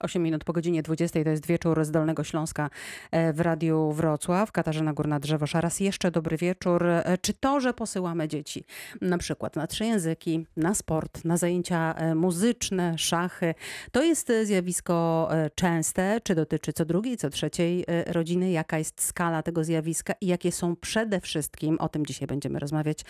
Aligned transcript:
8 0.00 0.22
minut 0.22 0.44
po 0.44 0.52
godzinie 0.52 0.82
20 0.82 1.24
to 1.24 1.30
jest 1.30 1.46
wieczór 1.46 1.84
z 1.84 1.90
Dolnego 1.90 2.24
Śląska 2.24 2.70
e, 3.10 3.32
w 3.32 3.40
Radiu 3.40 3.92
Wrocław. 3.92 4.52
Katarzyna 4.52 4.94
Górna-Drzewosz. 4.94 5.60
Raz 5.60 5.80
jeszcze 5.80 6.10
dobry 6.10 6.36
wieczór. 6.36 6.86
E, 6.86 7.18
Czy 7.20 7.34
to, 7.34 7.60
że 7.60 7.74
posyłamy 7.74 8.28
dzieci 8.28 8.64
na 9.00 9.18
przykład 9.18 9.56
na 9.56 9.66
trzy 9.66 9.84
języki, 9.84 10.46
na 10.56 10.74
sport, 10.74 11.24
na 11.24 11.36
zajęcia 11.36 11.94
e, 11.94 12.14
muzyczne, 12.14 12.98
szachy, 12.98 13.54
to 13.92 14.02
jest 14.02 14.32
zjawisko 14.42 15.28
częste? 15.54 16.20
Czy 16.20 16.34
dotyczy 16.34 16.72
co 16.72 16.84
drugiej, 16.84 17.16
co 17.16 17.30
trzeciej 17.30 17.84
rodziny? 18.06 18.50
Jaka 18.50 18.78
jest 18.78 19.02
skala 19.02 19.42
tego 19.42 19.64
zjawiska 19.64 20.14
i 20.20 20.26
jakie 20.26 20.52
są 20.52 20.76
przede 20.76 21.20
wszystkim, 21.20 21.78
o 21.78 21.88
tym 21.88 22.06
dzisiaj 22.06 22.26
będziemy 22.26 22.58
rozmawiać, 22.58 23.04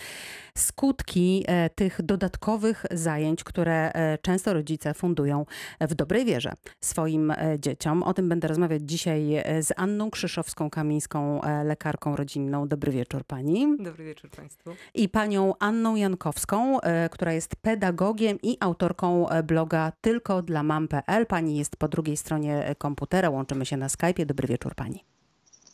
skutki 0.57 1.45
tych 1.75 2.01
dodatkowych 2.01 2.85
zajęć, 2.91 3.43
które 3.43 3.91
często 4.21 4.53
rodzice 4.53 4.93
fundują 4.93 5.45
w 5.81 5.95
dobrej 5.95 6.25
wierze 6.25 6.53
swoim 6.81 7.31
e, 7.31 7.59
dzieciom. 7.59 8.03
O 8.03 8.13
tym 8.13 8.29
będę 8.29 8.47
rozmawiać 8.47 8.81
dzisiaj 8.85 9.35
e, 9.35 9.63
z 9.63 9.73
Anną 9.75 10.09
Krzyszowską-Kamińską, 10.09 11.43
e, 11.43 11.63
lekarką 11.63 12.15
rodzinną. 12.15 12.67
Dobry 12.67 12.91
wieczór 12.91 13.23
pani. 13.23 13.77
Dobry 13.79 14.05
wieczór 14.05 14.29
Państwu. 14.29 14.75
I 14.93 15.09
panią 15.09 15.53
Anną 15.59 15.95
Jankowską, 15.95 16.77
która 17.11 17.33
jest 17.33 17.55
pedagogiem 17.55 18.37
i 18.43 18.57
autorką 18.59 19.25
bloga 19.43 19.91
tylko 20.01 20.41
dla 20.41 20.63
mam.pl. 20.63 21.25
Pani 21.25 21.57
jest 21.57 21.75
po 21.75 21.87
drugiej 21.87 22.17
stronie 22.17 22.75
komputera, 22.77 23.29
łączymy 23.29 23.65
się 23.65 23.77
na 23.77 23.87
Skype'ie. 23.87 24.25
Dobry 24.25 24.47
wieczór 24.47 24.75
pani. 24.75 25.03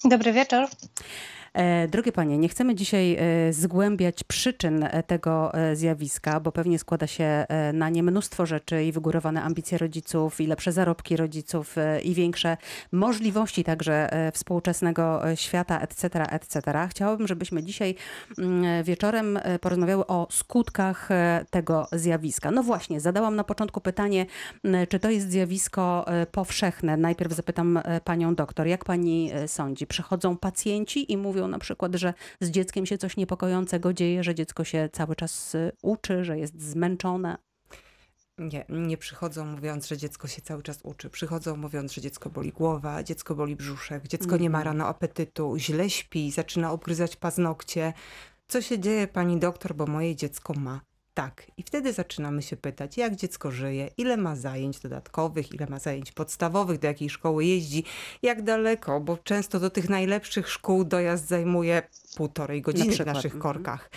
Dobry 0.05 0.33
wieczór. 0.33 0.67
E, 1.53 1.88
Drogie 1.88 2.12
panie, 2.12 2.38
nie 2.38 2.49
chcemy 2.49 2.75
dzisiaj 2.75 3.17
e, 3.20 3.53
zgłębiać 3.53 4.23
przyczyn 4.23 4.84
e, 4.84 5.03
tego 5.03 5.52
zjawiska, 5.73 6.39
bo 6.39 6.52
pewnie 6.52 6.80
składa 6.80 7.07
się 7.07 7.45
na 7.73 7.89
nie 7.89 8.03
mnóstwo 8.03 8.45
rzeczy 8.45 8.84
i 8.84 8.91
wygórowane 8.91 9.44
ambicje 9.44 9.77
rodziców, 9.77 10.41
i 10.41 10.47
lepsze 10.47 10.71
zarobki 10.71 11.17
rodziców, 11.17 11.75
i 12.03 12.13
większe 12.13 12.58
możliwości 12.91 13.63
także 13.63 14.09
współczesnego 14.34 15.22
świata, 15.36 15.80
etc., 15.80 16.25
etc. 16.30 16.61
Chciałabym, 16.89 17.27
żebyśmy 17.27 17.64
dzisiaj 17.64 17.95
mm, 18.38 18.83
wieczorem 18.83 19.39
porozmawiały 19.61 20.08
o 20.08 20.27
skutkach 20.31 21.09
tego 21.49 21.88
zjawiska. 21.92 22.52
No 22.52 22.64
właśnie, 22.64 23.02
zadałam 23.02 23.36
na 23.36 23.44
początku 23.44 23.81
pytanie, 23.81 24.25
m, 24.64 24.88
czy 24.89 24.99
to 24.99 25.09
jest 25.09 25.31
zjawisko 25.31 26.05
powszechne. 26.31 26.97
Najpierw 26.97 27.33
zapytam 27.33 27.80
panią 28.03 28.36
doktor, 28.36 28.67
jak 28.67 28.86
pani 28.86 29.31
sądzi? 29.47 29.88
Przychodzą 29.88 30.38
pacjenci 30.38 31.11
i 31.11 31.17
mówią 31.17 31.42
na 31.47 31.59
przykład, 31.59 31.95
że 31.95 32.13
z 32.41 32.49
dzieckiem 32.49 32.86
się 32.86 32.97
coś 32.97 33.17
niepokojącego 33.17 33.94
dzieje, 33.94 34.23
że 34.23 34.36
dziecko 34.36 34.63
się 34.63 34.89
cały 34.94 35.16
czas 35.16 35.55
e, 35.55 35.72
uczy, 35.81 36.23
że 36.25 36.39
jest 36.39 36.61
zmęczone. 36.61 37.38
Nie, 38.38 38.66
nie 38.69 38.97
przychodzą 38.97 39.45
mówiąc, 39.45 39.88
że 39.88 39.97
dziecko 39.97 40.27
się 40.27 40.41
cały 40.41 40.64
czas 40.64 40.80
uczy. 40.83 41.09
Przychodzą 41.09 41.58
mówiąc, 41.58 41.94
że 41.94 42.02
dziecko 42.02 42.30
boli 42.30 42.52
głowa, 42.52 43.03
dziecko 43.03 43.36
boli 43.36 43.55
brzuszek, 43.55 44.08
dziecko 44.08 44.38
nie 44.38 44.49
ma 44.49 44.58
Mhm. 44.58 44.66
rano 44.66 44.88
apetytu, 44.88 45.55
źle 45.58 45.89
śpi, 45.89 46.31
zaczyna 46.31 46.71
obgryzać 46.71 47.16
paznokcie. 47.16 47.94
Co 48.47 48.61
się 48.61 48.80
dzieje, 48.80 49.08
pani 49.08 49.39
doktor, 49.39 49.75
bo 49.75 49.86
moje 49.88 50.16
dziecko 50.16 50.53
ma 50.53 50.81
tak. 51.14 51.45
I 51.58 51.64
wtedy 51.64 51.94
zaczynamy 51.94 52.42
się 52.42 52.58
pytać, 52.58 52.97
jak 52.97 53.16
dziecko 53.16 53.52
żyje, 53.52 53.89
ile 53.97 54.17
ma 54.17 54.36
zajęć 54.36 54.80
dodatkowych, 54.80 55.53
ile 55.53 55.67
ma 55.67 55.80
zajęć 55.80 56.11
podstawowych, 56.11 56.80
do 56.80 56.88
jakiej 56.88 57.09
szkoły 57.09 57.45
jeździ, 57.45 57.83
jak 58.22 58.42
daleko, 58.42 59.00
bo 59.00 59.17
często 59.17 59.59
do 59.59 59.70
tych 59.70 59.89
najlepszych 59.89 60.50
szkół 60.50 60.83
dojazd 60.83 61.28
zajmuje 61.28 61.81
półtorej 62.16 62.61
godziny 62.61 62.92
w 62.92 62.94
przykład, 62.94 63.16
naszych 63.16 63.36
mhm. 63.36 63.42
korkach. 63.42 63.89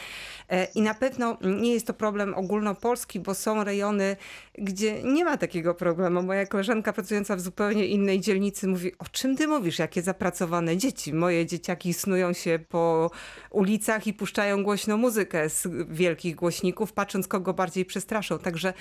E, 0.49 0.65
I 0.65 0.83
na 0.83 0.95
pewno 0.95 1.37
nie 1.61 1.73
jest 1.73 1.87
to 1.87 1.95
problem 1.95 2.35
ogólnopolski, 2.35 3.21
bo 3.21 3.35
są 3.35 3.65
rejony, 3.65 4.17
gdzie 4.59 5.03
nie 5.03 5.25
ma 5.25 5.37
takiego 5.37 5.75
problemu. 5.75 6.23
Moja 6.23 6.47
koleżanka 6.47 6.93
pracująca 6.93 7.37
w 7.37 7.41
zupełnie 7.41 7.87
innej 7.87 8.21
dzielnicy 8.21 8.69
mówi, 8.69 8.99
o 8.99 9.05
czym 9.05 9.37
ty 9.37 9.49
mówisz, 9.49 9.79
jakie 9.79 10.03
zapracowane 10.03 10.77
dzieci. 10.77 11.15
Moje 11.15 11.47
dzieciaki 11.47 11.95
snują 11.95 12.33
się 12.33 12.59
po 12.69 13.11
ulicach 13.51 14.07
i 14.07 14.15
puszczają 14.15 14.63
głośno 14.63 14.97
muzykę 14.97 15.51
z 15.51 15.69
wielkich 15.89 16.35
głośników, 16.35 16.93
patrząc 17.07 17.29
kogo 17.29 17.55
bardziej 17.55 17.85
przestraszą. 17.85 18.39
Także 18.39 18.73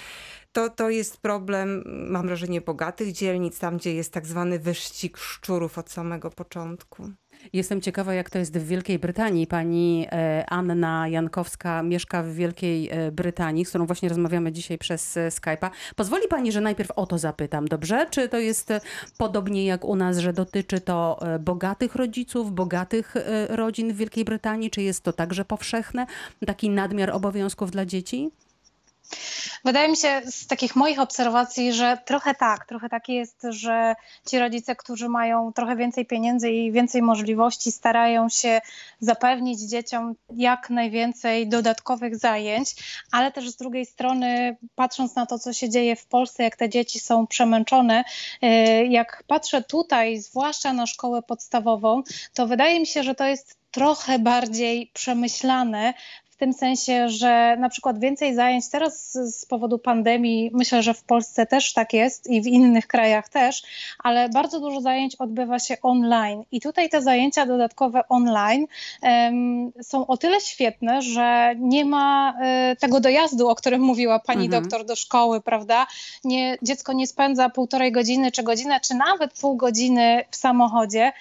to, 0.52 0.70
to 0.70 0.90
jest 0.90 1.18
problem, 1.18 1.84
mam 2.10 2.28
wrażenie, 2.28 2.62
bogatych 2.62 3.12
dzielnic, 3.12 3.60
tam 3.60 3.78
gdzie 3.78 3.94
jest 3.94 4.14
tak 4.14 4.26
zwany 4.28 4.60
wyścig 4.60 5.18
szczurów 5.18 5.78
od 5.78 5.92
samego 5.92 6.30
początku. 6.30 7.10
Jestem 7.54 7.82
ciekawa, 7.82 8.14
jak 8.14 8.30
to 8.30 8.40
jest 8.40 8.58
w 8.58 8.68
Wielkiej 8.68 9.00
Brytanii. 9.00 9.48
Pani 9.48 10.08
e, 10.12 10.46
Anna 10.50 11.08
Jankowska 11.08 11.84
mieszka 11.84 12.24
w 12.24 12.30
Wielkiej 12.30 12.90
e, 12.92 13.12
Brytanii, 13.12 13.66
z 13.66 13.70
którą 13.70 13.86
właśnie 13.86 14.10
rozmawiamy 14.10 14.52
dzisiaj 14.52 14.78
przez 14.78 15.18
e, 15.18 15.30
Skype'a. 15.30 15.70
Pozwoli 15.96 16.28
pani, 16.28 16.52
że 16.52 16.62
najpierw 16.62 16.92
o 16.92 17.06
to 17.06 17.18
zapytam, 17.18 17.68
dobrze? 17.68 18.08
Czy 18.10 18.30
to 18.30 18.38
jest 18.38 18.74
podobnie 19.18 19.66
jak 19.66 19.86
u 19.86 19.96
nas, 19.96 20.18
że 20.18 20.34
dotyczy 20.34 20.82
to 20.82 21.20
bogatych 21.40 21.96
rodziców, 21.96 22.52
bogatych 22.52 23.16
rodzin 23.50 23.94
w 23.94 23.98
Wielkiej 23.98 24.26
Brytanii? 24.26 24.70
Czy 24.70 24.82
jest 24.82 25.04
to 25.04 25.14
także 25.14 25.46
powszechne, 25.46 26.06
taki 26.46 26.70
nadmiar 26.70 27.10
obowiązków 27.10 27.72
dla 27.72 27.86
dzieci? 27.86 28.32
Wydaje 29.66 29.90
mi 29.90 29.98
się 29.98 30.22
z 30.26 30.48
takich 30.48 30.76
moich 30.76 31.00
obserwacji, 31.00 31.74
że 31.74 31.98
trochę 32.06 32.36
tak, 32.36 32.66
trochę 32.66 32.90
tak 32.90 33.10
jest, 33.10 33.48
że 33.50 33.96
ci 34.28 34.40
rodzice, 34.40 34.76
którzy 34.76 35.10
mają 35.10 35.54
trochę 35.54 35.76
więcej 35.76 36.06
pieniędzy 36.06 36.50
i 36.50 36.72
więcej 36.72 37.02
możliwości, 37.02 37.72
starają 37.72 38.30
się 38.30 38.62
zapewnić 39.00 39.60
dzieciom 39.60 40.16
jak 40.36 40.70
najwięcej 40.70 41.48
dodatkowych 41.48 42.18
zajęć, 42.18 42.76
ale 43.12 43.32
też 43.32 43.50
z 43.50 43.56
drugiej 43.56 43.86
strony, 43.86 44.58
patrząc 44.76 45.16
na 45.16 45.26
to, 45.26 45.40
co 45.40 45.54
się 45.54 45.70
dzieje 45.70 45.96
w 45.96 46.06
Polsce, 46.06 46.44
jak 46.44 46.56
te 46.56 46.70
dzieci 46.70 47.00
są 47.00 47.28
przemęczone, 47.28 48.04
e, 48.42 48.86
jak 48.86 49.24
patrzę 49.28 49.64
tutaj, 49.64 50.18
zwłaszcza 50.18 50.74
na 50.74 50.88
szkołę 50.88 51.22
podstawową, 51.22 52.04
to 52.34 52.48
wydaje 52.48 52.80
mi 52.80 52.88
się, 52.88 53.04
że 53.04 53.16
to 53.16 53.26
jest 53.26 53.58
trochę 53.76 54.20
bardziej 54.20 54.92
przemyślane 54.94 55.94
w 56.36 56.38
tym 56.38 56.54
sensie, 56.54 57.10
że 57.10 57.56
na 57.60 57.70
przykład 57.70 58.00
więcej 58.00 58.36
zajęć 58.36 58.70
teraz 58.70 59.12
z- 59.14 59.46
powodu 59.46 59.80
pandemii, 59.80 60.52
myślę, 60.54 60.84
że 60.84 60.94
w 60.94 61.04
Polsce 61.04 61.46
też 61.46 61.74
tak 61.74 61.94
jest 61.94 62.28
i 62.30 62.42
w 62.42 62.48
innych 62.48 62.88
krajach 62.88 63.30
też, 63.30 63.64
ale 64.04 64.30
bardzo 64.30 64.60
dużo 64.60 64.82
zajęć 64.82 65.16
odbywa 65.16 65.60
się 65.60 65.78
online. 65.82 66.44
I 66.52 66.62
tutaj 66.62 66.90
te 66.90 67.02
zajęcia 67.02 67.46
dodatkowe 67.46 68.08
online 68.10 68.66
em, 69.02 69.72
są 69.82 70.08
o 70.08 70.18
tyle 70.18 70.42
świetne, 70.42 71.02
że 71.02 71.54
nie 71.58 71.86
ma 71.86 72.34
e, 72.42 72.76
tego 72.80 73.00
dojazdu, 73.00 73.48
o 73.50 73.56
którym 73.56 73.82
mówiła 73.82 74.20
pani 74.20 74.46
Mhm. 74.46 74.64
doktor 74.64 74.86
do 74.86 74.96
szkoły, 74.96 75.42
prawda? 75.42 75.88
Nie, 76.24 76.58
dziecko 76.62 76.94
nie 76.94 77.08
spędza 77.08 77.50
półtorej 77.50 77.92
godziny, 77.92 78.32
czy 78.32 78.44
godzinę, 78.44 78.80
czy 78.80 78.94
nawet 78.96 79.34
pół 79.42 79.56
godziny 79.56 80.24
w 80.32 80.36
samochodzie, 80.36 81.12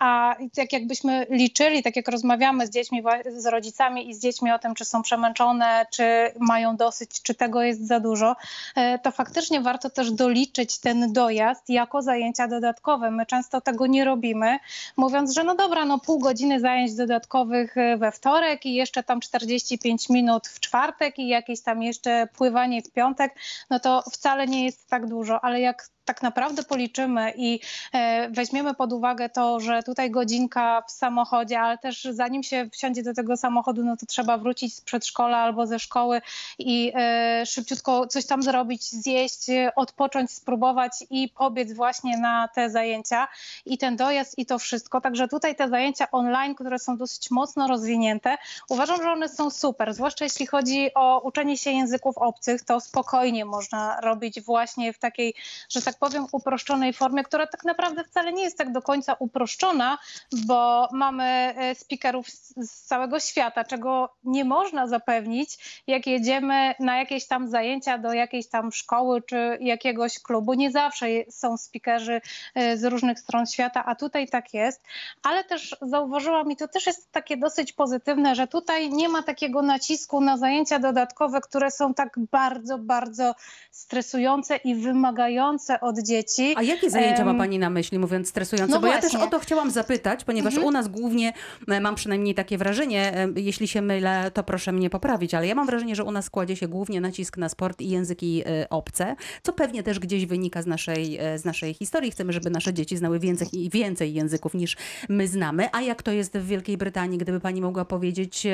A 0.00 0.36
tak 0.56 0.72
jakbyśmy 0.72 1.26
liczyli, 1.30 1.82
tak 1.82 1.96
jak 1.96 2.08
rozmawiamy 2.08 2.66
z 2.66 2.70
dziećmi, 2.70 3.02
z 3.36 3.46
rodzicami 3.46 4.08
i 4.10 4.14
z 4.14 4.20
dziećmi 4.20 4.27
o 4.54 4.58
tym, 4.58 4.74
czy 4.74 4.84
są 4.84 5.02
przemęczone, 5.02 5.86
czy 5.90 6.32
mają 6.38 6.76
dosyć, 6.76 7.22
czy 7.22 7.34
tego 7.34 7.62
jest 7.62 7.86
za 7.86 8.00
dużo, 8.00 8.36
e, 8.76 8.98
to 8.98 9.10
faktycznie 9.10 9.60
warto 9.60 9.90
też 9.90 10.10
doliczyć 10.10 10.78
ten 10.78 11.12
dojazd 11.12 11.70
jako 11.70 12.02
zajęcia 12.02 12.48
dodatkowe. 12.48 13.10
My 13.10 13.26
często 13.26 13.60
tego 13.60 13.86
nie 13.86 14.04
robimy, 14.04 14.58
mówiąc, 14.96 15.32
że 15.32 15.44
no 15.44 15.54
dobra, 15.54 15.84
no 15.84 15.98
pół 15.98 16.18
godziny 16.18 16.60
zajęć 16.60 16.94
dodatkowych 16.94 17.76
e, 17.76 17.96
we 17.96 18.12
wtorek 18.12 18.66
i 18.66 18.74
jeszcze 18.74 19.02
tam 19.02 19.20
45 19.20 20.08
minut 20.08 20.48
w 20.48 20.60
czwartek 20.60 21.18
i 21.18 21.28
jakieś 21.28 21.60
tam 21.60 21.82
jeszcze 21.82 22.28
pływanie 22.36 22.82
w 22.82 22.90
piątek, 22.90 23.34
no 23.70 23.80
to 23.80 24.02
wcale 24.12 24.46
nie 24.46 24.64
jest 24.64 24.88
tak 24.88 25.06
dużo, 25.06 25.44
ale 25.44 25.60
jak 25.60 25.88
tak 26.08 26.22
naprawdę 26.22 26.62
policzymy 26.62 27.32
i 27.36 27.60
e, 27.92 28.28
weźmiemy 28.30 28.74
pod 28.74 28.92
uwagę 28.92 29.28
to, 29.28 29.60
że 29.60 29.82
tutaj 29.82 30.10
godzinka 30.10 30.82
w 30.82 30.90
samochodzie, 30.90 31.60
ale 31.60 31.78
też 31.78 32.08
zanim 32.10 32.42
się 32.42 32.68
wsiądzie 32.72 33.02
do 33.02 33.14
tego 33.14 33.36
samochodu, 33.36 33.84
no 33.84 33.96
to 33.96 34.06
trzeba 34.06 34.38
wrócić 34.38 34.74
z 34.74 34.80
przedszkola 34.80 35.36
albo 35.38 35.66
ze 35.66 35.78
szkoły 35.78 36.20
i 36.58 36.92
e, 36.94 37.46
szybciutko 37.46 38.06
coś 38.06 38.26
tam 38.26 38.42
zrobić, 38.42 38.90
zjeść, 38.90 39.46
odpocząć, 39.76 40.30
spróbować 40.30 40.92
i 41.10 41.28
pobiec 41.28 41.72
właśnie 41.72 42.18
na 42.18 42.48
te 42.48 42.70
zajęcia 42.70 43.28
i 43.66 43.78
ten 43.78 43.96
dojazd 43.96 44.38
i 44.38 44.46
to 44.46 44.58
wszystko. 44.58 45.00
Także 45.00 45.28
tutaj 45.28 45.56
te 45.56 45.68
zajęcia 45.68 46.10
online, 46.12 46.54
które 46.54 46.78
są 46.78 46.96
dosyć 46.96 47.30
mocno 47.30 47.68
rozwinięte, 47.68 48.36
uważam, 48.68 49.02
że 49.02 49.12
one 49.12 49.28
są 49.28 49.50
super, 49.50 49.94
zwłaszcza 49.94 50.24
jeśli 50.24 50.46
chodzi 50.46 50.94
o 50.94 51.20
uczenie 51.20 51.58
się 51.58 51.70
języków 51.70 52.18
obcych, 52.18 52.62
to 52.62 52.80
spokojnie 52.80 53.44
można 53.44 54.00
robić 54.00 54.40
właśnie 54.40 54.92
w 54.92 54.98
takiej, 54.98 55.34
że 55.68 55.82
tak 55.82 55.97
powiem, 55.98 56.26
uproszczonej 56.32 56.92
formie, 56.92 57.22
która 57.22 57.46
tak 57.46 57.64
naprawdę 57.64 58.04
wcale 58.04 58.32
nie 58.32 58.42
jest 58.42 58.58
tak 58.58 58.72
do 58.72 58.82
końca 58.82 59.16
uproszczona, 59.18 59.98
bo 60.46 60.88
mamy 60.92 61.24
e, 61.24 61.74
speakerów 61.74 62.28
z, 62.30 62.82
całego 62.82 63.20
świata, 63.20 63.64
czego 63.64 64.14
nie 64.24 64.44
można 64.44 64.86
zapewnić, 64.86 65.82
jak 65.86 66.06
jedziemy 66.06 66.74
na 66.80 66.98
jakieś 66.98 67.26
tam 67.26 67.48
zajęcia 67.48 67.98
do 67.98 68.12
jakiejś 68.12 68.48
tam 68.48 68.72
szkoły 68.72 69.22
czy 69.22 69.58
jakiegoś 69.60 70.18
klubu. 70.18 70.54
Nie 70.54 70.70
zawsze 70.70 71.06
są 71.30 71.56
speakerzy 71.56 72.20
e, 72.54 72.76
z 72.76 72.84
różnych 72.84 73.20
stron 73.20 73.46
świata, 73.46 73.84
a 73.84 73.94
tutaj 73.94 74.28
tak 74.28 74.54
jest. 74.54 74.82
Ale 75.22 75.44
też 75.44 75.76
zauważyłam 75.82 76.52
i 76.52 76.56
to 76.56 76.68
też 76.68 76.86
jest 76.86 77.12
takie 77.12 77.36
dosyć 77.36 77.72
pozytywne, 77.72 78.34
że 78.34 78.46
tutaj 78.46 78.90
nie 78.90 79.08
ma 79.08 79.22
takiego 79.22 79.62
nacisku 79.62 80.20
na 80.20 80.36
zajęcia 80.36 80.78
dodatkowe, 80.78 81.40
które 81.40 81.70
są 81.70 81.94
tak 81.94 82.18
bardzo, 82.32 82.78
bardzo 82.78 83.34
stresujące 83.70 84.56
i 84.56 84.74
wymagające 84.74 85.80
od 85.80 85.87
od 85.88 85.98
dzieci. 85.98 86.54
A 86.56 86.62
jakie 86.62 86.90
zajęcia 86.90 87.24
ma 87.24 87.34
Pani 87.34 87.58
na 87.58 87.70
myśli, 87.70 87.98
mówiąc 87.98 88.28
stresujące? 88.28 88.74
no 88.74 88.80
Bo 88.80 88.86
ja 88.86 89.00
też 89.00 89.12
właśnie. 89.12 89.28
o 89.28 89.30
to 89.30 89.38
chciałam 89.38 89.70
zapytać, 89.70 90.24
ponieważ 90.24 90.58
u 90.58 90.70
nas 90.70 90.88
głównie, 90.88 91.32
e, 91.68 91.80
mam 91.80 91.94
przynajmniej 91.94 92.34
takie 92.34 92.58
wrażenie, 92.58 93.16
e, 93.16 93.28
jeśli 93.36 93.68
się 93.68 93.82
mylę, 93.82 94.30
to 94.34 94.42
proszę 94.42 94.72
mnie 94.72 94.90
poprawić, 94.90 95.34
ale 95.34 95.46
ja 95.46 95.54
mam 95.54 95.66
wrażenie, 95.66 95.96
że 95.96 96.04
u 96.04 96.10
nas 96.10 96.30
kładzie 96.30 96.56
się 96.56 96.68
głównie 96.68 97.00
nacisk 97.00 97.36
na 97.36 97.48
sport 97.48 97.80
i 97.80 97.88
języki 97.88 98.42
e, 98.46 98.68
obce, 98.68 99.16
co 99.42 99.52
pewnie 99.52 99.82
też 99.82 99.98
gdzieś 99.98 100.26
wynika 100.26 100.62
z 100.62 100.66
naszej, 100.66 101.18
z 101.36 101.44
naszej 101.44 101.74
historii. 101.74 102.10
Chcemy, 102.10 102.32
żeby 102.32 102.50
nasze 102.50 102.74
dzieci 102.74 102.96
znały 102.96 103.18
więcej, 103.18 103.48
i 103.52 103.70
więcej 103.70 104.14
języków 104.14 104.54
niż 104.54 104.76
my 105.08 105.28
znamy. 105.28 105.68
A 105.72 105.82
jak 105.82 106.02
to 106.02 106.12
jest 106.12 106.38
w 106.38 106.46
Wielkiej 106.46 106.76
Brytanii, 106.76 107.18
gdyby 107.18 107.40
Pani 107.40 107.60
mogła 107.60 107.84
powiedzieć, 107.84 108.46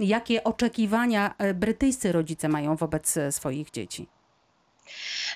jakie 0.00 0.44
oczekiwania 0.44 1.34
brytyjscy 1.54 2.12
rodzice 2.12 2.48
mają 2.48 2.76
wobec 2.76 3.18
swoich 3.30 3.70
dzieci? 3.70 4.06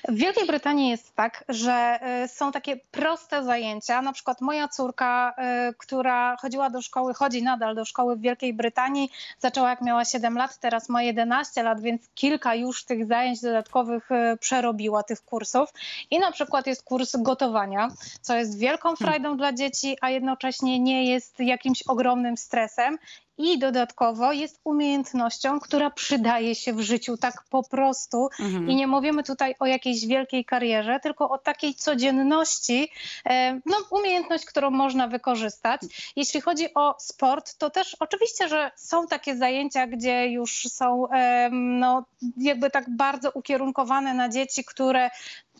W 0.07 0.15
Wielkiej 0.15 0.47
Brytanii 0.47 0.89
jest 0.89 1.15
tak, 1.15 1.43
że 1.49 1.99
y, 2.23 2.27
są 2.27 2.51
takie 2.51 2.77
proste 2.91 3.43
zajęcia. 3.43 4.01
Na 4.01 4.13
przykład 4.13 4.41
moja 4.41 4.67
córka, 4.67 5.35
y, 5.69 5.73
która 5.77 6.37
chodziła 6.37 6.69
do 6.69 6.81
szkoły, 6.81 7.13
chodzi 7.13 7.43
nadal 7.43 7.75
do 7.75 7.85
szkoły 7.85 8.15
w 8.15 8.21
Wielkiej 8.21 8.53
Brytanii, 8.53 9.09
zaczęła 9.39 9.69
jak 9.69 9.81
miała 9.81 10.05
7 10.05 10.37
lat, 10.37 10.57
teraz 10.57 10.89
ma 10.89 11.03
11 11.03 11.63
lat, 11.63 11.81
więc 11.81 12.01
kilka 12.15 12.55
już 12.55 12.85
tych 12.85 13.05
zajęć 13.05 13.41
dodatkowych 13.41 14.11
y, 14.11 14.37
przerobiła, 14.37 15.03
tych 15.03 15.21
kursów. 15.21 15.69
I 16.11 16.19
na 16.19 16.31
przykład 16.31 16.67
jest 16.67 16.83
kurs 16.83 17.15
gotowania, 17.15 17.87
co 18.21 18.35
jest 18.35 18.59
wielką 18.59 18.95
frajdą 18.95 19.37
dla 19.37 19.53
dzieci, 19.53 19.97
a 20.01 20.09
jednocześnie 20.09 20.79
nie 20.79 21.09
jest 21.09 21.39
jakimś 21.39 21.83
ogromnym 21.83 22.37
stresem. 22.37 22.97
I 23.37 23.59
dodatkowo 23.59 24.31
jest 24.31 24.61
umiejętnością, 24.63 25.59
która 25.59 25.89
przydaje 25.89 26.55
się 26.55 26.73
w 26.73 26.81
życiu 26.81 27.17
tak 27.17 27.43
po 27.49 27.63
prostu. 27.69 28.29
Mhm. 28.39 28.69
I 28.69 28.75
nie 28.75 28.87
mówimy 28.87 29.23
tutaj 29.23 29.55
o 29.59 29.65
jakiejś 29.65 30.07
wielkiej 30.07 30.45
karierze, 30.45 30.99
tylko 31.03 31.29
o 31.29 31.37
takiej 31.37 31.75
codzienności, 31.75 32.91
e, 33.25 33.53
no, 33.65 33.77
umiejętność, 33.91 34.45
którą 34.45 34.71
można 34.71 35.07
wykorzystać. 35.07 35.81
Jeśli 36.15 36.41
chodzi 36.41 36.73
o 36.73 36.95
sport, 36.99 37.57
to 37.57 37.69
też 37.69 37.95
oczywiście, 37.99 38.47
że 38.47 38.71
są 38.75 39.07
takie 39.07 39.37
zajęcia, 39.37 39.87
gdzie 39.87 40.27
już 40.27 40.67
są 40.69 41.07
no, 41.51 42.05
jakby 42.37 42.69
tak 42.69 42.85
bardzo 42.89 43.31
ukierunkowane 43.31 44.13
na 44.13 44.29
dzieci, 44.29 44.65
które 44.65 45.09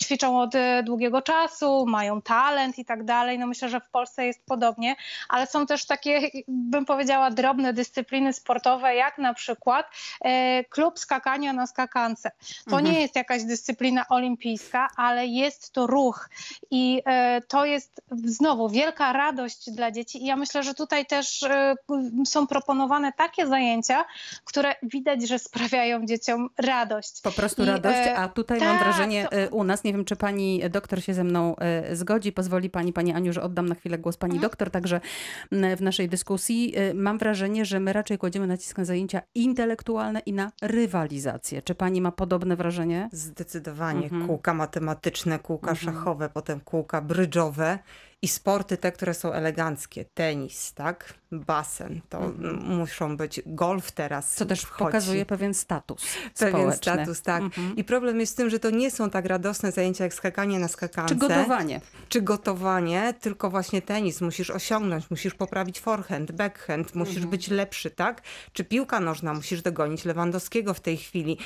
ćwiczą 0.02 0.40
od 0.42 0.56
e, 0.56 0.84
długiego 0.84 1.22
czasu, 1.22 1.86
mają 1.88 2.22
talent 2.22 2.80
i 2.80 2.86
tak 2.86 3.04
dalej. 3.04 3.40
No 3.40 3.48
myślę, 3.48 3.70
że 3.70 3.80
w 3.80 3.90
Polsce 3.90 4.26
jest 4.26 4.46
podobnie, 4.46 4.96
ale 5.30 5.48
są 5.48 5.66
też 5.66 5.86
takie, 5.86 6.22
bym 6.48 6.86
powiedziała, 6.86 7.32
drobne 7.32 7.74
dyscypliny 7.74 8.34
sportowe, 8.34 8.96
jak 8.96 9.18
na 9.18 9.34
przykład 9.34 9.86
e, 10.22 10.64
klub 10.64 11.00
skakania 11.00 11.54
na 11.54 11.68
skakance. 11.68 12.32
To 12.66 12.76
Mhm. 12.78 12.86
nie 12.94 13.02
jest 13.02 13.16
jakaś 13.16 13.44
dyscyplina 13.44 14.06
olimpijska, 14.10 14.88
ale 14.96 15.26
jest 15.28 15.72
to 15.74 15.88
ruch 15.88 16.30
i 16.72 17.02
e, 17.06 17.42
to 17.48 17.66
jest 17.66 18.02
znowu 18.24 18.70
wielka 18.70 19.14
radość 19.14 19.72
dla 19.72 19.92
dzieci 19.92 20.24
i 20.24 20.26
ja 20.26 20.36
myślę, 20.36 20.64
że 20.64 20.74
tutaj 20.74 21.06
też 21.06 21.46
są 22.26 22.48
proponowane 22.48 23.14
takie 23.14 23.48
zajęcia, 23.48 24.06
które 24.44 24.76
widać, 24.84 25.28
że 25.28 25.40
sprawiają 25.40 26.06
dzieciom 26.06 26.50
radość. 26.58 27.22
Po 27.22 27.32
prostu 27.32 27.64
I, 27.64 27.66
radość, 27.66 28.00
a 28.16 28.28
tutaj 28.28 28.60
mam 28.60 28.78
tak, 28.78 28.84
wrażenie 28.88 29.28
to- 29.50 29.56
u 29.56 29.64
nas, 29.64 29.84
nie 29.88 29.94
wiem 29.94 30.06
czy 30.06 30.16
pani 30.16 30.62
doktor 30.70 31.04
się 31.04 31.14
ze 31.14 31.24
mną 31.24 31.56
e, 31.56 31.96
zgodzi, 31.96 32.32
pozwoli 32.32 32.70
pani, 32.70 32.94
pani 32.94 33.14
Aniu, 33.14 33.34
że 33.34 33.42
oddam 33.42 33.70
na 33.70 33.76
chwilę 33.76 33.98
głos 33.98 34.18
pani 34.18 34.34
Mhm. 34.34 34.50
doktor, 34.50 34.72
także 34.72 35.02
w 35.78 35.82
naszej 35.82 36.10
dyskusji 36.10 36.74
e, 36.76 36.94
mam 36.94 37.18
wrażenie, 37.18 37.66
że 37.66 37.80
my 37.80 37.94
raczej 37.94 38.18
kładziemy 38.18 38.48
nacisk 38.48 38.78
na 38.78 38.86
zajęcia 38.86 39.22
intelektualne 39.36 40.20
i 40.20 40.34
na 40.34 40.52
rywalizację. 40.62 41.62
Czy 41.62 41.76
pani 41.76 42.02
ma 42.02 42.12
podobne 42.12 42.56
wrażenie? 42.56 43.10
Zdecydowanie. 43.12 44.04
Mhm. 44.04 44.28
Kółka 44.28 44.54
matematyczne, 44.54 45.40
kółka 45.40 45.72
Mhm. 45.72 45.94
szachowe, 45.94 46.30
potem 46.30 46.60
kółka 46.60 47.02
brydżowe 47.02 47.80
i 48.22 48.28
sporty 48.28 48.78
te, 48.78 48.92
które 48.92 49.14
są 49.14 49.34
eleganckie. 49.34 50.06
Tenis, 50.06 50.74
tak? 50.74 51.14
Basen. 51.32 52.02
To 52.10 52.18
Mhm. 52.18 52.56
muszą 52.66 53.18
być. 53.18 53.42
Golf 53.46 53.92
teraz 53.92 54.34
Co 54.36 54.46
też 54.46 54.62
wchodzi. 54.62 54.86
pokazuje 54.86 55.26
pewien 55.26 55.54
status 55.54 56.04
Pewien 56.40 56.56
społeczny. 56.60 56.94
status, 56.94 57.22
tak. 57.22 57.42
Mhm. 57.44 57.76
I 57.76 57.84
problem 57.84 58.20
jest 58.20 58.34
w 58.34 58.36
tym, 58.36 58.50
że 58.50 58.60
to 58.60 58.70
nie 58.70 58.92
są 58.92 59.10
tak 59.10 59.26
radosne 59.26 59.72
zajęcia 59.72 60.04
jak 60.04 60.14
skakanie 60.14 60.60
na 60.60 60.68
skakance. 60.68 61.14
Czy 61.16 61.20
gotowanie? 61.20 61.82
czy 62.10 62.22
gotowanie, 62.22 63.14
tylko 63.22 63.50
właśnie 63.50 63.82
tenis 63.82 64.22
musisz 64.22 64.50
osiągnąć, 64.50 65.10
musisz 65.10 65.34
poprawić 65.34 65.80
forehand, 65.80 66.32
backhand, 66.32 66.96
musisz 66.96 67.16
Mhm. 67.16 67.30
być 67.32 67.48
lepszy, 67.48 67.92
tak? 67.92 68.22
Czy 68.54 68.64
piłka 68.64 69.00
nożna, 69.00 69.34
musisz 69.34 69.62
dogonić 69.62 70.06
Lewandowskiego 70.06 70.74
w 70.74 70.80
tej 70.80 70.98
chwili. 70.98 71.38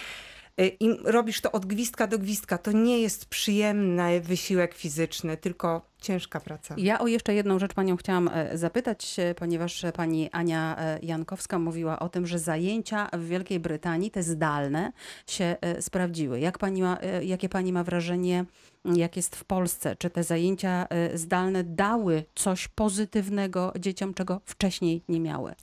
Y, 0.59 0.77
I 0.79 0.97
robisz 1.03 1.41
to 1.41 1.51
od 1.51 1.65
gwizdka 1.65 2.07
do 2.07 2.19
gwizdka. 2.19 2.57
To 2.57 2.71
nie 2.71 3.01
jest 3.01 3.25
przyjemny 3.25 4.21
wysiłek 4.21 4.73
fizyczny, 4.73 5.37
tylko 5.37 5.91
ciężka 6.01 6.39
praca. 6.39 6.75
Ja 6.77 6.99
o 6.99 7.07
jeszcze 7.07 7.33
jedną 7.33 7.59
rzecz 7.59 7.73
panią 7.73 7.97
chciałam 7.97 8.29
e, 8.33 8.57
zapytać, 8.57 9.19
e, 9.19 9.35
ponieważ 9.35 9.85
pani 9.93 10.29
Ania 10.31 10.75
e, 10.79 10.99
Jankowska 11.03 11.59
mówiła 11.59 11.99
o 11.99 12.09
tym, 12.09 12.27
że 12.27 12.39
zajęcia 12.39 13.09
w 13.13 13.27
Wielkiej 13.27 13.59
Brytanii, 13.59 14.11
te 14.11 14.23
zdalne, 14.23 14.91
się 15.27 15.55
sprawdziły. 15.79 16.39
Jak 16.39 16.57
pani 16.57 16.81
ma, 16.81 16.97
jakie 17.21 17.49
pani 17.49 17.73
ma 17.73 17.83
wrażenie, 17.83 18.45
jak 18.85 19.15
jest 19.15 19.35
w 19.35 19.45
Polsce? 19.45 19.95
Czy 19.95 20.09
te 20.09 20.23
zajęcia 20.23 20.87
zdalne 21.13 21.63
dały 21.63 22.23
coś 22.35 22.67
pozytywnego 22.67 23.73
dzieciom, 23.79 24.13
czego 24.13 24.41
wcześniej 24.45 25.03
nie 25.09 25.19
miały? 25.19 25.55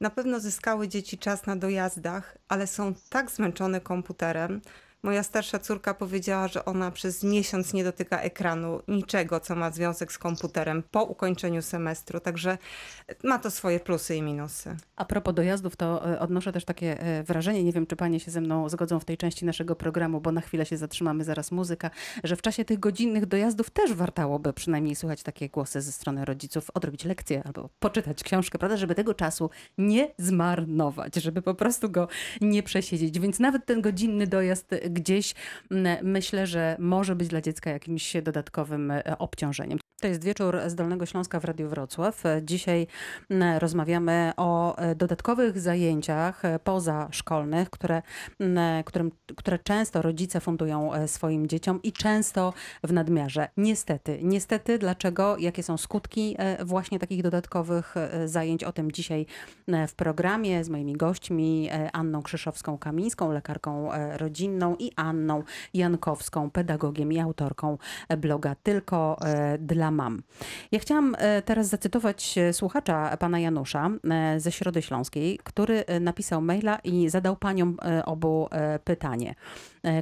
Na 0.00 0.10
pewno 0.10 0.40
zyskały 0.40 0.88
dzieci 0.88 1.18
czas 1.18 1.46
na 1.46 1.56
dojazdach, 1.56 2.38
ale 2.48 2.66
są 2.66 2.94
tak 3.08 3.30
zmęczone 3.30 3.80
komputerem. 3.80 4.60
Moja 5.06 5.22
starsza 5.22 5.58
córka 5.58 5.94
powiedziała, 5.94 6.48
że 6.48 6.64
ona 6.64 6.90
przez 6.90 7.24
miesiąc 7.24 7.72
nie 7.72 7.84
dotyka 7.84 8.20
ekranu 8.20 8.82
niczego, 8.88 9.40
co 9.40 9.56
ma 9.56 9.70
związek 9.70 10.12
z 10.12 10.18
komputerem 10.18 10.82
po 10.90 11.04
ukończeniu 11.04 11.62
semestru. 11.62 12.20
Także 12.20 12.58
ma 13.24 13.38
to 13.38 13.50
swoje 13.50 13.80
plusy 13.80 14.16
i 14.16 14.22
minusy. 14.22 14.76
A 14.96 15.04
propos 15.04 15.34
dojazdów, 15.34 15.76
to 15.76 16.10
e, 16.10 16.20
odnoszę 16.20 16.52
też 16.52 16.64
takie 16.64 17.00
e, 17.00 17.22
wrażenie, 17.22 17.64
nie 17.64 17.72
wiem 17.72 17.86
czy 17.86 17.96
panie 17.96 18.20
się 18.20 18.30
ze 18.30 18.40
mną 18.40 18.68
zgodzą 18.68 19.00
w 19.00 19.04
tej 19.04 19.16
części 19.16 19.44
naszego 19.44 19.76
programu, 19.76 20.20
bo 20.20 20.32
na 20.32 20.40
chwilę 20.40 20.66
się 20.66 20.76
zatrzymamy, 20.76 21.24
zaraz 21.24 21.52
muzyka, 21.52 21.90
że 22.24 22.36
w 22.36 22.42
czasie 22.42 22.64
tych 22.64 22.78
godzinnych 22.78 23.26
dojazdów 23.26 23.70
też 23.70 23.92
wartałoby 23.92 24.52
przynajmniej 24.52 24.96
słuchać 24.96 25.22
takie 25.22 25.48
głosy 25.48 25.80
ze 25.80 25.92
strony 25.92 26.24
rodziców, 26.24 26.70
odrobić 26.74 27.04
lekcję 27.04 27.42
albo 27.44 27.68
poczytać 27.78 28.22
książkę, 28.22 28.58
prawda, 28.58 28.76
żeby 28.76 28.94
tego 28.94 29.14
czasu 29.14 29.50
nie 29.78 30.14
zmarnować, 30.18 31.14
żeby 31.14 31.42
po 31.42 31.54
prostu 31.54 31.90
go 31.90 32.08
nie 32.40 32.62
przesiedzieć. 32.62 33.20
Więc 33.20 33.40
nawet 33.40 33.66
ten 33.66 33.80
godzinny 33.80 34.26
dojazd 34.26 34.74
gdzieś 34.96 35.34
myślę, 36.02 36.46
że 36.46 36.76
może 36.78 37.16
być 37.16 37.28
dla 37.28 37.40
dziecka 37.40 37.70
jakimś 37.70 38.16
dodatkowym 38.22 38.90
e, 38.90 39.18
obciążeniem. 39.18 39.78
To 40.00 40.06
jest 40.06 40.24
wieczór 40.24 40.58
z 40.66 40.74
Dolnego 40.74 41.06
Śląska 41.06 41.40
w 41.40 41.44
Radiu 41.44 41.68
Wrocław. 41.68 42.22
Dzisiaj 42.42 42.86
rozmawiamy 43.58 44.32
o 44.36 44.76
e, 44.76 44.94
dodatkowych 44.94 45.60
zajęciach 45.60 46.44
e, 46.44 46.58
pozaszkolnych, 46.58 47.70
które, 47.70 48.02
którym, 48.84 49.10
które 49.36 49.58
często 49.58 50.02
rodzice 50.02 50.40
fundują 50.40 50.90
swoim 51.06 51.46
dzieciom 51.46 51.82
i 51.82 51.92
często 51.92 52.52
w 52.84 52.92
nadmiarze. 52.92 53.48
Niestety. 53.56 54.18
Niestety, 54.22 54.78
dlaczego? 54.78 55.36
Jakie 55.38 55.62
są 55.62 55.76
skutki 55.76 56.36
właśnie 56.64 56.98
takich 56.98 57.22
dodatkowych 57.22 57.94
zajęć? 58.24 58.64
O 58.64 58.72
tym 58.72 58.92
dzisiaj 58.92 59.26
w 59.88 59.94
programie 59.94 60.64
z 60.64 60.68
moimi 60.68 60.92
gośćmi 60.92 61.70
Anną 61.92 62.20
Krzyszowską-Kamińską, 62.20 63.32
lekarką 63.32 63.92
e, 63.92 64.18
i 64.78 64.92
Anną 64.96 65.42
Jankowską, 65.74 66.50
pedagogiem 66.50 67.12
i 67.12 67.20
autorką 67.20 67.78
bloga 68.18 68.54
Tylko 68.62 69.16
e, 69.20 69.58
dla 69.58 69.90
mam. 69.90 70.22
Ja 70.72 70.78
chciałam 70.78 71.16
e, 71.18 71.42
teraz 71.42 71.68
zacytować 71.68 72.38
e, 72.38 72.52
słuchacza 72.52 73.16
pana 73.16 73.38
Janusza 73.40 73.90
ze 74.36 74.52
Środy 74.52 74.82
Śląskiej, 74.82 75.38
który 75.44 75.84
napisał 76.00 76.42
maila 76.42 76.78
i 76.84 77.08
zadał 77.08 77.36
paniom 77.36 77.76
obu 78.04 78.48
pytanie, 78.84 79.34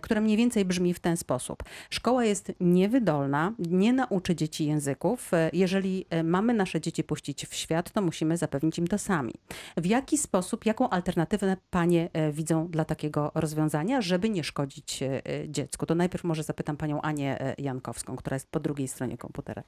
które 0.02 0.20
mniej 0.20 0.36
więcej 0.36 0.64
brzmi 0.64 0.94
w 0.94 1.00
ten 1.00 1.16
sposób. 1.16 1.62
Szkoła 1.90 2.24
jest 2.24 2.52
niewydolna, 2.60 3.52
nie 3.58 3.92
nauczy 3.92 4.36
dzieci 4.36 4.66
języków. 4.66 5.34
E, 5.34 5.50
Jeżeli 5.52 6.06
e, 6.10 6.22
mamy 6.22 6.54
nasze 6.54 6.80
dzieci 6.80 7.04
puścić 7.04 7.46
w 7.46 7.54
świat, 7.54 7.92
to 7.92 8.02
musimy 8.02 8.36
zapewnić 8.36 8.78
im 8.78 8.86
to 8.86 8.98
sami. 8.98 9.32
W 9.76 9.86
jaki 9.86 10.18
sposób, 10.18 10.66
jaką 10.66 10.90
alternatywę 10.90 11.56
panie 11.70 12.08
e, 12.12 12.32
widzą 12.32 12.68
dla 12.68 12.84
takiego 12.84 13.32
rozwiązania, 13.34 14.00
żeby 14.00 14.30
nie 14.30 14.44
szkodzić 14.44 15.02
e, 15.02 15.26
e, 15.26 15.48
dziecku? 15.48 15.86
To 15.86 15.94
najpierw 15.94 16.24
może 16.24 16.42
zapytam 16.42 16.76
panią 16.76 17.02
Anię 17.02 17.40
e, 17.40 17.54
Jankowską, 17.58 18.16
która 18.16 18.34
jest 18.34 18.50
po 18.50 18.60
drugiej 18.60 18.88
stronie 18.88 19.18
komputera. 19.18 19.62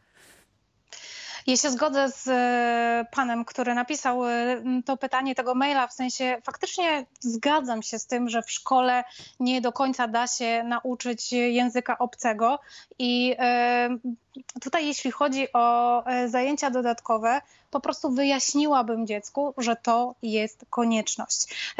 Ja 1.46 1.56
się 1.56 1.70
zgodzę 1.70 2.10
z 2.10 2.28
e, 2.28 3.06
panem, 3.10 3.44
który 3.44 3.74
napisał 3.74 4.26
e, 4.26 4.62
to 4.84 4.96
pytanie 4.96 5.34
tego 5.34 5.54
maila, 5.54 5.86
w 5.86 5.92
sensie 5.92 6.38
faktycznie 6.44 7.06
zgadzam 7.20 7.82
się 7.82 7.98
z 7.98 8.06
tym, 8.06 8.28
że 8.28 8.42
w 8.42 8.50
szkole 8.50 9.04
nie 9.40 9.60
do 9.60 9.72
końca 9.72 10.08
da 10.08 10.26
się 10.26 10.64
nauczyć 10.64 11.32
języka 11.32 11.98
obcego 11.98 12.58
i 12.98 13.34
e, 13.38 13.88
tutaj 14.60 14.86
jeśli 14.86 15.10
chodzi 15.10 15.52
o 15.52 16.04
zajęcia 16.26 16.70
dodatkowe, 16.70 17.40
po 17.70 17.80
prostu 17.80 18.10
wyjaśniłabym 18.10 19.06
dziecku, 19.06 19.54
że 19.58 19.76
to 19.76 20.14
jest 20.22 20.64
konieczność. 20.70 21.74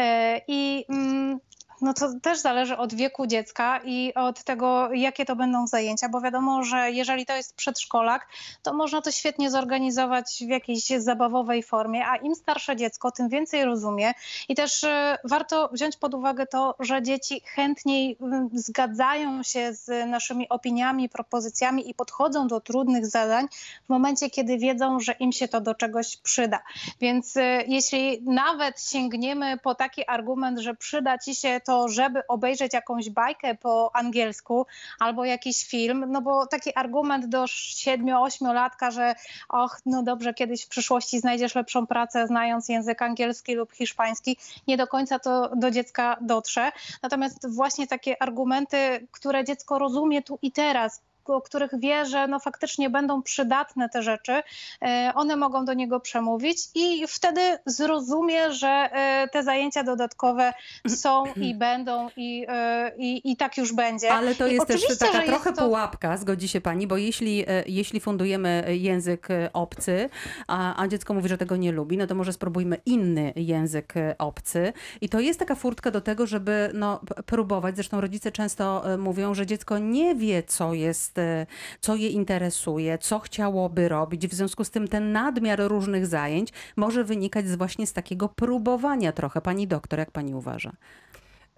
I 0.49 0.85
mm, 0.89 1.41
No 1.81 1.95
to 1.95 2.21
też 2.23 2.39
zależy 2.39 2.77
od 2.77 2.95
wieku 2.95 3.27
dziecka 3.27 3.81
i 3.85 4.15
od 4.15 4.45
tego, 4.45 4.93
jakie 4.93 5.25
to 5.25 5.37
będą 5.37 5.67
zajęcia, 5.67 6.09
bo 6.09 6.21
wiadomo, 6.21 6.63
że 6.63 6.91
jeżeli 6.91 7.27
to 7.27 7.37
jest 7.37 7.57
przedszkolak, 7.57 8.29
to 8.63 8.75
można 8.75 9.03
to 9.03 9.13
świetnie 9.13 9.51
zorganizować 9.51 10.45
w 10.47 10.49
jakiejś 10.49 10.87
zabawowej 10.87 11.63
formie, 11.63 12.07
a 12.07 12.17
im 12.17 12.35
starsze 12.35 12.77
dziecko, 12.77 13.11
tym 13.11 13.29
więcej 13.29 13.65
rozumie 13.65 14.13
i 14.49 14.55
też 14.55 14.85
e, 14.85 15.19
warto 15.25 15.69
wziąć 15.73 15.97
pod 15.97 16.15
uwagę 16.15 16.47
to, 16.47 16.75
że 16.81 17.03
dzieci 17.03 17.43
chętniej 17.45 18.17
mm, 18.21 18.49
zgadzają 18.53 19.43
się 19.43 19.73
z 19.73 20.11
naszymi 20.11 20.49
opiniami, 20.49 21.09
propozycjami 21.09 21.91
i 21.91 21.95
podchodzą 21.95 22.47
do 22.47 22.61
trudnych 22.61 23.07
zadań 23.07 23.47
w 23.87 23.89
momencie, 23.89 24.31
kiedy 24.31 24.59
wiedzą, 24.59 25.01
że 25.01 25.13
im 25.13 25.33
się 25.33 25.49
to 25.49 25.61
do 25.61 25.75
czegoś 25.75 26.17
przyda. 26.17 26.63
Więc 27.01 27.37
e, 27.37 27.63
jeśli 27.67 28.23
nawet 28.23 28.83
sięgniemy 28.83 29.59
po 29.59 29.75
taki 29.75 30.09
argument, 30.09 30.59
że 30.59 30.75
przyda 30.75 31.19
ci 31.19 31.35
się 31.35 31.61
to, 31.67 31.89
żeby 31.89 32.27
obejrzeć 32.27 32.75
jakąś 32.75 33.11
bajkę 33.11 33.55
po 33.55 33.91
angielsku 33.97 34.67
albo 35.01 35.25
jakiś 35.25 35.67
film, 35.67 36.05
no 36.09 36.23
bo 36.23 36.47
taki 36.47 36.75
argument 36.75 37.27
do 37.27 37.45
7-8 37.45 38.55
latka, 38.55 38.91
że 38.91 39.15
och, 39.49 39.79
no 39.87 40.03
dobrze, 40.03 40.35
kiedyś 40.35 40.65
w 40.65 40.69
przyszłości 40.69 41.21
znajdziesz 41.21 41.55
lepszą 41.55 41.87
pracę 41.87 42.27
znając 42.27 42.69
język 42.69 43.03
angielski 43.03 43.55
lub 43.55 43.73
hiszpański, 43.73 44.37
nie 44.67 44.77
do 44.77 44.87
końca 44.87 45.19
to 45.19 45.51
do 45.57 45.71
dziecka 45.71 46.17
dotrze. 46.21 46.73
Natomiast 47.03 47.55
właśnie 47.55 47.87
takie 47.87 48.23
argumenty, 48.23 49.09
które 49.13 49.45
dziecko 49.45 49.79
rozumie 49.79 50.23
tu 50.23 50.39
i 50.43 50.53
teraz, 50.53 51.03
o 51.35 51.41
których 51.41 51.71
wie, 51.81 52.07
że 52.07 52.29
no 52.29 52.41
faktycznie 52.41 52.91
będą 52.91 53.23
przydatne 53.23 53.89
te 53.89 54.03
rzeczy, 54.03 54.43
e, 54.83 55.13
one 55.15 55.37
mogą 55.37 55.65
do 55.65 55.75
niego 55.75 56.01
przemówić 56.01 56.59
i 56.75 57.07
wtedy 57.09 57.41
zrozumie, 57.67 58.53
że 58.53 58.69
e, 58.69 59.29
te 59.33 59.43
zajęcia 59.43 59.85
dodatkowe 59.85 60.53
są 60.89 61.25
i 61.37 61.55
będą 61.55 62.09
i, 62.17 62.47
e, 62.49 62.93
i, 62.99 63.33
i 63.33 63.37
tak 63.37 63.57
już 63.57 63.73
będzie. 63.73 64.13
Ale 64.13 64.35
to 64.35 64.47
I 64.47 64.55
jest 64.55 64.67
też 64.67 64.77
oczywiście, 64.77 65.07
taka 65.07 65.27
trochę 65.27 65.53
to... 65.53 65.63
pułapka, 65.63 66.17
zgodzi 66.17 66.49
się 66.49 66.61
pani, 66.61 66.87
bo 66.87 66.97
jeśli, 66.97 67.45
jeśli 67.67 68.01
fundujemy 68.01 68.65
język 68.69 69.29
obcy, 69.53 70.09
a, 70.47 70.83
a 70.83 70.89
dziecko 70.89 71.15
mówi, 71.15 71.29
że 71.29 71.39
tego 71.39 71.57
nie 71.57 71.73
lubi, 71.73 71.97
no 71.97 72.07
to 72.07 72.15
może 72.15 72.33
spróbujmy 72.33 72.77
inny 72.87 73.33
język 73.37 73.95
obcy. 74.19 74.73
I 75.01 75.09
to 75.09 75.21
jest 75.21 75.39
taka 75.39 75.55
furtka 75.55 75.91
do 75.91 76.01
tego, 76.01 76.27
żeby 76.27 76.71
no, 76.75 77.01
próbować. 77.27 77.75
Zresztą 77.75 78.01
rodzice 78.01 78.33
często 78.33 78.85
mówią, 78.99 79.35
że 79.35 79.47
dziecko 79.47 79.79
nie 79.79 80.15
wie, 80.15 80.43
co 80.43 80.75
jest, 80.75 81.16
e, 81.19 81.47
co 81.81 81.97
je 81.97 82.09
interesuje, 82.09 82.99
co 82.99 83.19
chciałoby 83.19 83.89
robić. 83.89 84.29
W 84.29 84.35
związku 84.35 84.65
z 84.65 84.71
tym 84.71 84.89
ten 84.89 85.13
nadmiar 85.13 85.61
różnych 85.61 86.07
zajęć 86.07 86.49
może 86.77 87.05
wynikać 87.05 87.49
z 87.49 87.57
właśnie 87.57 87.87
z 87.87 87.93
takiego 87.93 88.29
próbowania 88.29 89.13
trochę. 89.13 89.41
Pani 89.41 89.67
doktor, 89.67 89.99
jak 89.99 90.11
pani 90.11 90.35
uważa? 90.35 90.73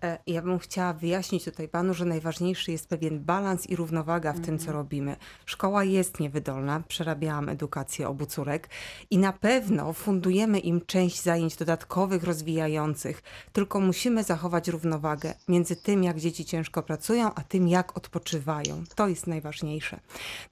E, 0.02 0.18
Ja 0.26 0.42
bym 0.42 0.58
chciała 0.58 0.92
wyjaśnić 0.92 1.44
tutaj 1.44 1.68
panu, 1.68 1.94
że 1.94 2.04
najważniejszy 2.04 2.72
jest 2.72 2.88
pewien 2.88 3.20
balans 3.20 3.66
i 3.66 3.76
równowaga 3.76 4.32
w 4.32 4.40
tym, 4.40 4.58
co 4.58 4.72
robimy. 4.72 5.16
Szkoła 5.46 5.84
jest 5.84 6.20
niewydolna, 6.20 6.82
przerabiałam 6.88 7.48
edukację 7.48 8.08
obu 8.08 8.26
córek 8.26 8.68
i 9.10 9.18
na 9.18 9.32
pewno 9.32 9.92
fundujemy 9.92 10.58
im 10.58 10.80
część 10.86 11.22
zajęć 11.22 11.56
dodatkowych, 11.56 12.24
rozwijających, 12.24 13.22
tylko 13.52 13.80
musimy 13.80 14.22
zachować 14.24 14.68
równowagę 14.68 15.34
między 15.48 15.76
tym, 15.76 16.04
jak 16.04 16.20
dzieci 16.20 16.44
ciężko 16.44 16.82
pracują, 16.82 17.34
a 17.34 17.42
tym, 17.42 17.68
jak 17.68 17.96
odpoczywają. 17.96 18.84
To 18.94 19.08
jest 19.08 19.26
najważniejsze. 19.26 20.00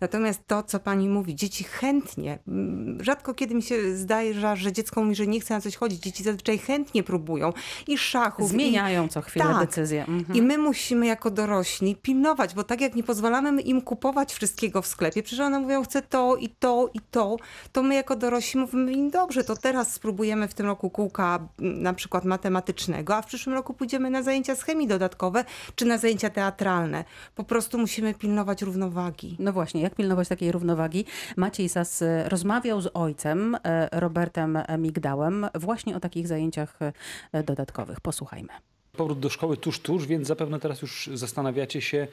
Natomiast 0.00 0.46
to, 0.46 0.62
co 0.62 0.80
pani 0.80 1.08
mówi, 1.08 1.34
dzieci 1.34 1.64
chętnie, 1.64 2.38
mm, 2.48 3.04
rzadko 3.04 3.34
kiedy 3.34 3.54
mi 3.54 3.62
się 3.62 3.96
zdaje, 3.96 4.34
że, 4.34 4.72
dziecko 4.72 5.02
mówi, 5.02 5.14
że 5.14 5.26
nie 5.26 5.40
chce 5.40 5.54
na 5.54 5.60
coś 5.60 5.76
chodzić. 5.76 6.02
Dzieci 6.02 6.22
zazwyczaj 6.22 6.58
chętnie 6.58 7.02
próbują 7.02 7.52
i 7.86 7.98
szachów, 7.98 8.50
i 8.50 8.54
Zmieniają 8.54 9.08
co 9.08 9.22
chwilę 9.22 9.35
Tak. 9.44 9.60
decyzje. 9.60 10.04
Mhm. 10.04 10.38
i 10.38 10.42
my 10.42 10.58
musimy 10.58 11.06
jako 11.06 11.30
dorośli 11.30 11.96
pilnować, 11.96 12.54
bo 12.54 12.64
tak 12.64 12.80
jak 12.80 12.94
nie 12.94 13.02
pozwalamy 13.02 13.62
im 13.62 13.82
kupować 13.82 14.32
wszystkiego 14.32 14.82
w 14.82 14.86
sklepie, 14.86 15.22
przecież 15.22 15.40
one 15.40 15.58
mówią, 15.58 15.84
chcę 15.84 16.02
to 16.02 16.36
i 16.36 16.48
to 16.48 16.90
i 16.94 17.00
to, 17.10 17.36
to 17.72 17.82
my 17.82 17.94
jako 17.94 18.16
dorośli 18.16 18.60
mówimy 18.60 18.92
im, 18.92 19.10
dobrze, 19.10 19.44
to 19.44 19.56
teraz 19.56 19.92
spróbujemy 19.92 20.48
w 20.48 20.54
tym 20.54 20.66
roku 20.66 20.90
kółka 20.90 21.48
na 21.58 21.92
przykład 21.92 22.24
matematycznego, 22.24 23.16
a 23.16 23.22
w 23.22 23.26
przyszłym 23.26 23.54
roku 23.54 23.74
pójdziemy 23.74 24.10
na 24.10 24.22
zajęcia 24.22 24.56
z 24.56 24.62
chemii 24.62 24.86
dodatkowe, 24.88 25.44
czy 25.74 25.84
na 25.84 25.98
zajęcia 25.98 26.30
teatralne. 26.30 27.04
Po 27.34 27.44
prostu 27.44 27.78
musimy 27.78 28.14
pilnować 28.14 28.62
równowagi. 28.62 29.36
No 29.38 29.52
właśnie, 29.52 29.82
jak 29.82 29.94
pilnować 29.94 30.28
takiej 30.28 30.52
równowagi? 30.52 31.04
Maciej 31.36 31.68
Sas 31.68 32.02
e, 32.02 32.28
rozmawiał 32.28 32.80
z 32.80 32.88
ojcem 32.94 33.56
e, 33.64 33.88
Robertem 34.00 34.58
Migdałem 34.78 35.46
właśnie 35.54 35.96
o 35.96 36.00
takich 36.00 36.28
zajęciach 36.28 36.78
e, 37.32 37.42
dodatkowych. 37.42 38.00
Posłuchajmy. 38.00 38.75
Powrót 38.96 39.18
do 39.18 39.30
szkoły 39.30 39.56
tuż, 39.56 39.78
tuż, 39.80 40.06
więc 40.06 40.28
zapewne 40.28 40.60
teraz 40.60 40.82
już 40.82 41.10
zastanawiacie 41.14 41.80
się, 41.80 42.08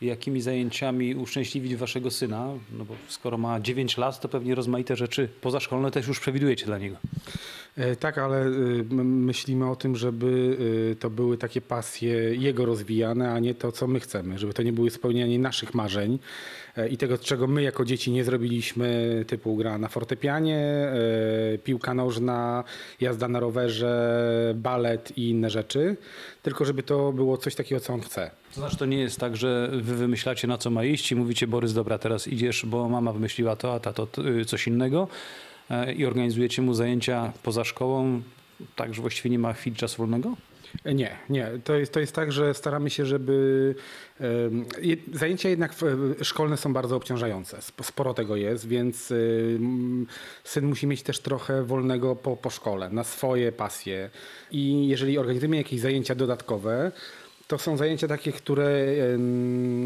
jakimi 0.00 0.40
zajęciami 0.40 1.14
uszczęśliwić 1.14 1.76
waszego 1.76 2.10
syna, 2.10 2.48
no 2.72 2.84
bo 2.84 2.94
skoro 3.08 3.38
ma 3.38 3.60
9 3.60 3.96
lat, 3.96 4.20
to 4.20 4.28
pewnie 4.28 4.54
rozmaite 4.54 4.96
rzeczy 4.96 5.28
pozaszkolne 5.40 5.90
też 5.90 6.08
już 6.08 6.20
przewidujecie 6.20 6.66
dla 6.66 6.78
niego. 6.78 6.96
E, 7.76 7.96
Tak, 7.96 8.18
ale 8.18 8.46
y, 8.46 8.84
myślimy 9.04 9.70
o 9.70 9.76
tym, 9.76 9.96
żeby 9.96 10.26
y, 10.92 10.96
to 11.00 11.10
były 11.10 11.38
takie 11.38 11.60
pasje 11.60 12.14
jego 12.34 12.64
rozwijane, 12.64 13.32
a 13.32 13.38
nie 13.38 13.54
to, 13.54 13.72
co 13.72 13.86
my 13.86 14.00
chcemy, 14.00 14.38
żeby 14.38 14.52
to 14.54 14.62
nie 14.62 14.72
były 14.72 14.90
spełnianie 14.90 15.38
naszych 15.38 15.74
marzeń 15.74 16.18
e, 16.76 16.88
i 16.88 16.96
tego, 16.96 17.18
czego 17.18 17.46
my 17.46 17.62
jako 17.62 17.84
dzieci 17.84 18.10
nie 18.12 18.24
zrobiliśmy, 18.24 19.24
typu 19.26 19.56
gra 19.56 19.78
na 19.78 19.88
fortepianie, 19.88 20.58
e, 20.58 21.58
piłka 21.64 21.94
nożna, 21.94 22.64
jazda 23.00 23.28
na 23.28 23.40
rowerze, 23.40 24.16
balet 24.54 25.18
i 25.18 25.30
inne 25.30 25.50
rzeczy, 25.50 25.96
tylko 26.42 26.64
żeby 26.64 26.82
to 26.82 27.12
było 27.12 27.36
coś 27.36 27.54
takiego, 27.54 27.80
co 27.80 27.92
on 27.92 28.00
chce. 28.00 28.30
To 28.54 28.60
znaczy, 28.60 28.76
to 28.76 28.86
nie 28.86 28.98
jest 28.98 29.20
tak, 29.20 29.36
że 29.36 29.70
wy 29.72 29.96
wymyślacie, 29.96 30.48
na 30.48 30.58
co 30.58 30.70
ma 30.70 30.84
iść 30.84 31.12
i 31.12 31.16
mówicie, 31.16 31.46
Borys, 31.46 31.72
dobra, 31.72 31.98
teraz 31.98 32.28
idziesz, 32.28 32.66
bo 32.66 32.88
mama 32.88 33.12
wymyśliła 33.12 33.56
to, 33.56 33.74
a 33.74 33.80
tato 33.80 34.06
t- 34.06 34.22
y, 34.22 34.44
coś 34.44 34.66
innego 34.66 35.08
i 35.96 36.04
organizujecie 36.06 36.62
mu 36.62 36.74
zajęcia 36.74 37.32
poza 37.42 37.64
szkołą, 37.64 38.22
tak, 38.76 38.94
że 38.94 39.00
właściwie 39.02 39.30
nie 39.30 39.38
ma 39.38 39.52
chwili 39.52 39.76
czasu 39.76 39.96
wolnego? 39.98 40.36
E, 40.84 40.94
Nie, 40.94 41.16
nie. 41.30 41.50
To 41.64 41.74
jest, 41.74 41.92
to 41.92 42.00
jest 42.00 42.14
tak, 42.14 42.32
że 42.32 42.54
staramy 42.54 42.90
się, 42.90 43.06
żeby. 43.06 43.74
je- 44.82 44.96
Zajęcia 45.12 45.48
jednak 45.48 45.74
szkolne 46.22 46.56
są 46.56 46.72
bardzo 46.72 46.96
obciążające. 46.96 47.56
Sp- 47.68 47.84
Sporo 47.84 48.14
tego 48.14 48.36
jest, 48.36 48.68
więc 48.68 49.10
ym, 49.10 50.06
syn 50.44 50.66
musi 50.66 50.86
mieć 50.86 51.02
też 51.02 51.18
trochę 51.20 51.62
wolnego 51.64 52.16
po, 52.16 52.36
po 52.36 52.50
szkole, 52.50 52.90
na 52.90 53.04
swoje 53.04 53.52
pasje. 53.52 54.10
I 54.50 54.88
jeżeli 54.88 55.18
organizujemy 55.18 55.56
jakieś 55.56 55.80
zajęcia 55.80 56.14
dodatkowe, 56.14 56.92
to 57.48 57.58
są 57.58 57.76
zajęcia 57.76 58.08
takie, 58.08 58.32
które 58.32 58.86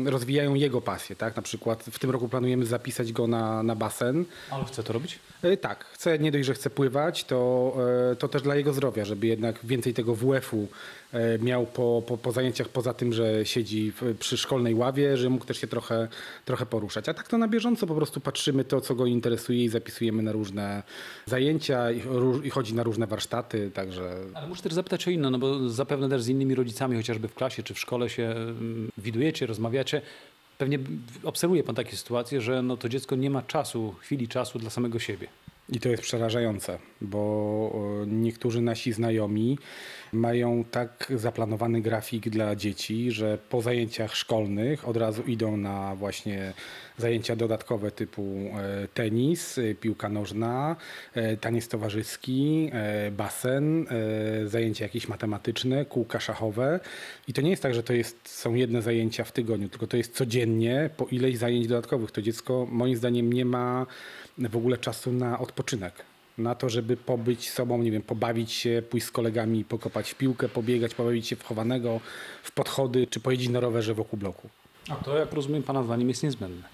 rozwijają 0.04 0.54
jego 0.54 0.80
pasję. 0.80 1.16
Tak? 1.16 1.36
Na 1.36 1.42
przykład 1.42 1.84
w 1.84 1.98
tym 1.98 2.10
roku 2.10 2.28
planujemy 2.28 2.66
zapisać 2.66 3.12
go 3.12 3.26
na, 3.26 3.62
na 3.62 3.76
basen. 3.76 4.24
Ale 4.50 4.64
chce 4.64 4.82
to 4.82 4.92
robić? 4.92 5.18
E, 5.42 5.56
Tak, 5.56 5.84
chce, 5.84 6.18
nie 6.18 6.32
dość, 6.32 6.46
że 6.46 6.54
chce 6.54 6.70
pływać, 6.70 7.24
to, 7.24 7.72
e, 8.12 8.16
to 8.16 8.28
też 8.28 8.42
dla 8.42 8.56
jego 8.56 8.72
zdrowia, 8.72 9.04
żeby 9.04 9.26
jednak 9.26 9.58
więcej 9.64 9.94
tego 9.94 10.14
WF-u 10.14 10.68
e, 11.12 11.38
miał 11.38 11.66
po, 11.66 12.02
po, 12.06 12.18
po 12.18 12.32
zajęciach, 12.32 12.68
poza 12.68 12.94
tym, 12.94 13.12
że 13.12 13.46
siedzi 13.46 13.92
w, 13.92 14.16
przy 14.18 14.36
szkolnej 14.38 14.74
ławie, 14.74 15.16
że 15.16 15.30
mógł 15.30 15.44
też 15.44 15.60
się 15.60 15.66
trochę, 15.66 16.08
trochę 16.44 16.66
poruszać. 16.66 17.08
A 17.08 17.14
tak 17.14 17.28
to 17.28 17.38
na 17.38 17.48
bieżąco 17.48 17.86
po 17.86 17.94
prostu 17.94 18.20
patrzymy 18.20 18.64
to, 18.64 18.80
co 18.80 18.94
go 18.94 19.06
interesuje 19.06 19.64
i 19.64 19.68
zapisujemy 19.68 20.22
na 20.22 20.32
różne 20.32 20.82
zajęcia 21.26 21.90
i, 21.90 22.02
i 22.44 22.50
chodzi 22.50 22.74
na 22.74 22.82
różne 22.82 23.06
warsztaty, 23.06 23.70
także 23.74 24.14
Ale 24.34 24.48
muszę 24.48 24.62
też 24.62 24.72
zapytać 24.72 25.08
o 25.08 25.10
inne, 25.10 25.30
no 25.30 25.38
bo 25.38 25.68
zapewne 25.68 26.08
też 26.08 26.22
z 26.22 26.28
innymi 26.28 26.54
rodzicami, 26.54 26.96
chociażby 26.96 27.28
w 27.28 27.34
klasie 27.34 27.49
czy 27.50 27.74
w 27.74 27.78
szkole 27.78 28.10
się 28.10 28.22
mm, 28.22 28.90
widujecie, 28.98 29.46
rozmawiacie. 29.46 30.02
Pewnie 30.58 30.78
obserwuje 31.24 31.64
pan 31.64 31.74
takie 31.74 31.96
sytuacje, 31.96 32.40
że 32.40 32.62
no 32.62 32.76
to 32.76 32.88
dziecko 32.88 33.16
nie 33.16 33.30
ma 33.30 33.42
czasu, 33.42 33.94
chwili 34.00 34.28
czasu 34.28 34.58
dla 34.58 34.70
samego 34.70 34.98
siebie. 34.98 35.28
I 35.72 35.80
to 35.80 35.88
jest 35.88 36.02
przerażające, 36.02 36.78
bo 37.00 37.18
o, 37.20 38.04
niektórzy 38.06 38.60
nasi 38.60 38.92
znajomi 38.92 39.58
mają 40.12 40.64
tak 40.64 41.12
zaplanowany 41.16 41.80
grafik 41.80 42.28
dla 42.28 42.56
dzieci, 42.56 43.12
że 43.12 43.38
po 43.48 43.62
zajęciach 43.62 44.16
szkolnych 44.16 44.88
od 44.88 44.96
razu 44.96 45.22
idą 45.22 45.56
na 45.56 45.96
właśnie 45.96 46.52
zajęcia 46.98 47.36
dodatkowe 47.36 47.90
typu 47.90 48.22
e, 48.22 48.88
tenis, 48.94 49.58
e, 49.58 49.74
piłka 49.74 50.08
nożna, 50.08 50.76
e, 51.14 51.36
taniec 51.36 51.68
towarzyski, 51.68 52.70
e, 52.72 53.10
basen, 53.10 53.86
e, 53.88 54.48
zajęcia 54.48 54.84
jakieś 54.84 55.08
matematyczne, 55.08 55.84
kółka 55.84 56.20
szachowe. 56.20 56.80
I 57.28 57.32
to 57.32 57.42
nie 57.42 57.50
jest 57.50 57.62
tak, 57.62 57.74
że 57.74 57.82
to 57.82 57.92
jest, 57.92 58.28
są 58.28 58.54
jedne 58.54 58.82
zajęcia 58.82 59.24
w 59.24 59.32
tygodniu, 59.32 59.68
tylko 59.68 59.86
to 59.86 59.96
jest 59.96 60.14
codziennie 60.14 60.90
po 60.96 61.06
ileś 61.06 61.38
zajęć 61.38 61.66
dodatkowych. 61.66 62.10
To 62.10 62.22
dziecko 62.22 62.66
moim 62.70 62.96
zdaniem 62.96 63.32
nie 63.32 63.44
ma 63.44 63.86
w 64.38 64.56
ogóle 64.56 64.78
czasu 64.78 65.12
na 65.12 65.38
odpoczynek. 65.38 65.94
Na 66.38 66.54
to, 66.54 66.68
żeby 66.68 66.96
pobyć 66.96 67.50
sobą, 67.50 67.82
nie 67.82 67.90
wiem, 67.90 68.02
pobawić 68.02 68.52
się, 68.52 68.82
pójść 68.90 69.06
z 69.06 69.10
kolegami, 69.10 69.64
pokopać 69.64 70.10
w 70.10 70.14
piłkę, 70.14 70.48
pobiegać, 70.48 70.94
pobawić 70.94 71.26
się 71.28 71.36
w 71.36 71.44
chowanego, 71.44 72.00
w 72.42 72.52
podchody, 72.52 73.06
czy 73.06 73.20
pojeździć 73.20 73.48
na 73.48 73.60
rowerze 73.60 73.94
wokół 73.94 74.18
bloku. 74.18 74.48
A 74.88 74.94
to, 74.94 75.18
jak 75.18 75.32
rozumiem, 75.32 75.62
pana 75.62 75.82
zdaniem 75.82 76.08
jest 76.08 76.22
niezbędne. 76.22 76.68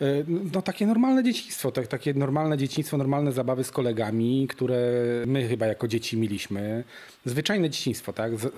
E, 0.00 0.04
No 0.52 0.62
takie 0.62 0.86
normalne 0.86 1.24
dzieciństwo, 1.24 1.72
tak, 1.72 1.86
takie 1.86 2.14
normalne 2.14 2.56
dzieciństwo, 2.58 2.96
normalne 2.96 3.32
zabawy 3.32 3.64
z 3.64 3.70
kolegami, 3.70 4.46
które 4.48 4.76
my 5.26 5.48
chyba 5.48 5.66
jako 5.66 5.88
dzieci 5.88 6.16
mieliśmy. 6.16 6.84
Zwyczajne 7.24 7.70
dzieciństwo, 7.70 8.12
tak? 8.12 8.38
Z, 8.38 8.52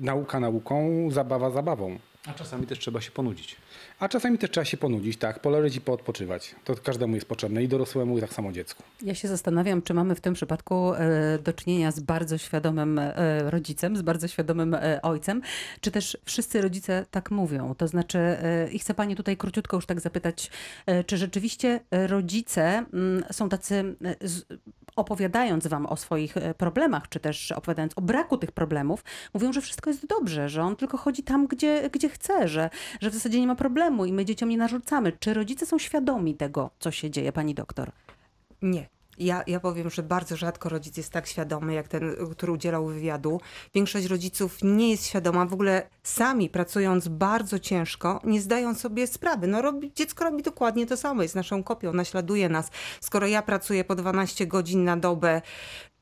nauka 0.00 0.40
nauką, 0.40 1.08
zabawa 1.10 1.50
zabawą. 1.50 1.98
A 2.26 2.32
czasami 2.34 2.66
też 2.66 2.78
trzeba 2.78 3.00
się 3.00 3.10
ponudzić. 3.10 3.56
A 3.98 4.08
czasami 4.08 4.38
też 4.38 4.50
trzeba 4.50 4.64
się 4.64 4.76
ponudzić, 4.76 5.16
tak? 5.16 5.40
Poleżeć 5.40 5.76
i 5.76 5.80
poodpoczywać. 5.80 6.54
To 6.64 6.74
każdemu 6.74 7.14
jest 7.14 7.26
potrzebne 7.26 7.62
i 7.62 7.68
dorosłemu, 7.68 8.18
i 8.18 8.20
tak 8.20 8.32
samo 8.32 8.52
dziecku. 8.52 8.82
Ja 9.02 9.14
się 9.14 9.28
zastanawiam, 9.28 9.82
czy 9.82 9.94
mamy 9.94 10.14
w 10.14 10.20
tym 10.20 10.34
przypadku 10.34 10.94
e, 10.94 11.38
do 11.38 11.52
czynienia 11.52 11.92
z 11.92 12.00
bardzo 12.00 12.38
świadomym 12.38 12.98
e, 12.98 13.50
rodzicem, 13.50 13.96
z 13.96 14.02
bardzo 14.02 14.28
świadomym 14.28 14.74
e, 14.74 15.02
ojcem, 15.02 15.42
czy 15.80 15.90
też 15.90 16.18
wszyscy 16.24 16.62
rodzice 16.62 17.06
tak 17.10 17.30
mówią. 17.30 17.74
To 17.74 17.88
znaczy, 17.88 18.18
i 18.72 18.78
chcę 18.78 18.94
pani 18.94 19.16
tutaj 19.16 19.36
króciutko 19.36 19.76
już 19.76 19.86
tak 19.86 20.00
zapytać, 20.00 20.50
czy 21.06 21.16
rzeczywiście 21.16 21.80
rodzice 21.90 22.84
mm, 22.92 23.24
są 23.32 23.48
tacy, 23.48 23.94
opowiadając 25.02 25.66
wam 25.66 25.86
o 25.86 25.96
swoich 25.96 26.36
e, 26.36 26.54
problemach, 26.54 27.08
czy 27.08 27.20
też 27.20 27.52
opowiadając 27.52 27.92
o 27.96 28.00
braku 28.00 28.38
tych 28.38 28.52
problemów, 28.52 29.04
mówią, 29.34 29.52
że 29.52 29.60
wszystko 29.60 29.90
jest 29.90 30.06
dobrze, 30.06 30.48
że 30.48 30.62
on 30.62 30.76
tylko 30.76 30.96
chodzi 30.96 31.22
tam, 31.22 31.46
gdzie, 31.46 31.90
gdzie 31.92 32.08
chce, 32.08 32.48
że, 32.48 32.70
że 33.00 33.10
w 33.10 33.14
zasadzie 33.14 33.40
nie 33.40 33.46
ma 33.46 33.54
problemu 33.54 34.04
i 34.04 34.12
my 34.12 34.24
dzieciom 34.24 34.48
nie 34.48 34.58
narzucamy. 34.58 35.12
Czy 35.12 35.34
rodzice 35.34 35.66
są 35.66 35.78
świadomi 35.78 36.34
tego, 36.34 36.70
co 36.78 36.90
się 36.90 37.10
dzieje, 37.10 37.32
pani 37.32 37.54
doktor? 37.54 37.92
Nie. 38.62 39.01
Ja, 39.22 39.42
ja 39.46 39.60
powiem, 39.60 39.90
że 39.90 40.02
bardzo 40.02 40.36
rzadko 40.36 40.68
rodzic 40.68 40.96
jest 40.96 41.10
tak 41.10 41.26
świadomy, 41.26 41.74
jak 41.74 41.88
ten, 41.88 42.16
który 42.32 42.52
udzielał 42.52 42.86
wywiadu. 42.86 43.40
Większość 43.74 44.06
rodziców 44.06 44.58
nie 44.62 44.90
jest 44.90 45.06
świadoma, 45.06 45.46
w 45.46 45.52
ogóle 45.52 45.88
sami 46.02 46.50
pracując 46.50 47.08
bardzo 47.08 47.58
ciężko, 47.58 48.20
nie 48.24 48.40
zdają 48.40 48.74
sobie 48.74 49.06
sprawy. 49.06 49.46
No, 49.46 49.62
robi, 49.62 49.92
dziecko 49.94 50.24
robi 50.24 50.42
dokładnie 50.42 50.86
to 50.86 50.96
samo, 50.96 51.22
jest 51.22 51.34
naszą 51.34 51.62
kopią, 51.62 51.92
naśladuje 51.92 52.48
nas. 52.48 52.70
Skoro 53.00 53.26
ja 53.26 53.42
pracuję 53.42 53.84
po 53.84 53.94
12 53.94 54.46
godzin 54.46 54.84
na 54.84 54.96
dobę, 54.96 55.42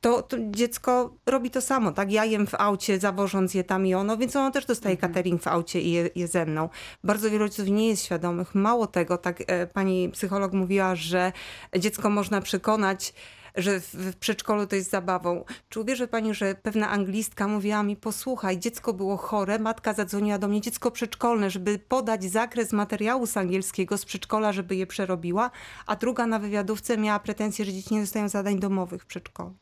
to, 0.00 0.22
to 0.22 0.36
dziecko 0.50 1.16
robi 1.26 1.50
to 1.50 1.60
samo, 1.60 1.92
tak? 1.92 2.12
Ja 2.12 2.24
jem 2.24 2.46
w 2.46 2.54
aucie, 2.54 2.98
zawożąc 2.98 3.54
je 3.54 3.64
tam 3.64 3.86
i 3.86 3.94
ono, 3.94 4.16
więc 4.16 4.36
ono 4.36 4.50
też 4.50 4.66
dostaje 4.66 4.96
catering 4.96 5.42
w 5.42 5.48
aucie 5.48 5.80
i 5.80 5.92
je, 5.92 6.10
je 6.14 6.28
ze 6.28 6.46
mną. 6.46 6.68
Bardzo 7.04 7.30
wielu 7.30 7.44
rodziców 7.44 7.68
nie 7.68 7.88
jest 7.88 8.04
świadomych. 8.04 8.54
Mało 8.54 8.86
tego, 8.86 9.18
tak 9.18 9.42
e, 9.46 9.66
pani 9.66 10.08
psycholog 10.08 10.52
mówiła, 10.52 10.94
że 10.94 11.32
dziecko 11.78 12.10
można 12.10 12.40
przekonać, 12.40 13.12
że 13.54 13.80
w, 13.80 14.16
przedszkolu 14.16 14.66
to 14.66 14.76
jest 14.76 14.90
zabawą. 14.90 15.44
Czy 15.68 15.80
uwierzy 15.80 16.08
pani, 16.08 16.34
że 16.34 16.54
pewna 16.54 16.90
anglistka 16.90 17.48
mówiła 17.48 17.82
mi, 17.82 17.96
posłuchaj, 17.96 18.58
dziecko 18.58 18.92
było 18.92 19.16
chore, 19.16 19.58
matka 19.58 19.92
zadzwoniła 19.92 20.38
do 20.38 20.48
mnie, 20.48 20.60
dziecko 20.60 20.90
przedszkolne, 20.90 21.50
żeby 21.50 21.78
podać 21.78 22.24
zakres 22.24 22.72
materiału 22.72 23.26
z 23.26 23.36
angielskiego 23.36 23.98
z 23.98 24.04
przedszkola, 24.04 24.52
żeby 24.52 24.76
je 24.76 24.86
przerobiła, 24.86 25.50
a 25.86 25.96
druga 25.96 26.26
na 26.26 26.38
wywiadówce 26.38 26.98
miała 26.98 27.18
pretensje, 27.18 27.64
że 27.64 27.72
dzieci 27.72 27.94
nie 27.94 28.00
dostają 28.00 28.28
zadań 28.28 28.58
domowych 28.58 29.02
w 29.02 29.06
przedszkolu. 29.06 29.54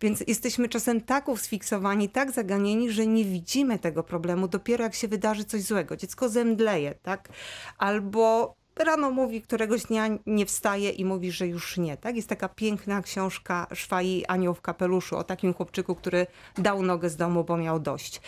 Więc 0.00 0.24
jesteśmy 0.26 0.68
czasem 0.68 1.00
tak 1.00 1.28
usfiksowani, 1.28 2.08
tak 2.08 2.32
zaganieni, 2.32 2.90
że 2.90 3.06
nie 3.06 3.24
widzimy 3.24 3.78
tego 3.78 4.02
problemu 4.02 4.48
dopiero 4.48 4.84
jak 4.84 4.94
się 4.94 5.08
wydarzy 5.08 5.44
coś 5.44 5.62
złego. 5.62 5.96
Dziecko 5.96 6.28
zemdleje, 6.28 6.94
tak? 7.02 7.28
Albo 7.78 8.54
rano 8.76 9.10
mówi, 9.10 9.42
któregoś 9.42 9.82
dnia 9.82 10.08
nie 10.26 10.46
wstaje 10.46 10.90
i 10.90 11.04
mówi, 11.04 11.32
że 11.32 11.46
już 11.46 11.78
nie. 11.78 11.96
Tak? 11.96 12.16
Jest 12.16 12.28
taka 12.28 12.48
piękna 12.48 13.02
książka 13.02 13.66
Szwai 13.74 14.24
Anioł 14.28 14.54
w 14.54 14.60
kapeluszu 14.60 15.16
o 15.16 15.24
takim 15.24 15.54
chłopczyku, 15.54 15.94
który 15.94 16.26
dał 16.58 16.82
nogę 16.82 17.10
z 17.10 17.16
domu, 17.16 17.44
bo 17.44 17.56
miał 17.56 17.80
dość. 17.80 18.20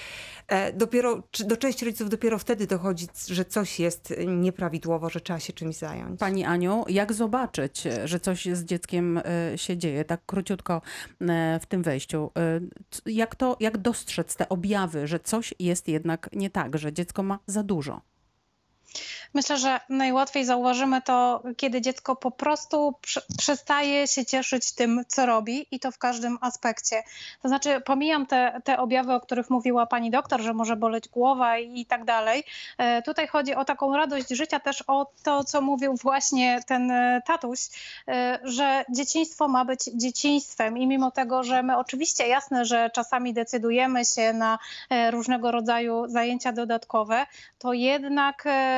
E, 0.48 0.72
dopiero, 0.72 1.22
do 1.46 1.56
części 1.56 1.84
rodziców 1.84 2.10
dopiero 2.10 2.38
wtedy 2.38 2.66
dochodzi, 2.66 3.06
że 3.28 3.44
coś 3.44 3.80
jest 3.80 4.14
nieprawidłowo, 4.26 5.10
że 5.10 5.20
trzeba 5.20 5.40
się 5.40 5.52
czymś 5.52 5.76
zająć. 5.76 6.20
Pani 6.20 6.44
Aniu, 6.44 6.84
jak 6.88 7.12
zobaczyć, 7.12 7.82
że 8.04 8.20
coś 8.20 8.44
z 8.44 8.64
dzieckiem 8.64 9.18
e, 9.18 9.58
się 9.58 9.76
dzieje, 9.76 10.04
tak 10.04 10.20
króciutko 10.26 10.82
e, 11.20 11.60
w 11.62 11.66
tym 11.66 11.82
wejściu? 11.82 12.30
Jak, 13.06 13.34
to, 13.34 13.56
jak 13.60 13.78
dostrzec 13.78 14.36
te 14.36 14.48
objawy, 14.48 15.06
że 15.06 15.20
coś 15.20 15.54
jest 15.58 15.88
jednak 15.88 16.28
nie 16.32 16.50
tak, 16.50 16.78
że 16.78 16.92
dziecko 16.92 17.22
ma 17.22 17.38
za 17.46 17.62
dużo? 17.62 18.00
Myślę, 19.34 19.58
że 19.58 19.80
najłatwiej 19.88 20.44
zauważymy 20.44 21.02
to, 21.02 21.42
kiedy 21.56 21.80
dziecko 21.80 22.16
po 22.16 22.30
prostu 22.30 22.94
prze- 23.02 23.22
przestaje 23.38 24.08
się 24.08 24.26
cieszyć 24.26 24.72
tym, 24.72 25.04
co 25.08 25.26
robi 25.26 25.66
i 25.70 25.80
to 25.80 25.90
w 25.92 25.98
każdym 25.98 26.38
aspekcie. 26.40 27.02
To 27.42 27.48
znaczy, 27.48 27.80
pomijam 27.80 28.26
te, 28.26 28.60
te 28.64 28.78
objawy, 28.78 29.12
o 29.12 29.20
których 29.20 29.50
mówiła 29.50 29.86
pani 29.86 30.10
doktor, 30.10 30.40
że 30.40 30.54
może 30.54 30.76
boleć 30.76 31.08
głowa 31.08 31.58
i, 31.58 31.80
i 31.80 31.86
tak 31.86 32.04
dalej. 32.04 32.44
E, 32.78 33.02
Tutaj 33.02 33.26
chodzi 33.28 33.54
o 33.54 33.64
taką 33.64 33.96
radość 33.96 34.28
życia, 34.28 34.60
też 34.60 34.84
o 34.86 35.06
to, 35.22 35.44
co 35.44 35.60
mówił 35.60 35.94
właśnie 35.96 36.60
ten 36.66 36.90
e, 36.90 37.22
tatuś, 37.26 37.60
e, 38.08 38.38
że 38.44 38.84
dzieciństwo 38.90 39.48
ma 39.48 39.64
być 39.64 39.84
dzieciństwem 39.84 40.78
i 40.78 40.86
mimo 40.86 41.10
tego, 41.10 41.44
że 41.44 41.62
my 41.62 41.76
oczywiście 41.76 42.28
jasne, 42.28 42.64
że 42.64 42.90
czasami 42.94 43.34
decydujemy 43.34 44.04
się 44.04 44.32
na 44.32 44.58
e, 44.90 45.10
różnego 45.10 45.50
rodzaju 45.50 46.08
zajęcia 46.08 46.52
dodatkowe, 46.52 47.26
to 47.58 47.72
jednak 47.72 48.42
e, 48.46 48.75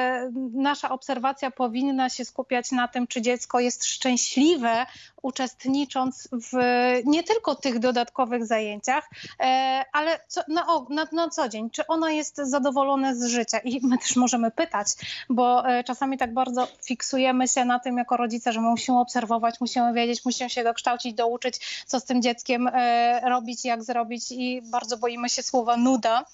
nasza 0.53 0.91
obserwacja 0.91 1.51
powinna 1.51 2.09
się 2.09 2.25
skupiać 2.25 2.73
na 2.73 2.89
tym, 2.89 3.07
czy 3.07 3.23
dziecko 3.23 3.61
jest 3.61 3.85
szczęśliwe, 3.85 4.87
uczestnicząc 5.23 6.29
w 6.33 6.57
nie 7.05 7.23
tylko 7.23 7.55
tych 7.55 7.79
dodatkowych 7.79 8.47
zajęciach, 8.47 9.11
e, 9.41 9.85
ale 9.93 10.21
co, 10.29 10.41
na, 10.49 10.67
na, 10.91 11.07
na 11.13 11.29
co 11.29 11.49
dzień, 11.49 11.71
czy 11.71 11.87
ono 11.87 12.09
jest 12.09 12.37
zadowolone 12.37 13.17
z 13.17 13.25
życia. 13.25 13.59
I 13.59 13.87
my 13.87 13.99
też 13.99 14.17
możemy 14.17 14.51
pytać, 14.51 14.89
bo 15.29 15.69
e, 15.69 15.85
czasami 15.85 16.19
tak 16.19 16.35
bardzo 16.35 16.69
fiksujemy 16.85 17.49
się 17.49 17.65
na 17.65 17.79
tym 17.79 17.99
jako 17.99 18.17
rodzice, 18.17 18.53
że 18.53 18.61
my 18.61 18.69
musimy 18.69 18.99
obserwować, 18.99 19.61
musimy 19.61 19.93
wiedzieć, 19.93 20.25
musimy 20.25 20.51
się 20.51 20.65
dokształcić, 20.65 21.15
douczyć, 21.15 21.85
co 21.87 22.01
z 22.01 22.05
tym 22.05 22.23
dzieckiem 22.23 22.69
e, 22.73 23.21
robić, 23.29 23.65
jak 23.65 23.85
zrobić 23.85 24.33
i 24.33 24.63
bardzo 24.63 24.97
boimy 24.97 25.29
się 25.29 25.43
słowa 25.43 25.77
nuda. 25.77 26.25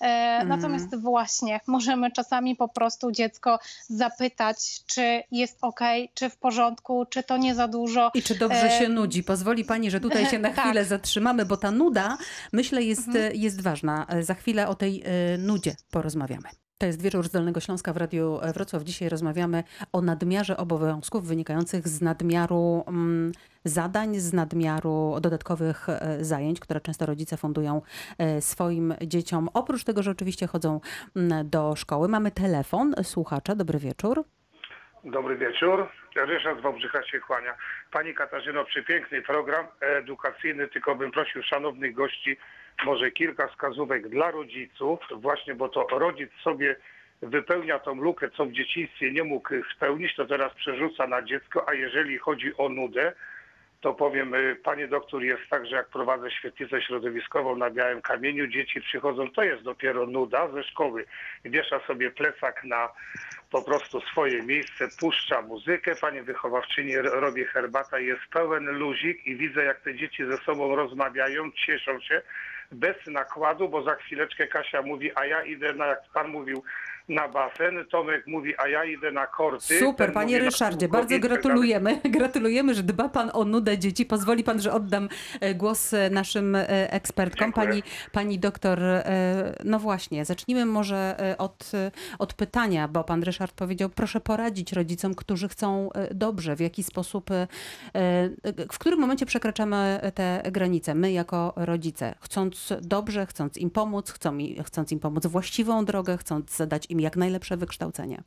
E, 0.00 0.44
Natomiast 0.44 0.96
właśnie 0.96 1.60
możemy 1.66 2.10
czasami 2.10 2.56
po 2.56 2.68
prostu 2.68 3.12
dziecko 3.12 3.58
zapytać, 3.88 4.82
czy 4.86 5.22
jest 5.32 5.58
ok, 5.62 5.80
czy 6.14 6.30
w 6.30 6.36
porządku, 6.36 7.06
czy 7.06 7.22
to 7.22 7.36
nie 7.36 7.54
za 7.54 7.68
dużo. 7.68 8.10
I 8.14 8.22
czy 8.22 8.33
dobrze 8.38 8.66
E, 8.66 8.78
się 8.78 8.88
nudzi? 8.88 9.24
Pozwoli 9.24 9.64
pani, 9.64 9.90
że 9.90 10.00
tutaj 10.00 10.26
się 10.26 10.38
na 10.38 10.50
Tak. 10.54 10.64
chwilę 10.64 10.84
zatrzymamy, 10.84 11.44
bo 11.44 11.56
ta 11.56 11.70
nuda, 11.70 12.18
myślę, 12.52 12.82
jest, 12.82 13.08
jest 13.34 13.60
ważna. 13.60 14.06
E, 14.08 14.22
Za 14.22 14.34
chwilę 14.34 14.68
o 14.68 14.74
tej 14.74 15.02
e, 15.04 15.38
nudzie 15.38 15.76
porozmawiamy. 15.90 16.48
To 16.78 16.86
jest 16.86 17.02
wieczór 17.02 17.28
z 17.28 17.30
Dolnego 17.30 17.60
Śląska 17.60 17.92
w 17.92 17.96
Radiu 17.96 18.38
Wrocław. 18.54 18.82
Dzisiaj 18.82 19.08
rozmawiamy 19.08 19.64
o 19.92 20.00
nadmiarze 20.00 20.56
obowiązków 20.56 21.26
wynikających 21.26 21.88
z 21.88 22.00
nadmiaru 22.00 22.84
mm, 22.86 23.32
zadań, 23.64 24.20
z 24.20 24.32
nadmiaru 24.32 25.16
dodatkowych 25.20 25.88
e, 25.88 26.24
zajęć, 26.24 26.60
które 26.60 26.80
często 26.80 27.06
rodzice 27.06 27.36
fundują 27.36 27.82
e, 28.18 28.40
swoim 28.40 28.94
dzieciom. 29.06 29.48
Oprócz 29.54 29.84
tego, 29.84 30.02
że 30.02 30.10
oczywiście 30.10 30.46
chodzą 30.46 30.80
mm, 31.16 31.50
do 31.50 31.76
szkoły. 31.76 32.08
Mamy 32.08 32.30
telefon 32.30 32.94
słuchacza. 33.02 33.54
Dobry 33.54 33.78
wieczór. 33.78 34.24
Dobry 35.04 35.36
wieczór. 35.36 35.88
Ryszard 36.16 36.58
z 36.58 36.62
Wałbrzycha 36.62 37.02
się 37.02 37.20
kłania. 37.20 37.54
Pani 37.90 38.14
Katarzyno, 38.14 38.64
przepiękny 38.64 39.22
program 39.22 39.66
edukacyjny, 39.80 40.68
tylko 40.68 40.94
bym 40.94 41.10
prosił 41.10 41.42
szanownych 41.42 41.94
gości 41.94 42.36
może 42.84 43.10
kilka 43.10 43.48
wskazówek 43.48 44.08
dla 44.08 44.30
rodziców, 44.30 45.00
właśnie 45.10 45.54
bo 45.54 45.68
to 45.68 45.86
rodzic 45.90 46.30
sobie 46.42 46.76
wypełnia 47.22 47.78
tą 47.78 47.94
lukę, 47.94 48.30
co 48.30 48.46
w 48.46 48.52
dzieciństwie 48.52 49.12
nie 49.12 49.24
mógł 49.24 49.48
spełnić, 49.76 50.16
to 50.16 50.26
teraz 50.26 50.54
przerzuca 50.54 51.06
na 51.06 51.22
dziecko, 51.22 51.68
a 51.68 51.74
jeżeli 51.74 52.18
chodzi 52.18 52.56
o 52.56 52.68
nudę, 52.68 53.12
to 53.84 53.94
powiem, 53.94 54.34
y, 54.34 54.56
panie 54.56 54.88
doktor, 54.88 55.22
jest 55.22 55.42
tak, 55.50 55.66
że 55.66 55.76
jak 55.76 55.88
prowadzę 55.88 56.30
świetlicę 56.30 56.82
środowiskową 56.82 57.56
na 57.56 57.70
Białym 57.70 58.02
Kamieniu, 58.02 58.46
dzieci 58.46 58.80
przychodzą, 58.80 59.30
to 59.30 59.42
jest 59.42 59.62
dopiero 59.62 60.06
nuda 60.06 60.48
ze 60.48 60.64
szkoły. 60.64 61.04
Wiesza 61.44 61.80
sobie 61.86 62.10
plecak 62.10 62.64
na 62.64 62.88
po 63.50 63.62
prostu 63.62 64.00
swoje 64.00 64.42
miejsce, 64.42 64.88
puszcza 65.00 65.42
muzykę, 65.42 65.94
pani 66.00 66.22
wychowawczyni 66.22 66.96
robi 66.96 67.44
herbatę, 67.44 68.02
jest 68.02 68.22
pełen 68.32 68.64
luzik 68.64 69.26
i 69.26 69.36
widzę, 69.36 69.64
jak 69.64 69.80
te 69.80 69.94
dzieci 69.94 70.24
ze 70.26 70.36
sobą 70.36 70.76
rozmawiają, 70.76 71.50
cieszą 71.66 72.00
się, 72.00 72.22
bez 72.72 73.06
nakładu, 73.06 73.68
bo 73.68 73.82
za 73.82 73.94
chwileczkę 73.94 74.46
Kasia 74.46 74.82
mówi, 74.82 75.10
a 75.14 75.26
ja 75.26 75.42
idę, 75.42 75.72
na, 75.72 75.86
jak 75.86 76.00
pan 76.14 76.28
mówił, 76.28 76.62
na 77.08 77.28
basen, 77.28 77.84
Tomek 77.90 78.26
mówi, 78.26 78.54
a 78.58 78.68
ja 78.68 78.84
idę 78.84 79.12
na 79.12 79.26
korty. 79.26 79.78
Super, 79.78 80.06
ten 80.06 80.14
panie 80.14 80.36
mówi 80.36 80.44
Ryszardzie, 80.44 80.88
bardzo 80.88 81.14
tak 81.14 81.20
gratulujemy. 81.20 82.00
Gratulujemy, 82.18 82.74
że 82.74 82.82
dba 82.82 83.08
pan 83.08 83.30
o 83.32 83.44
nudę 83.44 83.78
dzieci. 83.78 84.06
Pozwoli 84.06 84.44
pan, 84.44 84.60
że 84.60 84.72
oddam 84.72 85.08
e, 85.40 85.54
głos 85.54 85.94
e, 85.94 86.10
naszym 86.10 86.54
e, 86.54 86.92
ekspertkom. 86.92 87.46
Dziękuję. 87.46 87.66
Pani, 87.66 87.82
pani 88.12 88.38
doktor, 88.38 88.78
no 89.64 89.78
właśnie, 89.78 90.24
zacznijmy 90.24 90.66
może 90.66 91.16
od, 91.38 91.72
od 92.18 92.34
pytania, 92.34 92.88
bo 92.88 93.04
pan 93.04 93.22
Ryszard 93.22 93.52
powiedział, 93.52 93.88
proszę 93.88 94.20
poradzić 94.20 94.72
rodzicom, 94.72 95.14
którzy 95.14 95.48
chcą 95.48 95.90
dobrze, 96.10 96.56
w 96.56 96.60
jaki 96.60 96.82
sposób, 96.82 97.30
w 98.72 98.78
którym 98.78 99.00
momencie 99.00 99.26
przekraczamy 99.26 100.00
te 100.14 100.42
granice, 100.52 100.94
my 100.94 101.12
jako 101.12 101.52
rodzice, 101.56 102.14
chcąc 102.20 102.72
dobrze, 102.82 103.26
chcąc 103.26 103.56
im 103.56 103.70
pomóc, 103.70 104.10
chcą, 104.10 104.38
chcąc 104.64 104.92
im 104.92 105.00
pomóc 105.00 105.26
właściwą 105.26 105.84
drogę, 105.84 106.16
chcąc 106.16 106.56
zadać 106.56 106.86
im 106.93 106.93
jak 107.00 107.16
najlepsze 107.16 107.56
wykształcenie. 107.56 108.22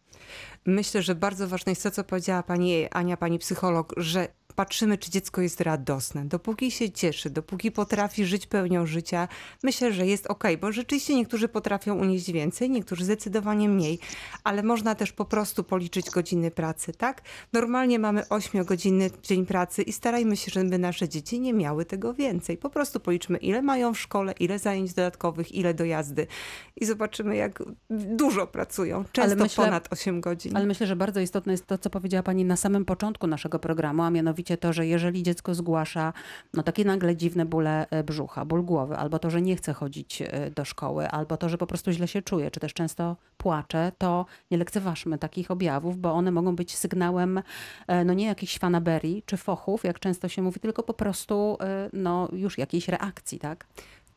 Myślę, 0.66 1.02
że 1.02 1.16
bardzo 1.16 1.48
ważne 1.48 1.72
jest 1.72 1.84
to, 1.84 1.92
co 1.92 2.04
powiedziała 2.04 2.44
pani 2.44 2.90
Ania, 2.92 3.18
pani 3.18 3.40
psycholog, 3.40 3.94
że 3.98 4.28
patrzymy, 4.58 4.98
czy 4.98 5.12
dziecko 5.12 5.42
jest 5.42 5.62
radosne. 5.62 6.26
Dopóki 6.26 6.72
się 6.72 6.92
cieszy, 6.92 7.30
dopóki 7.30 7.72
potrafi 7.72 8.26
żyć 8.26 8.48
pełnią 8.48 8.86
życia, 8.86 9.28
myślę, 9.64 9.94
że 9.94 10.06
jest 10.06 10.28
ok, 10.28 10.44
bo 10.62 10.72
rzeczywiście 10.72 11.16
niektórzy 11.16 11.48
potrafią 11.48 11.96
unieść 11.96 12.32
więcej, 12.32 12.70
niektórzy 12.70 13.06
zdecydowanie 13.06 13.70
mniej, 13.70 14.00
ale 14.44 14.64
można 14.64 14.96
też 14.96 15.12
po 15.12 15.26
prostu 15.26 15.64
policzyć 15.64 16.10
godziny 16.10 16.52
pracy, 16.52 16.94
tak? 16.94 17.22
Normalnie 17.54 18.00
mamy 18.00 18.22
8-godzinny 18.22 19.10
dzień 19.24 19.46
pracy 19.46 19.82
i 19.82 19.94
starajmy 19.94 20.38
się, 20.38 20.52
żeby 20.52 20.78
nasze 20.78 21.10
dzieci 21.10 21.40
nie 21.40 21.54
miały 21.54 21.86
tego 21.86 22.14
więcej. 22.14 22.58
Po 22.58 22.70
prostu 22.70 23.00
policzmy, 23.00 23.38
ile 23.38 23.62
mają 23.62 23.94
w 23.94 24.00
szkole, 24.00 24.34
ile 24.40 24.60
zajęć 24.60 24.94
dodatkowych, 24.94 25.52
ile 25.52 25.74
dojazdy 25.74 26.28
i 26.76 26.86
zobaczymy, 26.86 27.36
jak 27.36 27.64
dużo 27.90 28.48
pracują. 28.48 29.04
Często 29.12 29.44
myślę, 29.44 29.66
ponad 29.66 29.88
8 29.94 30.22
godzin. 30.22 30.58
Ale 30.58 30.66
myślę, 30.66 30.88
że 30.88 30.96
bardzo 30.96 31.20
istotne 31.20 31.52
jest 31.52 31.68
to, 31.68 31.78
co 31.78 31.90
powiedziała 31.90 32.24
pani 32.24 32.46
na 32.46 32.56
samym 32.56 32.86
początku 32.86 33.28
naszego 33.28 33.60
programu, 33.60 34.04
a 34.04 34.10
mianowicie 34.10 34.47
mianowicie 34.48 34.58
to, 34.58 34.74
że 34.74 34.88
jeżeli 34.88 35.24
dziecko 35.24 35.56
zgłasza 35.56 36.14
no, 36.54 36.64
takie 36.64 36.86
nagle 36.86 37.16
dziwne 37.16 37.46
bóle 37.46 37.88
e, 37.90 38.04
brzucha, 38.04 38.46
ból 38.46 38.64
głowy, 38.64 38.98
albo 38.98 39.20
to, 39.20 39.30
że 39.30 39.42
nie 39.42 39.56
chce 39.56 39.74
chodzić 39.74 40.22
e, 40.22 40.52
do 40.52 40.66
szkoły, 40.66 41.08
albo 41.10 41.38
to, 41.38 41.50
że 41.50 41.58
po 41.58 41.68
prostu 41.68 41.92
źle 41.92 42.08
się 42.08 42.22
czuje, 42.22 42.52
czy 42.52 42.60
też 42.60 42.74
często 42.74 43.18
płacze, 43.38 43.92
to 43.98 44.26
nie 44.52 44.58
lekceważmy 44.58 45.18
takich 45.18 45.52
objawów, 45.52 45.98
bo 45.98 46.14
one 46.14 46.32
mogą 46.32 46.56
być 46.56 46.76
sygnałem 46.76 47.42
e, 47.88 48.06
no 48.06 48.14
nie 48.14 48.26
jakichś 48.26 48.60
fanaberii 48.60 49.24
czy 49.26 49.38
fochów, 49.38 49.84
jak 49.84 50.00
często 50.00 50.28
się 50.28 50.42
mówi, 50.42 50.60
tylko 50.60 50.84
po 50.84 50.94
prostu 50.94 51.58
no, 51.94 52.30
już 52.32 52.58
jakiejś 52.58 52.88
reakcji, 52.88 53.40
tak? 53.40 53.68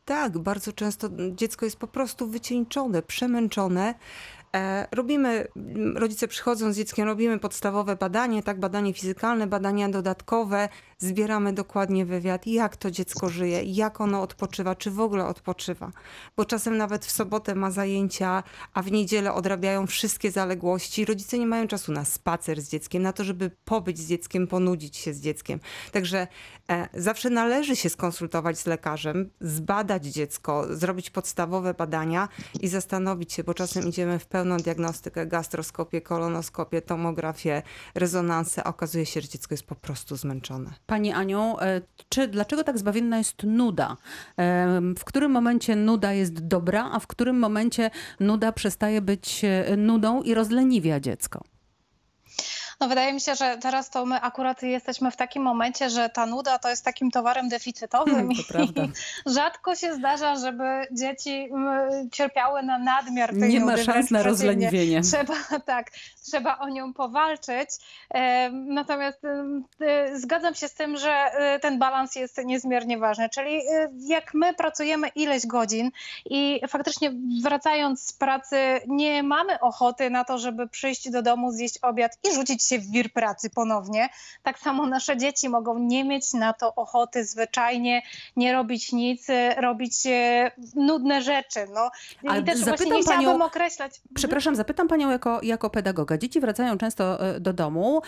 Tak, 0.05 0.37
bardzo 0.37 0.73
często 0.73 1.09
dziecko 1.31 1.65
jest 1.65 1.77
po 1.77 1.87
prostu 1.87 2.27
wycieńczone, 2.27 3.01
przemęczone. 3.01 3.95
E, 4.55 4.87
robimy, 4.91 5.47
rodzice 5.95 6.27
przychodzą 6.27 6.73
z 6.73 6.77
dzieckiem, 6.77 7.07
robimy 7.07 7.39
podstawowe 7.39 7.95
badanie, 7.95 8.43
tak, 8.43 8.59
badanie 8.59 8.93
fizykalne, 8.93 9.47
badania 9.47 9.89
dodatkowe, 9.89 10.69
zbieramy 11.01 11.53
dokładnie 11.53 12.05
wywiad, 12.05 12.47
jak 12.47 12.77
to 12.77 12.91
dziecko 12.91 13.29
żyje, 13.29 13.63
jak 13.63 14.01
ono 14.01 14.21
odpoczywa, 14.21 14.75
czy 14.75 14.91
w 14.91 14.99
ogóle 14.99 15.25
odpoczywa. 15.25 15.91
Bo 16.37 16.45
czasem 16.45 16.77
nawet 16.77 17.05
w 17.05 17.11
sobotę 17.11 17.55
ma 17.55 17.71
zajęcia, 17.71 18.43
a 18.73 18.81
w 18.81 18.91
niedzielę 18.91 19.33
odrabiają 19.33 19.87
wszystkie 19.87 20.31
zaległości. 20.31 21.05
Rodzice 21.05 21.39
nie 21.39 21.45
mają 21.47 21.67
czasu 21.67 21.91
na 21.91 22.05
spacer 22.05 22.61
z 22.61 22.69
dzieckiem, 22.69 23.03
na 23.03 23.13
to, 23.13 23.23
żeby 23.23 23.51
pobyć 23.65 23.99
z 23.99 24.07
dzieckiem, 24.07 24.47
ponudzić 24.47 24.97
się 24.97 25.13
z 25.13 25.21
dzieckiem. 25.21 25.59
Także 25.91 26.27
e, 26.69 26.89
zawsze 26.93 27.29
należy 27.29 27.75
się 27.75 27.89
skonsultować 27.89 28.59
z 28.59 28.65
lekarzem, 28.65 29.29
zbadać 29.41 30.05
dziecko, 30.05 30.75
zrobić 30.75 31.09
podstawowe 31.09 31.73
badania 31.73 32.29
i 32.61 32.67
zastanowić 32.67 33.33
się, 33.33 33.43
bo 33.43 33.53
czasem 33.53 33.87
idziemy 33.87 34.19
w 34.19 34.25
pełną 34.25 34.57
diagnostykę, 34.57 35.27
gastroskopię, 35.27 36.01
kolonoskopię, 36.01 36.81
tomografię, 36.81 37.61
rezonansę, 37.95 38.63
a 38.63 38.69
okazuje 38.69 39.05
się, 39.05 39.21
że 39.21 39.27
dziecko 39.27 39.53
jest 39.53 39.65
po 39.65 39.75
prostu 39.75 40.15
zmęczone. 40.15 40.73
Pani 40.91 41.11
Aniu, 41.13 41.55
e, 41.59 41.81
czy 42.09 42.27
dlaczego 42.27 42.63
tak 42.63 42.77
zbawienna 42.77 43.17
jest 43.17 43.43
nuda? 43.43 43.97
E, 44.37 44.81
w 44.97 45.03
którym 45.03 45.31
momencie 45.31 45.75
nuda 45.75 46.13
jest 46.13 46.47
dobra, 46.47 46.89
a 46.91 46.99
w 46.99 47.07
którym 47.07 47.39
momencie 47.39 47.91
nuda 48.19 48.51
przestaje 48.51 49.01
być 49.01 49.41
e, 49.45 49.77
nudą 49.77 50.21
i 50.21 50.33
rozleniwia 50.33 50.99
dziecko? 50.99 51.43
No 52.81 52.87
wydaje 52.87 53.13
mi 53.13 53.21
się, 53.21 53.35
że 53.35 53.57
teraz 53.61 53.89
to 53.89 54.05
my 54.05 54.21
akurat 54.21 54.63
jesteśmy 54.63 55.11
w 55.11 55.15
takim 55.15 55.43
momencie, 55.43 55.89
że 55.89 56.09
ta 56.09 56.25
nuda 56.25 56.59
to 56.59 56.69
jest 56.69 56.85
takim 56.85 57.11
towarem 57.11 57.49
deficytowym 57.49 58.15
hmm, 58.15 58.31
i 58.31 58.91
rzadko 59.35 59.75
się 59.75 59.93
zdarza, 59.93 60.35
żeby 60.35 60.63
dzieci 60.91 61.49
cierpiały 62.11 62.63
na 62.63 62.79
nadmiar 62.79 63.29
tej 63.29 63.49
Nie 63.49 63.59
nudy. 63.59 63.71
ma 63.71 63.83
szans 63.83 64.11
na 64.11 64.23
rozleniwienie. 64.23 65.01
Trzeba, 65.01 65.33
tak, 65.65 65.91
trzeba 66.25 66.57
o 66.57 66.69
nią 66.69 66.93
powalczyć. 66.93 67.69
Natomiast 68.51 69.21
zgadzam 70.13 70.55
się 70.55 70.67
z 70.67 70.73
tym, 70.73 70.97
że 70.97 71.11
e, 71.11 71.59
ten 71.59 71.79
balans 71.79 72.15
jest 72.15 72.41
niezmiernie 72.45 72.97
ważny. 72.97 73.29
Czyli 73.29 73.55
e, 73.55 73.89
jak 74.07 74.33
my 74.33 74.53
pracujemy 74.53 75.07
ileś 75.07 75.47
godzin 75.47 75.91
i 76.25 76.61
faktycznie 76.67 77.11
wracając 77.43 78.01
z 78.01 78.13
pracy 78.13 78.57
nie 78.87 79.23
mamy 79.23 79.59
ochoty 79.59 80.09
na 80.09 80.23
to, 80.23 80.37
żeby 80.37 80.67
przyjść 80.67 81.09
do 81.09 81.21
domu, 81.21 81.51
zjeść 81.51 81.77
obiad 81.81 82.17
i 82.31 82.35
rzucić 82.35 82.63
się 82.71 82.79
w 82.79 82.91
wir 82.91 83.13
pracy 83.13 83.49
ponownie. 83.49 84.09
Tak 84.43 84.59
samo 84.59 84.85
nasze 84.85 85.17
dzieci 85.17 85.49
mogą 85.49 85.79
nie 85.79 86.03
mieć 86.03 86.33
na 86.33 86.53
to 86.53 86.75
ochoty 86.75 87.25
zwyczajnie, 87.25 88.01
nie 88.35 88.53
robić 88.53 88.91
nic, 88.91 89.27
robić 89.57 90.05
e, 90.05 90.51
nudne 90.75 91.21
rzeczy. 91.21 91.59
No. 91.73 91.91
Ale 92.27 92.41
I 92.41 92.43
też 92.43 92.59
zapytam 92.59 92.97
nie 92.97 93.03
panią, 93.03 93.45
określać. 93.45 93.91
Mhm. 93.91 94.15
Przepraszam, 94.15 94.55
zapytam 94.55 94.87
panią 94.87 95.09
jako, 95.09 95.39
jako 95.43 95.69
pedagoga. 95.69 96.17
Dzieci 96.17 96.39
wracają 96.39 96.77
często 96.77 97.27
e, 97.35 97.39
do 97.39 97.53
domu, 97.53 98.01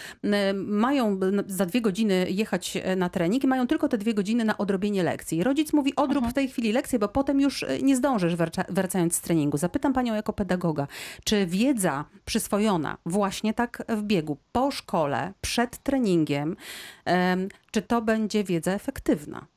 mają 0.56 1.19
za 1.47 1.65
dwie 1.65 1.82
godziny 1.82 2.28
jechać 2.30 2.78
e, 2.78 2.95
na 2.95 3.10
trening 3.10 3.43
i 3.43 3.47
mają 3.47 3.67
tylko 3.67 3.89
te 3.89 3.97
dwie 3.97 4.13
godziny 4.13 4.45
na 4.45 4.58
odrobienie 4.58 5.04
lekcji. 5.04 5.43
Rodzic 5.43 5.73
mówi, 5.73 5.95
odrób 5.95 6.17
mhm. 6.17 6.32
w 6.32 6.34
tej 6.34 6.47
chwili 6.47 6.71
lekcję, 6.71 6.99
bo 6.99 7.08
potem 7.08 7.41
już 7.41 7.65
nie 7.82 7.95
zdążysz 7.95 8.36
wracając 8.69 9.15
z 9.15 9.21
treningu. 9.21 9.58
Zapytam 9.58 9.93
panią 9.93 10.15
jako 10.15 10.34
pedagoga, 10.34 10.88
czy 11.23 11.45
wiedza 11.45 12.06
przyswojona 12.26 12.97
właśnie 13.06 13.54
tak 13.54 13.84
w 13.89 14.02
biegu 14.02 14.38
po 14.53 14.71
szkole, 14.71 15.33
przed 15.41 15.77
treningiem, 15.77 16.55
czy 17.71 17.81
to 17.81 18.01
będzie 18.01 18.43
wiedza 18.43 18.71
efektywna? 18.71 19.47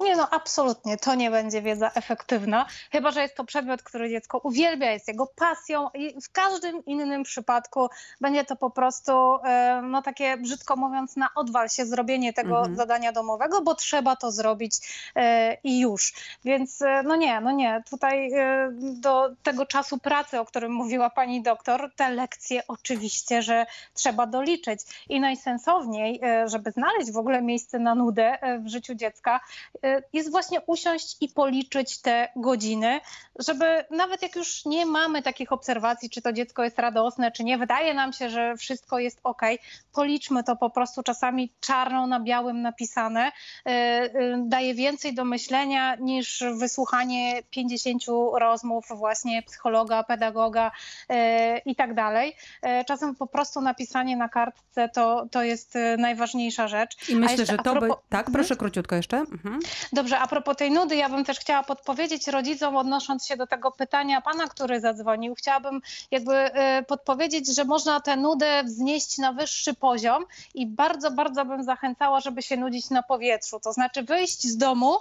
Nie, 0.00 0.16
no 0.16 0.30
absolutnie, 0.30 0.96
to 0.96 1.14
nie 1.14 1.30
będzie 1.30 1.62
wiedza 1.62 1.90
efektywna, 1.94 2.66
chyba 2.92 3.10
że 3.10 3.22
jest 3.22 3.36
to 3.36 3.44
przedmiot, 3.44 3.82
który 3.82 4.10
dziecko 4.10 4.38
uwielbia, 4.38 4.92
jest 4.92 5.08
jego 5.08 5.26
pasją 5.26 5.88
i 5.94 6.20
w 6.20 6.32
każdym 6.32 6.84
innym 6.84 7.22
przypadku 7.22 7.88
będzie 8.20 8.44
to 8.44 8.56
po 8.56 8.70
prostu, 8.70 9.12
e, 9.44 9.82
no 9.82 10.02
takie 10.02 10.36
brzydko 10.36 10.76
mówiąc, 10.76 11.16
na 11.16 11.28
odwal 11.34 11.68
się 11.68 11.86
zrobienie 11.86 12.32
tego 12.32 12.58
mhm. 12.58 12.76
zadania 12.76 13.12
domowego, 13.12 13.62
bo 13.62 13.74
trzeba 13.74 14.16
to 14.16 14.30
zrobić 14.30 14.74
e, 15.16 15.56
i 15.64 15.80
już. 15.80 16.12
Więc 16.44 16.82
e, 16.82 17.02
no 17.02 17.16
nie, 17.16 17.40
no 17.40 17.50
nie, 17.50 17.82
tutaj 17.90 18.30
do 18.80 19.30
tego 19.42 19.66
czasu 19.66 19.98
pracy, 19.98 20.40
o 20.40 20.44
którym 20.44 20.72
mówiła 20.72 21.10
pani 21.10 21.42
doktor, 21.42 21.90
te 21.96 22.10
lekcje 22.10 22.62
oczywiście, 22.68 23.42
że 23.42 23.66
trzeba 23.94 24.26
doliczyć 24.26 24.80
i 25.08 25.20
najsensowniej, 25.20 26.20
żeby 26.46 26.70
znaleźć 26.70 27.12
w 27.12 27.16
ogóle 27.16 27.42
miejsce 27.42 27.78
na 27.78 27.94
nudę 27.94 28.38
w 28.64 28.68
życiu 28.68 28.94
dziecka, 28.94 29.40
jest 30.12 30.30
właśnie 30.30 30.60
usiąść 30.60 31.16
i 31.20 31.28
policzyć 31.28 32.00
te 32.00 32.28
godziny, 32.36 33.00
żeby 33.38 33.84
nawet 33.90 34.22
jak 34.22 34.36
już 34.36 34.64
nie 34.64 34.86
mamy 34.86 35.22
takich 35.22 35.52
obserwacji, 35.52 36.10
czy 36.10 36.22
to 36.22 36.32
dziecko 36.32 36.64
jest 36.64 36.78
radosne, 36.78 37.32
czy 37.32 37.44
nie, 37.44 37.58
wydaje 37.58 37.94
nam 37.94 38.12
się, 38.12 38.30
że 38.30 38.56
wszystko 38.56 38.98
jest 38.98 39.20
ok, 39.24 39.42
policzmy 39.92 40.44
to 40.44 40.56
po 40.56 40.70
prostu 40.70 41.02
czasami 41.02 41.52
czarno 41.60 42.06
na 42.06 42.20
białym 42.20 42.62
napisane. 42.62 43.28
Y, 43.28 43.70
y, 43.70 44.10
daje 44.46 44.74
więcej 44.74 45.14
do 45.14 45.24
myślenia 45.24 45.96
niż 45.96 46.44
wysłuchanie 46.58 47.42
50 47.50 48.02
rozmów 48.38 48.84
właśnie 48.90 49.42
psychologa, 49.42 50.02
pedagoga 50.02 50.70
y, 51.10 51.14
i 51.66 51.76
tak 51.76 51.94
dalej. 51.94 52.36
Czasem 52.86 53.14
po 53.14 53.26
prostu 53.26 53.60
napisanie 53.60 54.16
na 54.16 54.28
kartce 54.28 54.88
to, 54.88 55.26
to 55.30 55.42
jest 55.42 55.74
najważniejsza 55.98 56.68
rzecz. 56.68 57.08
I 57.08 57.16
myślę, 57.16 57.46
że 57.46 57.56
to 57.56 57.74
by... 57.74 57.88
Tak, 58.08 58.28
mhm. 58.28 58.32
proszę 58.32 58.56
króciutko 58.56 58.96
jeszcze. 58.96 59.16
Mhm. 59.16 59.60
Dobrze, 59.92 60.18
a 60.18 60.26
propos 60.26 60.56
tej 60.56 60.70
nudy, 60.70 60.96
ja 60.96 61.08
bym 61.08 61.24
też 61.24 61.40
chciała 61.40 61.62
podpowiedzieć 61.62 62.28
rodzicom, 62.28 62.76
odnosząc 62.76 63.26
się 63.26 63.36
do 63.36 63.46
tego 63.46 63.72
pytania 63.72 64.20
pana, 64.20 64.48
który 64.48 64.80
zadzwonił, 64.80 65.34
chciałabym 65.34 65.80
jakby 66.10 66.34
e, 66.34 66.82
podpowiedzieć, 66.82 67.54
że 67.54 67.64
można 67.64 68.00
tę 68.00 68.16
nudę 68.16 68.64
wznieść 68.64 69.18
na 69.18 69.32
wyższy 69.32 69.74
poziom 69.74 70.24
i 70.54 70.66
bardzo, 70.66 71.10
bardzo 71.10 71.44
bym 71.44 71.64
zachęcała, 71.64 72.20
żeby 72.20 72.42
się 72.42 72.56
nudzić 72.56 72.90
na 72.90 73.02
powietrzu, 73.02 73.60
to 73.60 73.72
znaczy 73.72 74.02
wyjść 74.02 74.42
z 74.42 74.56
domu, 74.56 74.96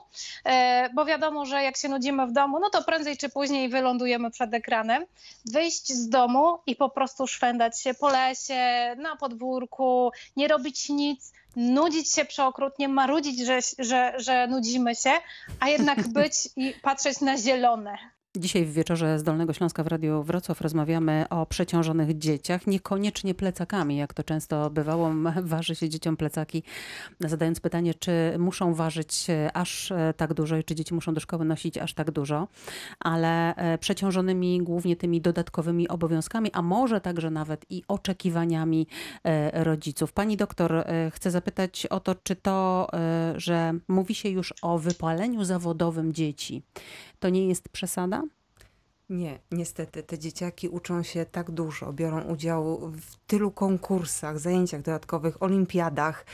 e, 0.45 0.89
bo 0.93 1.05
wiadomo, 1.05 1.45
że 1.45 1.63
jak 1.63 1.77
się 1.77 1.89
nudzimy 1.89 2.27
w 2.27 2.31
domu, 2.31 2.59
no 2.59 2.69
to 2.69 2.83
prędzej 2.83 3.17
czy 3.17 3.29
później 3.29 3.69
wylądujemy 3.69 4.31
przed 4.31 4.53
ekranem, 4.53 5.05
wyjść 5.45 5.87
z 5.87 6.09
domu 6.09 6.59
i 6.65 6.75
po 6.75 6.89
prostu 6.89 7.27
szwendać 7.27 7.81
się 7.81 7.93
po 7.93 8.09
lesie, 8.09 8.95
na 8.97 9.15
podwórku, 9.15 10.11
nie 10.35 10.47
robić 10.47 10.89
nic, 10.89 11.31
nudzić 11.55 12.11
się 12.11 12.25
przeokrutnie, 12.25 12.87
marudzić, 12.87 13.39
że, 13.39 13.59
że, 13.79 14.13
że 14.17 14.47
nudzimy 14.47 14.95
się, 14.95 15.11
a 15.59 15.69
jednak 15.69 16.07
być 16.17 16.49
i 16.55 16.73
patrzeć 16.81 17.21
na 17.21 17.37
zielone. 17.37 17.97
Dzisiaj 18.37 18.65
w 18.65 18.73
wieczorze 18.73 19.19
z 19.19 19.23
Dolnego 19.23 19.53
Śląska 19.53 19.83
w 19.83 19.87
Radiu 19.87 20.23
Wrocław 20.23 20.61
rozmawiamy 20.61 21.25
o 21.29 21.45
przeciążonych 21.45 22.17
dzieciach, 22.17 22.67
niekoniecznie 22.67 23.33
plecakami, 23.33 23.97
jak 23.97 24.13
to 24.13 24.23
często 24.23 24.69
bywało. 24.69 25.11
Waży 25.43 25.75
się 25.75 25.89
dzieciom 25.89 26.17
plecaki, 26.17 26.63
zadając 27.19 27.59
pytanie, 27.59 27.93
czy 27.93 28.11
muszą 28.39 28.73
ważyć 28.73 29.27
aż 29.53 29.91
e, 29.91 30.13
tak 30.17 30.33
dużo 30.33 30.57
i 30.57 30.63
czy 30.63 30.75
dzieci 30.75 30.93
muszą 30.93 31.13
do 31.13 31.19
szkoły 31.19 31.45
nosić 31.45 31.77
aż 31.77 31.93
tak 31.93 32.11
dużo, 32.11 32.47
ale 32.99 33.55
e, 33.55 33.77
przeciążonymi 33.77 34.61
głównie 34.63 34.95
tymi 34.95 35.21
dodatkowymi 35.21 35.87
obowiązkami, 35.87 36.51
a 36.53 36.61
może 36.61 37.01
także 37.01 37.31
nawet 37.31 37.65
i 37.69 37.83
oczekiwaniami 37.87 38.87
e, 39.23 39.63
rodziców. 39.63 40.13
Pani 40.13 40.37
doktor, 40.37 40.85
chcę 41.11 41.31
zapytać 41.31 41.85
o 41.85 41.99
to, 41.99 42.15
czy 42.15 42.35
to, 42.35 42.87
że 43.35 43.73
mówi 43.87 44.15
się 44.15 44.29
już 44.29 44.53
o 44.61 44.79
wypaleniu 44.79 45.43
zawodowym 45.43 46.13
dzieci, 46.13 46.63
to 47.19 47.29
nie 47.29 47.47
jest 47.47 47.69
przesada? 47.69 48.23
Nie, 49.09 49.39
niestety 49.51 50.03
te 50.03 50.19
dzieciaki 50.19 50.69
uczą 50.69 51.03
się 51.03 51.25
tak 51.25 51.51
dużo, 51.51 51.93
biorą 51.93 52.21
udział 52.21 52.91
w 52.91 53.15
tylu 53.27 53.51
konkursach, 53.51 54.39
zajęciach 54.39 54.81
dodatkowych, 54.81 55.43
olimpiadach. 55.43 56.25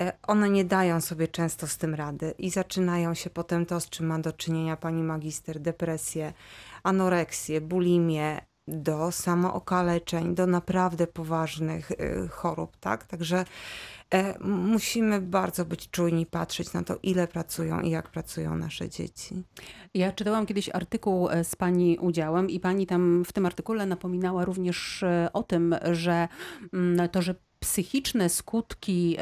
E, 0.00 0.12
One 0.22 0.50
nie 0.50 0.64
dają 0.64 1.00
sobie 1.00 1.28
często 1.28 1.66
z 1.66 1.76
tym 1.76 1.94
rady 1.94 2.34
i 2.38 2.50
zaczynają 2.50 3.14
się 3.14 3.30
potem 3.30 3.66
to, 3.66 3.80
z 3.80 3.88
czym 3.88 4.06
ma 4.06 4.18
do 4.18 4.32
czynienia 4.32 4.76
pani 4.76 5.02
magister, 5.02 5.60
depresję, 5.60 6.32
anoreksję, 6.82 7.60
bulimię, 7.60 8.40
do 8.68 9.12
samookaleczeń, 9.12 10.34
do 10.34 10.46
naprawdę 10.46 11.06
poważnych 11.06 11.90
y, 11.90 12.28
chorób, 12.28 12.76
tak? 12.76 13.06
Także 13.06 13.38
e, 13.38 13.44
musimy 14.40 15.20
bardzo 15.20 15.64
być 15.64 15.90
czujni, 15.90 16.26
patrzeć 16.26 16.72
na 16.72 16.82
to, 16.82 16.98
ile 17.02 17.28
pracują 17.28 17.80
i 17.80 17.90
jak 17.90 18.10
pracują 18.10 18.56
nasze 18.56 18.88
dzieci. 18.88 19.42
Ja 19.94 20.12
czytałam 20.12 20.46
kiedyś 20.46 20.70
artykuł 20.72 21.28
e, 21.30 21.44
z 21.44 21.56
pani 21.56 21.98
udziałem 21.98 22.50
i 22.50 22.60
pani 22.60 22.86
tam 22.86 23.24
w 23.24 23.32
tym 23.32 23.46
artykule 23.46 23.86
napominała 23.86 24.44
również 24.44 25.02
e, 25.02 25.28
o 25.32 25.42
tym, 25.42 25.74
że 25.92 26.28
mm, 26.72 27.08
to, 27.08 27.22
że 27.22 27.34
psychiczne 27.66 28.28
skutki 28.28 29.16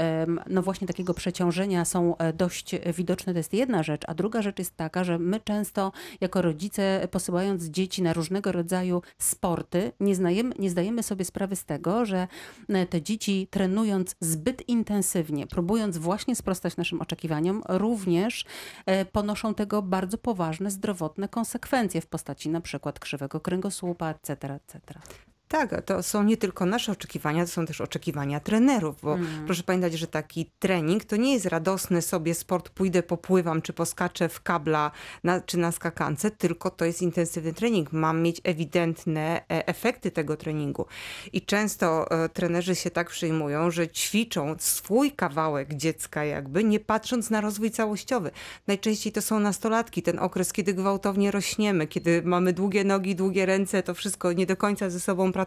no 0.46 0.62
właśnie 0.62 0.86
takiego 0.86 1.14
przeciążenia 1.14 1.84
są 1.84 2.16
e, 2.16 2.32
dość 2.32 2.74
widoczne, 2.96 3.32
to 3.32 3.38
jest 3.38 3.52
jedna 3.52 3.82
rzecz, 3.82 4.02
a 4.06 4.14
druga 4.14 4.42
rzecz 4.42 4.58
jest 4.58 4.76
taka, 4.76 5.04
że 5.04 5.18
my 5.18 5.40
często 5.40 5.92
jako 6.20 6.42
rodzice 6.42 7.08
posyłając 7.10 7.64
dzieci 7.64 8.02
na 8.02 8.12
różnego 8.12 8.52
rodzaju 8.52 9.02
sporty, 9.18 9.92
nie, 10.00 10.14
znajemy, 10.14 10.54
nie 10.58 10.70
zdajemy 10.70 11.02
sobie 11.02 11.24
sprawy 11.24 11.56
z 11.56 11.64
tego, 11.64 12.04
że 12.04 12.28
e, 12.68 12.86
te 12.86 13.02
dzieci 13.02 13.48
trenując 13.50 14.16
zbyt 14.20 14.68
intensywnie, 14.68 15.46
próbując 15.46 15.98
właśnie 15.98 16.36
sprostać 16.36 16.76
naszym 16.76 17.00
oczekiwaniom, 17.00 17.62
również 17.68 18.44
e, 18.86 19.04
ponoszą 19.04 19.54
tego 19.54 19.82
bardzo 19.82 20.18
poważne 20.18 20.70
zdrowotne 20.70 21.28
konsekwencje 21.28 22.00
w 22.00 22.06
postaci 22.06 22.48
na 22.48 22.60
przykład 22.60 22.98
krzywego 22.98 23.40
kręgosłupa, 23.40 24.10
etc., 24.10 24.54
etc. 24.54 24.80
Tak, 25.54 25.82
to 25.82 26.02
są 26.02 26.22
nie 26.22 26.36
tylko 26.36 26.66
nasze 26.66 26.92
oczekiwania, 26.92 27.44
to 27.44 27.50
są 27.50 27.66
też 27.66 27.80
oczekiwania 27.80 28.40
trenerów, 28.40 29.00
bo 29.02 29.14
Mm. 29.14 29.46
proszę 29.46 29.62
pamiętać, 29.62 29.92
że 29.92 30.06
taki 30.06 30.50
trening 30.58 31.04
to 31.04 31.16
nie 31.16 31.32
jest 31.32 31.46
radosny 31.46 32.02
sobie 32.02 32.34
sport, 32.34 32.68
pójdę, 32.68 33.02
popływam, 33.02 33.62
czy 33.62 33.72
poskaczę 33.72 34.28
w 34.28 34.42
kabla, 34.42 34.90
na, 35.24 35.40
czy 35.40 35.58
na 35.58 35.72
skakance, 35.72 36.30
tylko 36.30 36.70
to 36.70 36.84
jest 36.84 37.02
intensywny 37.02 37.52
trening. 37.52 37.92
Mam 37.92 38.22
mieć 38.22 38.40
ewidentne 38.44 39.42
e, 39.50 39.66
efekty 39.66 40.10
tego 40.10 40.36
treningu. 40.36 40.86
I 41.32 41.42
często 41.42 42.10
e, 42.10 42.28
trenerzy 42.28 42.74
się 42.74 42.90
tak 42.90 43.10
przyjmują, 43.10 43.70
że 43.70 43.88
ćwiczą 43.88 44.56
swój 44.58 45.12
kawałek 45.12 45.74
dziecka 45.74 46.24
jakby, 46.24 46.64
nie 46.64 46.80
patrząc 46.80 47.30
na 47.30 47.40
rozwój 47.40 47.70
całościowy. 47.70 48.30
Najczęściej 48.66 49.12
to 49.12 49.22
są 49.22 49.40
nastolatki, 49.40 50.02
ten 50.02 50.18
okres, 50.18 50.52
kiedy 50.52 50.74
gwałtownie 50.74 51.30
rośniemy, 51.30 51.86
kiedy 51.86 52.22
mamy 52.24 52.52
długie 52.52 52.84
nogi, 52.84 53.16
długie 53.16 53.46
ręce, 53.46 53.82
to 53.82 53.94
wszystko 53.94 54.32
nie 54.32 54.46
do 54.46 54.56
końca 54.56 54.90
ze 54.90 55.00
sobą 55.00 55.32
pracuje. 55.32 55.43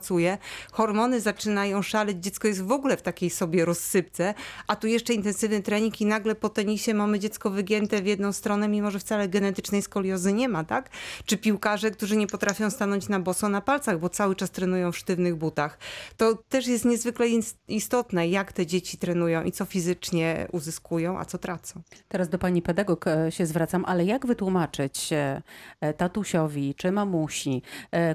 Hormony 0.71 1.21
zaczynają 1.21 1.81
szaleć, 1.81 2.17
dziecko 2.17 2.47
jest 2.47 2.61
w 2.61 2.71
ogóle 2.71 2.97
w 2.97 3.01
takiej 3.01 3.29
sobie 3.29 3.65
rozsypce, 3.65 4.33
a 4.67 4.75
tu 4.75 4.87
jeszcze 4.87 5.13
intensywny 5.13 5.61
trening 5.61 6.01
i 6.01 6.05
nagle 6.05 6.35
po 6.35 6.49
tenisie 6.49 6.93
mamy 6.93 7.19
dziecko 7.19 7.49
wygięte 7.49 8.01
w 8.01 8.05
jedną 8.05 8.33
stronę, 8.33 8.67
mimo 8.67 8.91
że 8.91 8.99
wcale 8.99 9.27
genetycznej 9.29 9.81
skoliozy 9.81 10.33
nie 10.33 10.49
ma, 10.49 10.63
tak? 10.63 10.89
Czy 11.25 11.37
piłkarze, 11.37 11.91
którzy 11.91 12.17
nie 12.17 12.27
potrafią 12.27 12.69
stanąć 12.69 13.09
na 13.09 13.19
boso 13.19 13.49
na 13.49 13.61
palcach, 13.61 13.99
bo 13.99 14.09
cały 14.09 14.35
czas 14.35 14.51
trenują 14.51 14.91
w 14.91 14.97
sztywnych 14.97 15.35
butach. 15.35 15.77
To 16.17 16.35
też 16.49 16.67
jest 16.67 16.85
niezwykle 16.85 17.27
istotne, 17.67 18.27
jak 18.27 18.53
te 18.53 18.65
dzieci 18.65 18.97
trenują 18.97 19.43
i 19.43 19.51
co 19.51 19.65
fizycznie 19.65 20.47
uzyskują, 20.51 21.19
a 21.19 21.25
co 21.25 21.37
tracą. 21.37 21.81
Teraz 22.07 22.29
do 22.29 22.37
pani 22.37 22.61
pedagog 22.61 23.07
e, 23.07 23.31
się 23.31 23.45
zwracam, 23.45 23.85
ale 23.85 24.05
jak 24.05 24.25
wytłumaczyć 24.25 25.13
e, 25.13 25.41
e, 25.81 25.93
tatusiowi 25.93 26.75
czy 26.75 26.91
mamusi, 26.91 27.61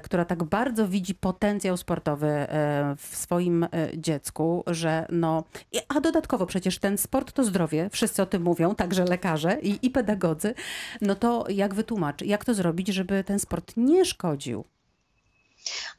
która 0.03 0.25
tak 0.25 0.43
bardzo 0.43 0.87
widzi 0.87 1.15
potencjał 1.15 1.72
sportowy 1.77 2.27
e, 2.27 2.95
w 2.97 3.15
swoim 3.15 3.63
e, 3.63 3.69
dziecku, 3.93 4.63
że 4.67 5.05
no, 5.09 5.43
a 5.87 6.01
dodatkowo 6.01 6.45
przecież 6.45 6.79
ten 6.79 6.97
sport 6.97 7.31
to 7.31 7.43
zdrowie, 7.43 7.89
wszyscy 7.91 8.21
o 8.21 8.25
tym 8.25 8.43
mówią, 8.43 8.75
także 8.75 9.05
lekarze 9.05 9.57
i, 9.61 9.79
i 9.81 9.89
pedagodzy, 9.89 10.53
no 11.01 11.15
to 11.15 11.45
jak 11.49 11.73
wytłumaczyć, 11.73 12.27
jak 12.27 12.45
to 12.45 12.53
zrobić, 12.53 12.87
żeby 12.87 13.23
ten 13.23 13.39
sport 13.39 13.73
nie 13.77 14.05
szkodził? 14.05 14.65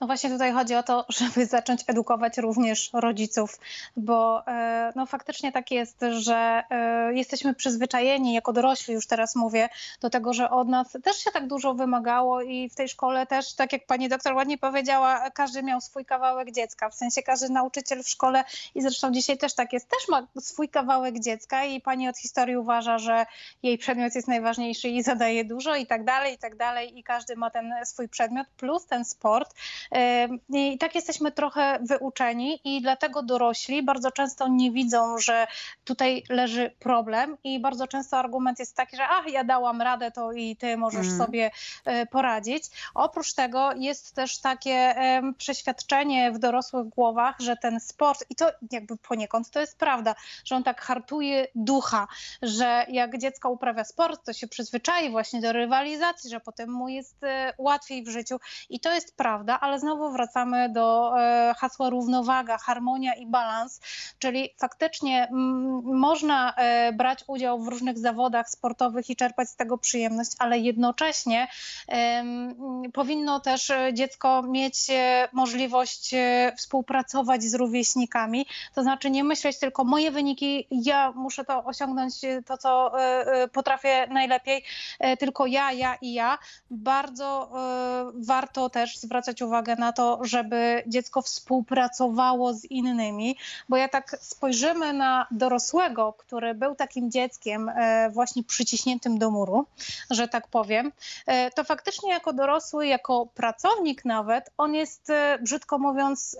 No 0.01 0.07
właśnie 0.07 0.31
tutaj 0.31 0.53
chodzi 0.53 0.75
o 0.75 0.83
to, 0.83 1.07
żeby 1.19 1.47
zacząć 1.47 1.85
edukować 1.87 2.39
również 2.39 2.91
rodziców, 2.93 3.59
bo 3.97 4.47
e, 4.47 4.93
no 4.97 5.07
faktycznie 5.07 5.53
tak 5.53 5.71
jest, 5.71 6.05
że 6.11 6.63
e, 6.71 7.15
jesteśmy 7.15 7.55
przyzwyczajeni, 7.55 8.35
jako 8.35 8.53
dorośli 8.53 8.95
już 8.95 9.07
teraz 9.07 9.37
mówię, 9.37 9.69
do 10.01 10.11
tego, 10.11 10.33
że 10.33 10.51
od 10.51 10.69
nas 10.69 10.97
też 11.03 11.17
się 11.17 11.31
tak 11.31 11.47
dużo 11.47 11.75
wymagało 11.75 12.43
i 12.43 12.69
w 12.69 12.75
tej 12.75 12.89
szkole 12.89 13.27
też, 13.27 13.55
tak 13.55 13.73
jak 13.73 13.87
pani 13.87 14.09
doktor 14.09 14.35
ładnie 14.35 14.59
powiedziała, 14.59 15.31
każdy 15.31 15.63
miał 15.63 15.81
swój 15.81 16.05
kawałek 16.05 16.51
dziecka, 16.53 16.91
w 16.91 16.95
sensie 16.95 17.23
każdy 17.23 17.49
nauczyciel 17.49 18.03
w 18.03 18.09
szkole 18.09 18.45
i 18.75 18.83
zresztą 18.83 19.13
dzisiaj 19.13 19.39
też 19.39 19.55
tak 19.55 19.73
jest, 19.73 19.89
też 19.89 20.09
ma 20.09 20.27
swój 20.41 20.69
kawałek 20.69 21.21
dziecka 21.21 21.65
i 21.65 21.81
pani 21.81 22.09
od 22.09 22.19
historii 22.19 22.57
uważa, 22.57 22.99
że 22.99 23.27
jej 23.63 23.79
przedmiot 23.79 24.15
jest 24.15 24.29
najważniejszy 24.29 24.89
i 24.89 25.03
zadaje 25.03 25.45
dużo 25.45 25.75
i 25.75 25.87
tak 25.87 26.05
dalej, 26.05 26.35
i 26.35 26.39
tak 26.39 26.57
dalej 26.57 26.99
i 26.99 27.03
każdy 27.03 27.37
ma 27.37 27.51
ten 27.51 27.75
swój 27.85 28.09
przedmiot 28.09 28.47
plus 28.57 28.87
ten 28.87 29.05
sport. 29.05 29.55
I 30.49 30.79
tak 30.79 30.95
jesteśmy 30.95 31.33
trochę 31.33 31.79
wyuczeni 31.81 32.61
i 32.65 32.83
dlatego 32.83 33.23
dorośli 33.23 33.83
bardzo 33.83 34.11
często 34.11 34.49
nie 34.49 34.71
widzą, 34.71 35.19
że 35.19 35.47
tutaj 35.85 36.23
leży 36.29 36.71
problem 36.79 37.37
i 37.45 37.61
bardzo 37.61 37.87
często 37.87 38.19
argument 38.19 38.59
jest 38.59 38.77
taki, 38.77 38.97
że 38.97 39.09
ach, 39.09 39.29
ja 39.29 39.45
dałam 39.45 39.83
radę, 39.83 40.11
to 40.11 40.33
i 40.33 40.57
ty 40.57 40.77
możesz 40.77 41.07
Mhm. 41.07 41.19
sobie 41.19 41.51
e, 41.85 42.07
poradzić. 42.07 42.65
Oprócz 42.95 43.33
tego 43.33 43.73
jest 43.77 44.15
też 44.15 44.39
takie 44.41 44.95
przeświadczenie 45.39 46.33
w 46.33 46.39
dorosłych 46.39 46.89
głowach, 46.89 47.35
że 47.39 47.57
ten 47.57 47.81
sport, 47.81 48.25
i 48.31 48.35
to 48.35 48.51
jakby 48.73 48.97
poniekąd 48.97 49.51
to 49.51 49.61
jest 49.61 49.79
prawda, 49.79 50.15
że 50.45 50.57
on 50.57 50.63
tak 50.63 50.81
hartuje 50.81 51.47
ducha, 51.55 52.07
że 52.43 52.87
jak 52.89 53.19
dziecko 53.19 53.51
uprawia 53.51 53.85
sport, 53.85 54.25
to 54.27 54.33
się 54.33 54.49
przyzwyczai 54.49 55.11
właśnie 55.11 55.41
do 55.41 55.53
rywalizacji, 55.53 56.31
że 56.31 56.41
potem 56.41 56.71
mu 56.71 56.89
jest 56.89 57.25
e, 57.25 57.53
łatwiej 57.59 58.05
w 58.05 58.09
życiu 58.09 58.41
i 58.71 58.81
to 58.81 58.93
jest 58.93 59.17
prawda, 59.17 59.61
ale 59.61 59.74
znowu 59.79 60.13
wracamy 60.13 60.69
do 60.69 61.15
e, 61.21 61.55
hasła 61.59 61.91
równowaga, 61.91 62.59
harmonia 62.59 63.15
i 63.15 63.27
balans, 63.27 63.81
czyli 64.19 64.55
faktycznie 64.59 65.29
mm, 65.29 65.83
można 65.85 66.55
e, 66.55 66.93
brać 66.93 67.25
udział 67.27 67.63
w 67.63 67.69
różnych 67.69 67.99
zawodach 67.99 68.51
sportowych 68.51 69.11
i 69.11 69.17
czerpać 69.17 69.49
z 69.49 69.57
tego 69.57 69.79
przyjemność, 69.79 70.31
ale 70.39 70.59
jednocześnie 70.59 71.49
powinno 72.93 73.41
też 73.41 73.73
dziecko 73.93 74.43
mieć 74.43 74.91
e, 74.91 75.29
możliwość 75.33 76.15
współpracować 76.59 77.43
z 77.43 77.55
rówieśnikami, 77.55 78.47
to 78.75 78.83
znaczy 78.83 79.11
nie 79.11 79.25
myśleć 79.25 79.59
tylko 79.59 79.85
moje 79.85 80.11
wyniki, 80.11 80.67
ja 80.71 81.13
muszę 81.13 81.45
to 81.45 81.65
osiągnąć, 81.65 82.15
to 82.47 82.59
co 82.59 82.93
potrafię 83.53 84.07
najlepiej, 84.11 84.65
tylko 85.19 85.47
ja, 85.47 85.73
ja 85.73 85.95
i 85.95 86.15
ja. 86.15 86.39
Bardzo 86.71 87.51
warto 88.15 88.71
też 88.71 88.99
zwracać 88.99 89.43
uwagę 89.43 89.64
na 89.79 89.93
to, 89.93 90.21
żeby 90.23 90.83
dziecko 90.87 91.23
współpracowało 91.23 92.55
z 92.55 92.65
innymi, 92.65 93.37
bo 93.69 93.77
jak 93.77 93.93
tak 93.93 94.17
spojrzymy 94.21 94.93
na 94.93 95.27
dorosłego, 95.31 96.13
który 96.13 96.55
był 96.55 96.75
takim 96.75 97.11
dzieckiem 97.11 97.69
e, 97.69 98.11
właśnie 98.11 98.43
przyciśniętym 98.43 99.19
do 99.19 99.31
muru, 99.31 99.67
że 100.11 100.29
tak 100.29 100.49
powiem, 100.49 100.93
e, 101.27 101.51
to 101.51 101.65
faktycznie 101.65 102.11
jako 102.11 102.33
dorosły, 102.33 102.87
jako 102.87 103.27
pracownik 103.35 104.05
nawet, 104.05 104.51
on 104.59 104.75
jest 104.75 105.11
e, 105.11 105.39
brzydko 105.43 105.79
mówiąc 105.79 106.37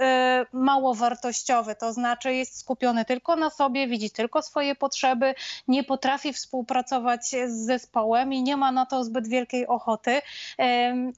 mało 0.53 0.95
wartościowy, 0.95 1.75
to 1.75 1.93
znaczy 1.93 2.35
jest 2.35 2.59
skupiony 2.59 3.05
tylko 3.05 3.37
na 3.37 3.51
sobie, 3.51 3.89
widzi 3.89 4.11
tylko 4.11 4.43
swoje 4.43 4.75
potrzeby, 4.75 5.35
nie 5.69 5.85
potrafi 5.85 6.33
współpracować 6.33 7.27
z 7.47 7.67
zespołem 7.67 8.33
i 8.33 8.43
nie 8.43 8.57
ma 8.57 8.73
na 8.73 8.87
to 8.87 9.05
zbyt 9.05 9.29
wielkiej 9.29 9.67
ochoty. 9.67 10.23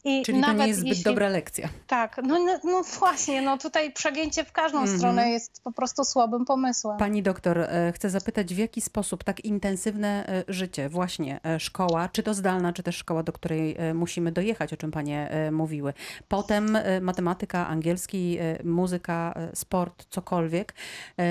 I 0.04 0.22
Czyli 0.26 0.40
to 0.40 0.46
nawet 0.46 0.62
nie 0.62 0.68
jest 0.68 0.80
zbyt 0.80 0.88
jeśli... 0.88 1.04
dobra 1.04 1.28
lekcja. 1.28 1.68
Tak, 1.86 1.95
no, 2.22 2.38
no, 2.38 2.58
no 2.64 2.82
właśnie, 2.98 3.42
no 3.42 3.58
tutaj 3.58 3.92
przegięcie 3.92 4.44
w 4.44 4.52
każdą 4.52 4.78
Mhm. 4.78 4.98
stronę 4.98 5.30
jest 5.30 5.62
po 5.64 5.72
prostu 5.72 6.04
słabym 6.04 6.44
pomysłem. 6.44 6.98
Pani 6.98 7.22
doktor, 7.22 7.58
e, 7.58 7.92
chcę 7.94 8.10
zapytać, 8.10 8.54
w 8.54 8.58
jaki 8.58 8.80
sposób 8.80 9.24
tak 9.24 9.44
intensywne 9.44 10.28
e, 10.28 10.44
życie, 10.48 10.88
właśnie 10.88 11.40
e, 11.44 11.60
szkoła, 11.60 12.08
czy 12.08 12.22
to 12.22 12.34
zdalna, 12.34 12.72
czy 12.72 12.82
też 12.82 12.96
szkoła, 12.96 13.22
do 13.22 13.32
której 13.32 13.76
musimy 13.94 14.32
dojechać, 14.32 14.72
o 14.72 14.76
czym 14.76 14.90
panie 14.90 15.30
mówiły. 15.52 15.94
Potem 16.28 16.78
matematyka, 17.00 17.68
angielski, 17.68 18.38
muzyka, 18.64 19.34
sport, 19.54 20.06
cokolwiek, 20.10 20.74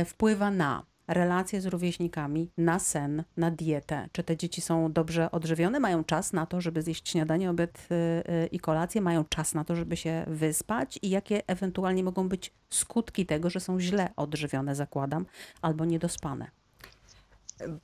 wpływa 0.06 0.51
na 0.51 0.84
relacje 1.08 1.62
z 1.62 1.65
rówieśnikami, 1.65 2.52
na 2.58 2.80
sen, 2.80 3.24
na 3.38 3.52
dietę. 3.52 4.10
Czy 4.12 4.24
te 4.24 4.38
dzieci 4.38 4.62
są 4.62 4.91
dobrze 4.91 5.32
odżywione? 5.32 5.80
Mają 5.80 6.04
czas 6.04 6.34
na 6.34 6.46
to, 6.46 6.62
żeby 6.62 6.82
zjeść 6.82 7.10
śniadanie, 7.10 7.50
obiad 7.50 7.88
e, 7.91 8.30
e, 8.30 8.46
i 8.48 8.60
kolację? 8.60 9.02
Mają 9.02 9.26
czas 9.26 9.54
na 9.54 9.63
to, 9.63 9.76
żeby 9.76 9.98
się 9.98 10.26
wyspać? 10.28 11.00
I 11.02 11.10
jakie 11.10 11.48
ewentualnie 11.48 12.04
mogą 12.04 12.30
być 12.30 12.54
skutki 12.70 13.26
tego, 13.26 13.50
że 13.50 13.60
są 13.60 13.80
źle 13.80 14.10
odżywione, 14.15 14.76
zakładam, 14.76 15.26
albo 15.62 15.86
niedospane? 15.86 16.48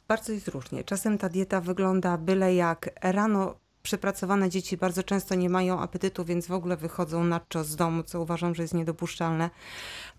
Bardzo 0.08 0.34
jest 0.34 0.48
różnie. 0.48 0.84
Czasem 0.84 1.18
ta 1.18 1.30
dieta 1.30 1.62
wygląda 1.62 2.18
byle 2.18 2.56
jak. 2.56 2.90
Rano 3.02 3.56
przepracowane 3.84 4.50
dzieci 4.50 4.78
bardzo 4.78 5.04
często 5.04 5.36
nie 5.36 5.50
mają 5.50 5.80
apetytu, 5.80 6.26
więc 6.26 6.48
w 6.48 6.52
ogóle 6.52 6.78
wychodzą 6.78 7.24
na 7.24 7.40
czas 7.50 7.68
z 7.68 7.76
domu, 7.76 8.04
co 8.04 8.22
uważam, 8.22 8.56
że 8.56 8.62
jest 8.64 8.74
niedopuszczalne. 8.74 9.50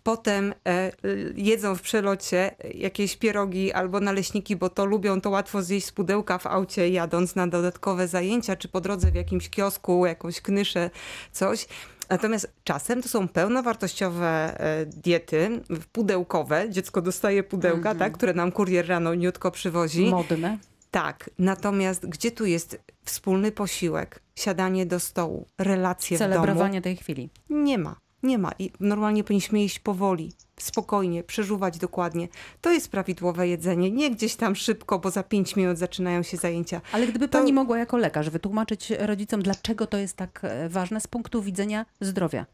Potem 0.03 0.55
e, 0.67 0.93
jedzą 1.37 1.75
w 1.77 1.83
przelocie 1.83 2.55
jakieś 2.75 3.17
pierogi 3.17 3.73
albo 3.73 4.01
naleśniki, 4.01 4.57
bo 4.57 4.69
to 4.69 4.85
lubią 4.85 5.21
to 5.21 5.31
łatwo 5.31 5.63
zjeść 5.63 5.87
z 5.87 5.93
pudełka 5.93 6.39
w 6.39 6.47
aucie, 6.47 6.89
jadąc 6.89 7.35
na 7.35 7.47
dodatkowe 7.47 8.09
zajęcia, 8.09 8.57
czy 8.57 8.69
po 8.69 8.81
drodze 8.81 9.11
w 9.11 9.15
jakimś 9.15 9.51
kiosku, 9.51 10.07
jakąś 10.07 10.41
knyszę, 10.41 10.91
coś. 11.33 11.67
Natomiast 12.11 12.53
czasem 12.65 13.03
to 13.03 13.09
są 13.09 13.29
pełnowartościowe 13.29 14.61
e, 14.61 14.87
diety, 14.87 15.61
pudełkowe. 15.93 16.71
Dziecko 16.71 17.03
dostaje 17.03 17.43
pudełka, 17.43 17.79
Mhm. 17.91 17.99
tak, 17.99 18.13
które 18.13 18.35
nam 18.35 18.53
kurier 18.53 18.89
rano 18.89 19.15
niutko 19.15 19.51
przywozi. 19.51 20.11
Modne. 20.11 20.59
Tak, 20.93 21.31
natomiast 21.39 22.07
gdzie 22.07 22.31
tu 22.31 22.47
jest 22.47 22.81
wspólny 23.05 23.53
posiłek, 23.53 24.23
siadanie 24.37 24.87
do 24.87 25.01
stołu, 25.01 25.47
relacje 25.59 26.17
w 26.17 26.21
domu? 26.21 26.33
Celebrowanie 26.33 26.83
tej 26.83 26.97
chwili. 26.97 27.31
Nie 27.51 27.79
ma, 27.79 27.97
nie 28.23 28.39
ma. 28.39 28.53
I 28.59 28.71
normalnie 28.81 29.25
powinniśmy 29.25 29.61
jeść 29.61 29.79
powoli, 29.79 30.33
spokojnie, 30.61 31.23
przeżuwać 31.23 31.79
dokładnie. 31.79 32.29
To 32.61 32.73
jest 32.73 32.89
prawidłowe 32.91 33.49
jedzenie, 33.49 33.91
nie 33.91 34.11
gdzieś 34.11 34.37
tam 34.37 34.57
szybko, 34.57 34.99
bo 34.99 35.11
za 35.11 35.23
pięć 35.23 35.57
minut 35.57 35.79
zaczynają 35.79 36.23
się 36.23 36.37
zajęcia. 36.37 36.81
Ale 36.93 37.07
gdyby 37.07 37.29
To- 37.29 37.39
pani 37.39 37.53
mogła 37.53 37.79
jako 37.79 37.97
lekarz 37.97 38.31
wytłumaczyć 38.31 38.91
rodzicom, 38.91 39.43
dlaczego 39.43 39.87
to 39.87 39.97
jest 39.99 40.17
tak 40.17 40.41
e, 40.43 40.69
ważne 40.69 41.01
z 41.01 41.07
punktu 41.07 41.43
widzenia 41.43 41.87
zdrowia. 42.01 42.47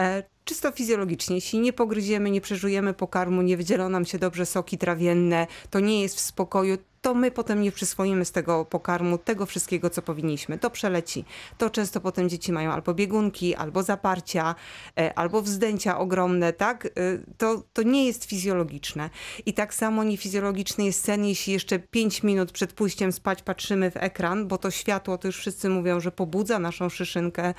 E, 0.00 0.22
czysto 0.44 0.72
fizjologicznie, 0.72 1.34
jeśli 1.36 1.58
nie 1.58 1.72
pogryziemy, 1.72 2.30
nie 2.30 2.40
przeżujemy 2.40 2.94
pokarmu, 2.94 3.42
nie 3.42 3.56
wydzielą 3.56 3.88
nam 3.88 4.04
się 4.04 4.18
dobrze 4.18 4.46
soki 4.46 4.78
trawienne, 4.78 5.46
to 5.70 5.80
nie 5.80 6.02
jest 6.02 6.16
w 6.16 6.20
spokoju, 6.20 6.78
to 7.04 7.14
my 7.14 7.30
potem 7.30 7.62
nie 7.62 7.72
przyswoimy 7.72 8.24
z 8.24 8.32
tego 8.32 8.64
pokarmu 8.64 9.18
tego 9.18 9.46
wszystkiego, 9.46 9.90
co 9.90 10.02
powinniśmy. 10.02 10.58
To 10.58 10.70
przeleci. 10.70 11.24
To 11.58 11.70
często 11.70 12.00
potem 12.00 12.28
dzieci 12.28 12.52
mają 12.52 12.72
albo 12.72 12.94
biegunki, 12.94 13.54
albo 13.54 13.82
zaparcia, 13.82 14.54
e, 14.98 15.18
albo 15.18 15.42
wzdęcia 15.42 15.98
ogromne, 15.98 16.52
tak? 16.52 16.86
E, 16.86 16.90
To, 17.38 17.62
to 17.72 17.82
nie 17.82 18.06
jest 18.06 18.24
fizjologiczne. 18.24 19.10
I 19.46 19.54
tak 19.54 19.74
samo 19.74 20.04
niefizjologiczny 20.04 20.84
jest 20.84 21.04
sen, 21.04 21.24
jeśli 21.24 21.52
jeszcze 21.52 21.78
5 21.78 22.22
minut 22.22 22.52
przed 22.52 22.72
pójściem 22.72 23.12
spać 23.12 23.42
patrzymy 23.42 23.90
w 23.90 23.96
ekran, 23.96 24.48
bo 24.48 24.58
to 24.58 24.70
światło, 24.70 25.18
to 25.18 25.28
już 25.28 25.36
wszyscy 25.36 25.68
mówią, 25.68 26.00
że 26.00 26.12
pobudza 26.12 26.58
naszą 26.58 26.88
szyszynkę, 26.88 27.44
e, 27.44 27.54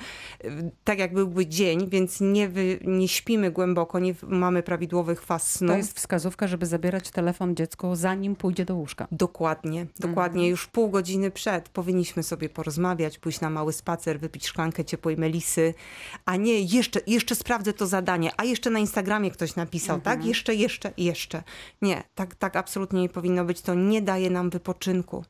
tak 0.84 0.98
jak 0.98 1.12
byłby 1.12 1.46
dzień, 1.46 1.88
więc 1.90 2.20
nie, 2.20 2.48
wy, 2.48 2.78
nie 2.84 3.08
śpimy 3.08 3.50
głęboko, 3.50 3.98
nie 3.98 4.14
mamy 4.22 4.62
prawidłowych 4.62 5.22
faz 5.22 5.50
snu. 5.50 5.68
To 5.68 5.76
jest 5.76 5.96
wskazówka, 5.96 6.46
żeby 6.46 6.66
zabierać 6.66 7.10
telefon 7.10 7.56
dziecku 7.56 7.96
zanim 7.96 8.36
pójdzie 8.36 8.64
do 8.64 8.74
łóżka. 8.74 9.06
Dokładnie, 9.12 9.35
dokładnie. 9.98 10.48
Już 10.48 10.66
pół 10.66 10.90
godziny 10.90 11.30
przed 11.30 11.68
powinniśmy 11.68 12.22
sobie 12.22 12.48
porozmawiać, 12.48 13.18
pójść 13.18 13.40
na 13.40 13.50
mały 13.50 13.72
spacer, 13.72 14.20
wypić 14.20 14.46
szklankę 14.46 14.84
ciepłej 14.84 15.16
melisy, 15.16 15.74
a 16.24 16.36
nie 16.36 16.60
jeszcze, 16.60 17.00
jeszcze 17.06 17.34
sprawdzę 17.34 17.72
to 17.72 17.86
zadanie, 17.86 18.30
a 18.36 18.44
jeszcze 18.44 18.70
na 18.70 18.78
Instagramie 18.78 19.30
ktoś 19.30 19.56
napisał, 19.56 20.00
tak? 20.00 20.24
Jeszcze, 20.24 20.54
jeszcze, 20.54 20.92
jeszcze. 20.96 21.42
Nie, 21.82 22.02
tak, 22.14 22.34
tak 22.34 22.56
absolutnie 22.56 23.00
nie 23.00 23.08
powinno 23.08 23.44
być. 23.44 23.60
To 23.60 23.74
nie 23.74 24.02
daje 24.02 24.30
nam 24.30 24.50
wypoczynku. 24.50 25.24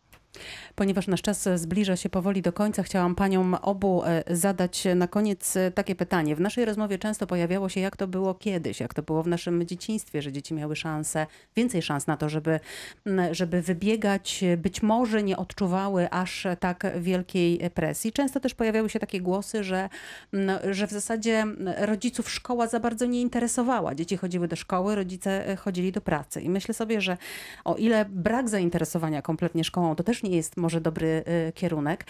Ponieważ 0.75 1.07
nasz 1.07 1.23
czas 1.23 1.49
zbliża 1.55 1.97
się 1.97 2.09
powoli 2.09 2.43
do 2.43 2.53
końca, 2.53 2.83
chciałam 2.83 3.15
paniom 3.15 3.55
obu 3.63 4.03
e, 4.05 4.23
zadać 4.31 4.85
na 4.97 5.09
koniec 5.09 5.57
e, 5.57 5.71
takie 5.71 5.95
pytanie. 5.95 6.37
W 6.37 6.41
naszej 6.41 6.65
rozmowie 6.65 6.99
często 6.99 7.27
pojawiało 7.27 7.69
się, 7.69 7.81
jak 7.81 7.97
to 7.97 8.07
było 8.07 8.35
kiedyś, 8.35 8.81
jak 8.81 8.95
to 8.95 9.03
było 9.03 9.23
w 9.23 9.29
naszym 9.29 9.67
dzieciństwie, 9.67 10.23
że 10.23 10.33
dzieci 10.33 10.55
miały 10.55 10.77
szansę, 10.77 11.27
więcej 11.57 11.83
szans 11.83 12.07
na 12.07 12.17
to, 12.17 12.29
żeby, 12.29 12.61
żeby 13.31 13.63
wybiegać, 13.63 14.45
być 14.57 14.83
może 14.83 15.23
nie 15.23 15.37
odczuwały 15.37 16.11
aż 16.11 16.47
tak 16.61 16.87
wielkiej 17.01 17.71
presji. 17.75 18.13
Często 18.13 18.41
też 18.41 18.55
pojawiały 18.55 18.91
się 18.91 18.99
takie 18.99 19.21
głosy, 19.21 19.65
że, 19.65 19.89
że 20.71 20.87
w 20.87 20.91
zasadzie 20.91 21.45
rodziców 21.79 22.31
szkoła 22.31 22.67
za 22.67 22.81
bardzo 22.81 23.07
nie 23.07 23.21
interesowała. 23.21 23.95
Dzieci 23.95 24.17
chodziły 24.17 24.49
do 24.49 24.57
szkoły, 24.57 24.95
rodzice 24.95 25.49
e, 25.49 25.57
chodzili 25.57 25.93
do 25.93 26.01
pracy. 26.01 26.41
I 26.41 26.51
myślę 26.51 26.75
sobie, 26.75 27.01
że 27.01 27.17
o 27.65 27.75
ile 27.75 28.05
brak 28.05 28.49
zainteresowania 28.49 29.23
kompletnie 29.23 29.65
szkołą, 29.65 29.97
to 29.97 30.05
też 30.05 30.23
nie 30.29 30.37
jest 30.37 30.57
może 30.57 30.81
dobry 30.81 31.25
y, 31.49 31.53
kierunek, 31.53 32.07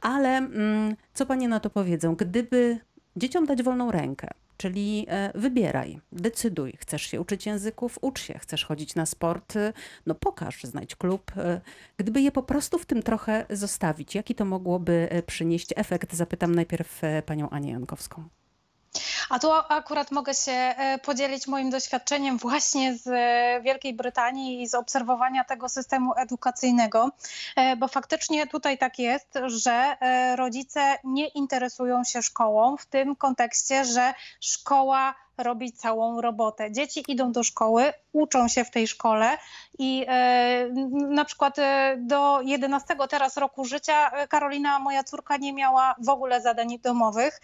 ale 0.00 0.36
mm, 0.36 0.96
co 1.14 1.26
panie 1.26 1.48
na 1.48 1.60
to 1.60 1.70
powiedzą? 1.70 2.14
Gdyby 2.14 2.78
dzieciom 3.16 3.46
dać 3.46 3.62
wolną 3.62 3.90
rękę, 3.90 4.28
czyli 4.56 5.06
e, 5.08 5.32
wybieraj, 5.34 6.00
decyduj, 6.12 6.76
chcesz 6.78 7.02
się 7.02 7.20
uczyć 7.20 7.46
języków, 7.46 7.98
ucz 8.00 8.20
się, 8.20 8.38
chcesz 8.38 8.64
chodzić 8.64 8.94
na 8.94 9.06
sport, 9.06 9.54
no 10.06 10.14
pokaż, 10.14 10.64
znajdź 10.64 10.96
klub. 10.96 11.32
y, 11.36 11.60
Gdyby 11.96 12.20
je 12.20 12.32
po 12.32 12.42
prostu 12.42 12.78
w 12.78 12.86
tym 12.86 13.02
trochę 13.02 13.46
zostawić, 13.50 14.14
jaki 14.14 14.34
to 14.34 14.44
mogłoby 14.44 15.08
e, 15.10 15.22
przynieść 15.22 15.72
efekt? 15.76 16.14
Zapytam 16.14 16.54
najpierw 16.54 17.04
e, 17.04 17.22
panią 17.22 17.50
Anię 17.50 17.72
Jankowską. 17.72 18.39
A 19.30 19.38
tu 19.38 19.52
akurat 19.52 20.10
mogę 20.10 20.34
się 20.34 20.52
e, 20.52 20.98
podzielić 20.98 21.46
moim 21.46 21.70
doświadczeniem 21.70 22.38
właśnie 22.38 22.96
z 22.96 23.06
e, 23.06 23.60
Wielkiej 23.62 23.94
Brytanii 23.94 24.62
i 24.62 24.68
z 24.68 24.74
obserwowania 24.74 25.44
tego 25.44 25.68
systemu 25.68 26.12
edukacyjnego, 26.16 27.10
e, 27.56 27.76
bo 27.76 27.88
faktycznie 27.88 28.46
tutaj 28.46 28.78
tak 28.78 28.98
jest, 28.98 29.38
że 29.46 29.96
rodzice 30.36 30.98
nie 31.04 31.28
interesują 31.28 32.04
się 32.04 32.22
szkołą 32.22 32.76
w 32.76 32.86
tym 32.86 33.16
kontekście, 33.16 33.84
że 33.84 34.14
szkoła 34.40 35.14
robi 35.42 35.72
całą 35.72 36.20
robotę. 36.20 36.72
Dzieci 36.72 37.04
idą 37.08 37.32
do 37.32 37.42
szkoły, 37.42 37.92
uczą 38.12 38.48
się 38.48 38.64
w 38.64 38.70
tej 38.70 38.88
szkole 38.88 39.38
i 39.78 40.04
e, 40.08 40.68
na 40.92 41.24
przykład 41.24 41.58
e, 41.58 41.96
do 41.98 42.40
11 42.42 42.96
teraz 43.10 43.36
roku 43.36 43.64
życia 43.64 44.10
e, 44.10 44.28
Karolina, 44.28 44.78
moja 44.78 45.04
córka, 45.04 45.36
nie 45.36 45.52
miała 45.52 45.94
w 45.98 46.08
ogóle 46.08 46.40
zadań 46.40 46.78
domowych. 46.82 47.40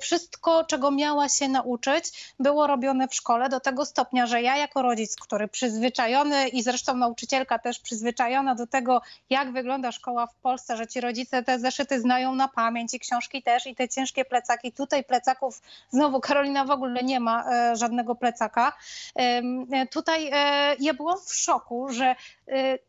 Wszystko, 0.00 0.64
czego 0.64 0.90
miała 0.90 1.28
się 1.28 1.48
nauczyć, 1.48 2.34
było 2.38 2.66
robione 2.66 3.08
w 3.08 3.14
szkole 3.14 3.48
do 3.48 3.60
tego 3.60 3.84
stopnia, 3.84 4.26
że 4.26 4.42
ja 4.42 4.56
jako 4.56 4.82
rodzic, 4.82 5.16
który 5.16 5.48
przyzwyczajony 5.48 6.48
i 6.48 6.62
zresztą 6.62 6.96
nauczycielka 6.96 7.58
też 7.58 7.78
przyzwyczajona 7.78 8.54
do 8.54 8.66
tego, 8.66 9.02
jak 9.30 9.52
wygląda 9.52 9.92
szkoła 9.92 10.26
w 10.26 10.34
Polsce, 10.34 10.76
że 10.76 10.86
ci 10.86 11.00
rodzice 11.00 11.42
te 11.42 11.58
zeszyty 11.58 12.00
znają 12.00 12.34
na 12.34 12.48
pamięć 12.48 12.94
i 12.94 12.98
książki 12.98 13.42
też 13.42 13.66
i 13.66 13.74
te 13.74 13.88
ciężkie 13.88 14.24
plecaki. 14.24 14.72
Tutaj 14.72 15.04
plecaków 15.04 15.62
znowu 15.90 16.20
Karolina 16.20 16.64
w 16.64 16.70
ogóle 16.70 16.81
nie 17.02 17.20
ma 17.20 17.44
e, 17.44 17.76
żadnego 17.76 18.14
plecaka. 18.14 18.72
E, 19.16 19.86
Tutaj 19.86 20.30
e, 20.32 20.76
ja 20.80 20.94
byłam 20.94 21.18
w 21.26 21.34
szoku, 21.34 21.88
że 21.90 22.14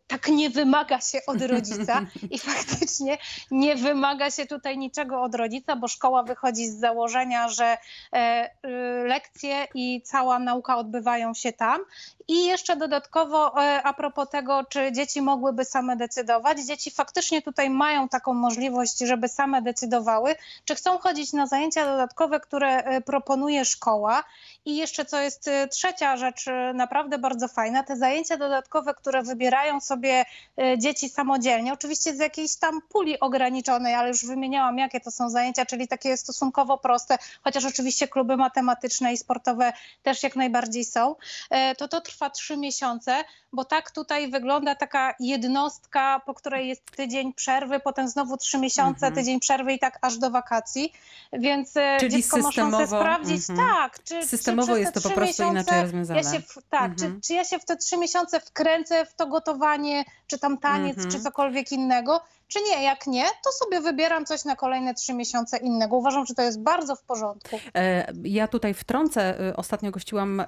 tak 0.07 0.27
nie 0.27 0.49
wymaga 0.49 1.01
się 1.01 1.19
od 1.27 1.41
rodzica 1.41 2.01
i 2.31 2.39
faktycznie 2.49 3.17
nie 3.51 3.75
wymaga 3.75 4.31
się 4.31 4.45
tutaj 4.45 4.77
niczego 4.77 5.21
od 5.21 5.35
rodzica, 5.35 5.75
bo 5.75 5.87
szkoła 5.87 6.23
wychodzi 6.23 6.67
z 6.67 6.79
założenia, 6.79 7.49
że 7.49 7.77
y, 7.77 8.17
lekcje 9.07 9.67
i 9.75 10.01
cała 10.01 10.39
nauka 10.39 10.77
odbywają 10.77 11.33
się 11.33 11.53
tam. 11.53 11.81
I 12.27 12.45
jeszcze 12.45 12.75
dodatkowo 12.75 13.55
a 13.83 13.93
propos 13.93 14.29
tego, 14.29 14.63
czy 14.69 14.91
dzieci 14.91 15.21
mogłyby 15.21 15.65
same 15.65 15.95
decydować, 15.97 16.59
dzieci 16.59 16.91
faktycznie 16.91 17.41
tutaj 17.41 17.69
mają 17.69 18.09
taką 18.09 18.33
możliwość, 18.33 18.97
żeby 18.99 19.27
same 19.27 19.61
decydowały, 19.61 20.35
czy 20.65 20.75
chcą 20.75 20.97
chodzić 20.97 21.33
na 21.33 21.47
zajęcia 21.47 21.85
dodatkowe, 21.85 22.39
które 22.39 23.01
proponuje 23.01 23.65
szkoła. 23.77 24.23
I 24.65 24.75
jeszcze 24.77 25.05
co 25.05 25.19
jest 25.21 25.47
e, 25.47 25.67
trzecia 25.67 26.17
rzecz, 26.17 26.47
e, 26.47 26.73
naprawdę 26.73 27.17
bardzo 27.17 27.47
fajna, 27.47 27.83
te 27.83 27.95
zajęcia 27.97 28.37
dodatkowe, 28.37 28.93
które 28.93 29.23
wybierają 29.23 29.81
sobie 29.81 30.25
e, 30.57 30.77
dzieci 30.79 31.09
samodzielnie, 31.09 31.73
oczywiście 31.73 32.15
z 32.15 32.19
jakiejś 32.19 32.55
tam 32.55 32.81
puli 32.89 33.19
ograniczonej, 33.19 33.95
ale 33.95 34.07
już 34.09 34.25
wymieniałam, 34.25 34.77
jakie 34.77 34.99
to 34.99 35.11
są 35.11 35.29
zajęcia, 35.29 35.65
czyli 35.65 35.87
takie 35.87 36.17
stosunkowo 36.17 36.77
proste, 36.77 37.17
chociaż 37.43 37.65
oczywiście 37.65 38.07
kluby 38.07 38.37
matematyczne 38.37 39.13
i 39.13 39.17
sportowe 39.17 39.73
też 40.03 40.23
jak 40.23 40.35
najbardziej 40.35 40.85
są, 40.85 41.15
e, 41.49 41.75
to 41.75 41.87
to 41.87 42.01
trwa 42.01 42.29
trzy 42.29 42.57
miesiące, 42.57 43.23
bo 43.53 43.65
tak 43.65 43.91
tutaj 43.91 44.31
wygląda 44.31 44.75
taka 44.75 45.15
jednostka, 45.19 46.21
po 46.25 46.33
której 46.33 46.67
jest 46.67 46.91
tydzień 46.95 47.33
przerwy, 47.33 47.79
potem 47.79 48.07
znowu 48.07 48.37
trzy 48.37 48.57
miesiące, 48.57 49.07
Mhm. 49.07 49.13
tydzień 49.15 49.39
przerwy 49.39 49.73
i 49.73 49.79
tak 49.79 49.97
aż 50.01 50.17
do 50.17 50.29
wakacji, 50.31 50.93
więc 51.33 51.77
e, 51.77 51.97
Czyli 51.99 52.11
dziecko 52.11 52.37
systemowo- 52.37 52.87
sprawdzić, 52.87 53.49
mhm. 53.49 53.62
Tak, 53.67 54.03
czy, 54.03 54.27
Systemowo 54.27 54.73
czy 54.73 54.79
jest 54.79 54.93
to 54.93 55.01
po 55.01 55.09
prostu 55.09 55.43
miesiące 55.43 55.61
inaczej 55.61 55.81
rozwiązane. 55.81 56.21
Ja 56.21 56.31
się 56.31 56.39
w, 56.39 56.57
tak, 56.69 56.91
Mhm. 56.91 57.21
czy, 57.21 57.27
czy 57.27 57.33
ja 57.33 57.43
się 57.43 57.59
w 57.59 57.65
te 57.65 57.77
trzy 57.77 57.97
miesiące 57.97 58.39
wkręcę 58.39 59.05
w 59.05 59.13
to 59.13 59.27
gotowanie, 59.27 60.03
czy 60.27 60.39
tam 60.39 60.57
taniec, 60.57 60.97
Mhm. 60.97 61.11
czy 61.11 61.19
cokolwiek 61.19 61.71
innego, 61.71 62.21
czy 62.53 62.59
nie, 62.61 62.83
jak 62.83 63.07
nie, 63.07 63.25
to 63.43 63.51
sobie 63.51 63.81
wybieram 63.81 64.25
coś 64.25 64.45
na 64.45 64.55
kolejne 64.55 64.93
trzy 64.93 65.13
miesiące 65.13 65.57
innego. 65.57 65.97
Uważam, 65.97 66.25
że 66.25 66.33
to 66.33 66.41
jest 66.41 66.61
bardzo 66.61 66.95
w 66.95 67.03
porządku. 67.03 67.59
E, 67.75 68.13
Ja 68.23 68.47
tutaj 68.47 68.73
wtrącę, 68.73 69.39
e, 69.49 69.55
ostatnio 69.55 69.91
gościłam 69.91 70.43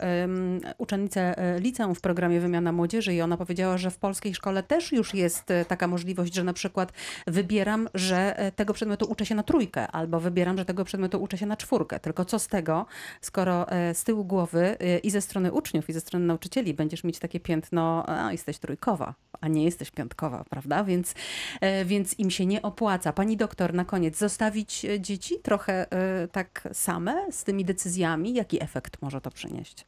uczennicę 0.77 1.37
e, 1.37 1.59
liceum 1.59 1.95
w 1.95 2.01
programie 2.01 2.39
Wymiana 2.39 2.71
Młodzieży 2.71 3.13
i 3.13 3.21
ona 3.21 3.37
powiedziała, 3.37 3.77
że 3.77 3.91
w 3.91 3.97
polskiej 3.97 4.35
szkole 4.35 4.63
też 4.63 4.91
już 4.91 5.13
jest 5.13 5.43
taka 5.67 5.87
możliwość, 5.87 6.33
że 6.33 6.43
na 6.43 6.53
przykład 6.53 6.91
wybieram, 7.27 7.89
że 7.93 8.51
tego 8.55 8.73
przedmiotu 8.73 9.05
uczę 9.11 9.25
się 9.25 9.35
na 9.35 9.43
trójkę, 9.43 9.87
albo 9.87 10.19
wybieram, 10.19 10.57
że 10.57 10.65
tego 10.65 10.85
przedmiotu 10.85 11.23
uczę 11.23 11.37
się 11.37 11.45
na 11.45 11.57
czwórkę. 11.57 11.99
Tylko 11.99 12.25
co 12.25 12.39
z 12.39 12.47
tego, 12.47 12.85
skoro 13.21 13.65
z 13.93 14.03
tyłu 14.03 14.25
głowy 14.25 14.77
i 15.03 15.09
ze 15.11 15.21
strony 15.21 15.51
uczniów, 15.51 15.89
i 15.89 15.93
ze 15.93 16.01
strony 16.01 16.25
nauczycieli 16.25 16.73
będziesz 16.73 17.03
mieć 17.03 17.19
takie 17.19 17.39
piętno, 17.39 18.09
a 18.09 18.31
jesteś 18.31 18.57
trójkowa, 18.59 19.13
a 19.41 19.47
nie 19.47 19.63
jesteś 19.63 19.91
piątkowa, 19.91 20.43
prawda? 20.49 20.83
Więc, 20.83 21.13
e, 21.61 21.85
więc 21.95 22.19
im 22.19 22.31
się 22.31 22.45
nie 22.45 22.61
opłaca. 22.61 23.13
Pani 23.13 23.37
doktor, 23.37 23.73
na 23.73 23.85
koniec, 23.85 24.17
zostawić 24.17 24.85
e, 24.85 24.99
dzieci 24.99 25.35
trochę 25.43 25.91
e, 25.91 26.27
tak 26.27 26.67
same 26.73 27.31
z 27.31 27.43
tymi 27.43 27.65
decyzjami? 27.65 28.33
Jaki 28.33 28.63
efekt 28.63 29.01
może 29.01 29.21
to 29.21 29.31
przynieść? 29.31 29.85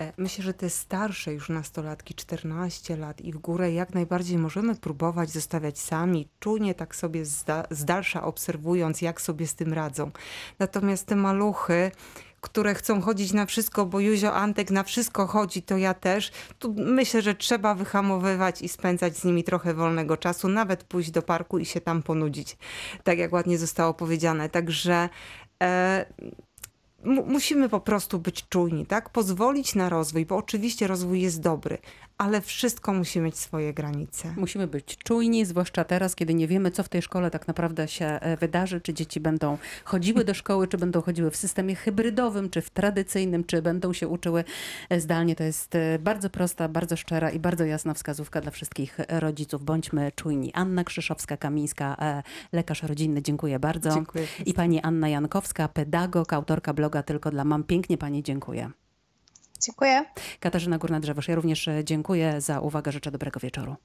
E, 0.00 0.12
Myślę, 0.16 0.44
że 0.44 0.54
te 0.54 0.70
starsze 0.70 1.32
już 1.32 1.48
nastolatki, 1.48 2.14
14 2.14 2.96
lat 2.96 3.20
i 3.20 3.32
w 3.32 3.38
górę, 3.38 3.72
jak 3.72 3.94
najbardziej 3.94 4.38
możemy 4.38 4.74
próbować 4.74 5.30
zostawiać 5.30 5.78
sami, 5.78 6.28
czujnie 6.40 6.74
tak 6.74 6.96
sobie 6.96 7.24
z, 7.24 7.44
da- 7.44 7.66
z 7.70 7.84
dalsza 7.84 8.22
obserwując, 8.24 9.02
jak 9.02 9.20
sobie 9.20 9.46
z 9.46 9.54
tym 9.54 9.72
radzą. 9.72 10.10
Natomiast 10.58 11.06
te 11.06 11.16
maluchy, 11.16 11.90
które 12.40 12.74
chcą 12.74 13.00
chodzić 13.00 13.32
na 13.32 13.46
wszystko, 13.46 13.86
bo 13.86 14.00
Józio 14.00 14.34
Antek 14.34 14.70
na 14.70 14.82
wszystko 14.82 15.26
chodzi, 15.26 15.62
to 15.62 15.76
ja 15.76 15.94
też. 15.94 16.30
Tu 16.58 16.74
myślę, 16.78 17.22
że 17.22 17.34
trzeba 17.34 17.74
wyhamowywać 17.74 18.62
i 18.62 18.68
spędzać 18.68 19.16
z 19.16 19.24
nimi 19.24 19.44
trochę 19.44 19.74
wolnego 19.74 20.16
czasu, 20.16 20.48
nawet 20.48 20.84
pójść 20.84 21.10
do 21.10 21.22
parku 21.22 21.58
i 21.58 21.64
się 21.64 21.80
tam 21.80 22.02
ponudzić, 22.02 22.56
tak 23.04 23.18
jak 23.18 23.32
ładnie 23.32 23.58
zostało 23.58 23.94
powiedziane. 23.94 24.48
Także 24.48 25.08
e, 25.62 26.06
mu- 27.04 27.26
musimy 27.26 27.68
po 27.68 27.80
prostu 27.80 28.18
być 28.18 28.48
czujni, 28.48 28.86
tak? 28.86 29.10
Pozwolić 29.10 29.74
na 29.74 29.88
rozwój, 29.88 30.26
bo 30.26 30.36
oczywiście 30.36 30.86
rozwój 30.86 31.20
jest 31.20 31.40
dobry, 31.40 31.78
ale 32.18 32.40
wszystko 32.40 32.92
musi 32.92 33.20
mieć 33.20 33.38
swoje 33.38 33.74
granice. 33.74 34.34
Musimy 34.36 34.66
być 34.66 34.98
czujni, 34.98 35.44
zwłaszcza 35.44 35.84
teraz, 35.84 36.14
kiedy 36.14 36.34
nie 36.34 36.48
wiemy, 36.48 36.70
co 36.70 36.82
w 36.82 36.88
tej 36.88 37.02
szkole 37.02 37.30
tak 37.30 37.48
naprawdę 37.48 37.88
się 37.88 38.06
e, 38.06 38.36
wydarzy. 38.36 38.80
Czy 38.80 38.94
dzieci 38.94 39.20
będą 39.20 39.58
chodziły 39.84 40.24
do 40.24 40.34
szkoły, 40.34 40.68
czy 40.68 40.78
będą 40.78 41.02
chodziły 41.02 41.30
w 41.30 41.36
systemie 41.36 41.74
hybrydowym, 41.74 42.50
czy 42.50 42.60
w 42.60 42.70
tradycyjnym, 42.70 43.44
czy 43.44 43.62
będą 43.62 43.92
się 43.92 44.08
uczyły 44.08 44.44
zdalnie. 44.98 45.36
To 45.36 45.44
jest 45.44 45.74
e, 45.74 45.98
bardzo 45.98 46.30
prosta, 46.30 46.68
bardzo 46.68 46.96
szczera 46.96 47.30
i 47.30 47.38
bardzo 47.38 47.64
jasna 47.64 47.94
wskazówka 47.94 48.40
dla 48.40 48.50
wszystkich 48.50 48.98
rodziców. 49.08 49.64
Bądźmy 49.64 50.12
czujni. 50.12 50.52
Anna 50.54 50.84
Krzyszowska-Kamińska, 50.84 51.94
e, 51.98 52.22
lekarz 52.52 52.82
rodzinny, 52.82 53.22
dziękuję 53.22 53.58
bardzo. 53.58 53.90
Dziękuję. 53.90 54.26
I 54.46 54.54
pani 54.54 54.80
Anna 54.80 55.08
Jankowska, 55.08 55.68
pedagog, 55.68 56.32
autorka 56.32 56.72
bloga 56.74 57.02
Tylko 57.02 57.30
dla 57.30 57.44
Mam. 57.44 57.64
Pięknie 57.64 57.98
pani 57.98 58.22
dziękuję. 58.22 58.70
Dziękuję. 59.66 60.04
Katarzyna 60.40 60.78
Górna-Drzewosz, 60.78 61.28
ja 61.28 61.34
również 61.34 61.68
e, 61.68 61.84
dziękuję 61.84 62.40
za 62.40 62.60
uwagę. 62.60 62.92
Życzę 62.92 63.10
dobrego 63.10 63.40
wieczoru. 63.40 63.76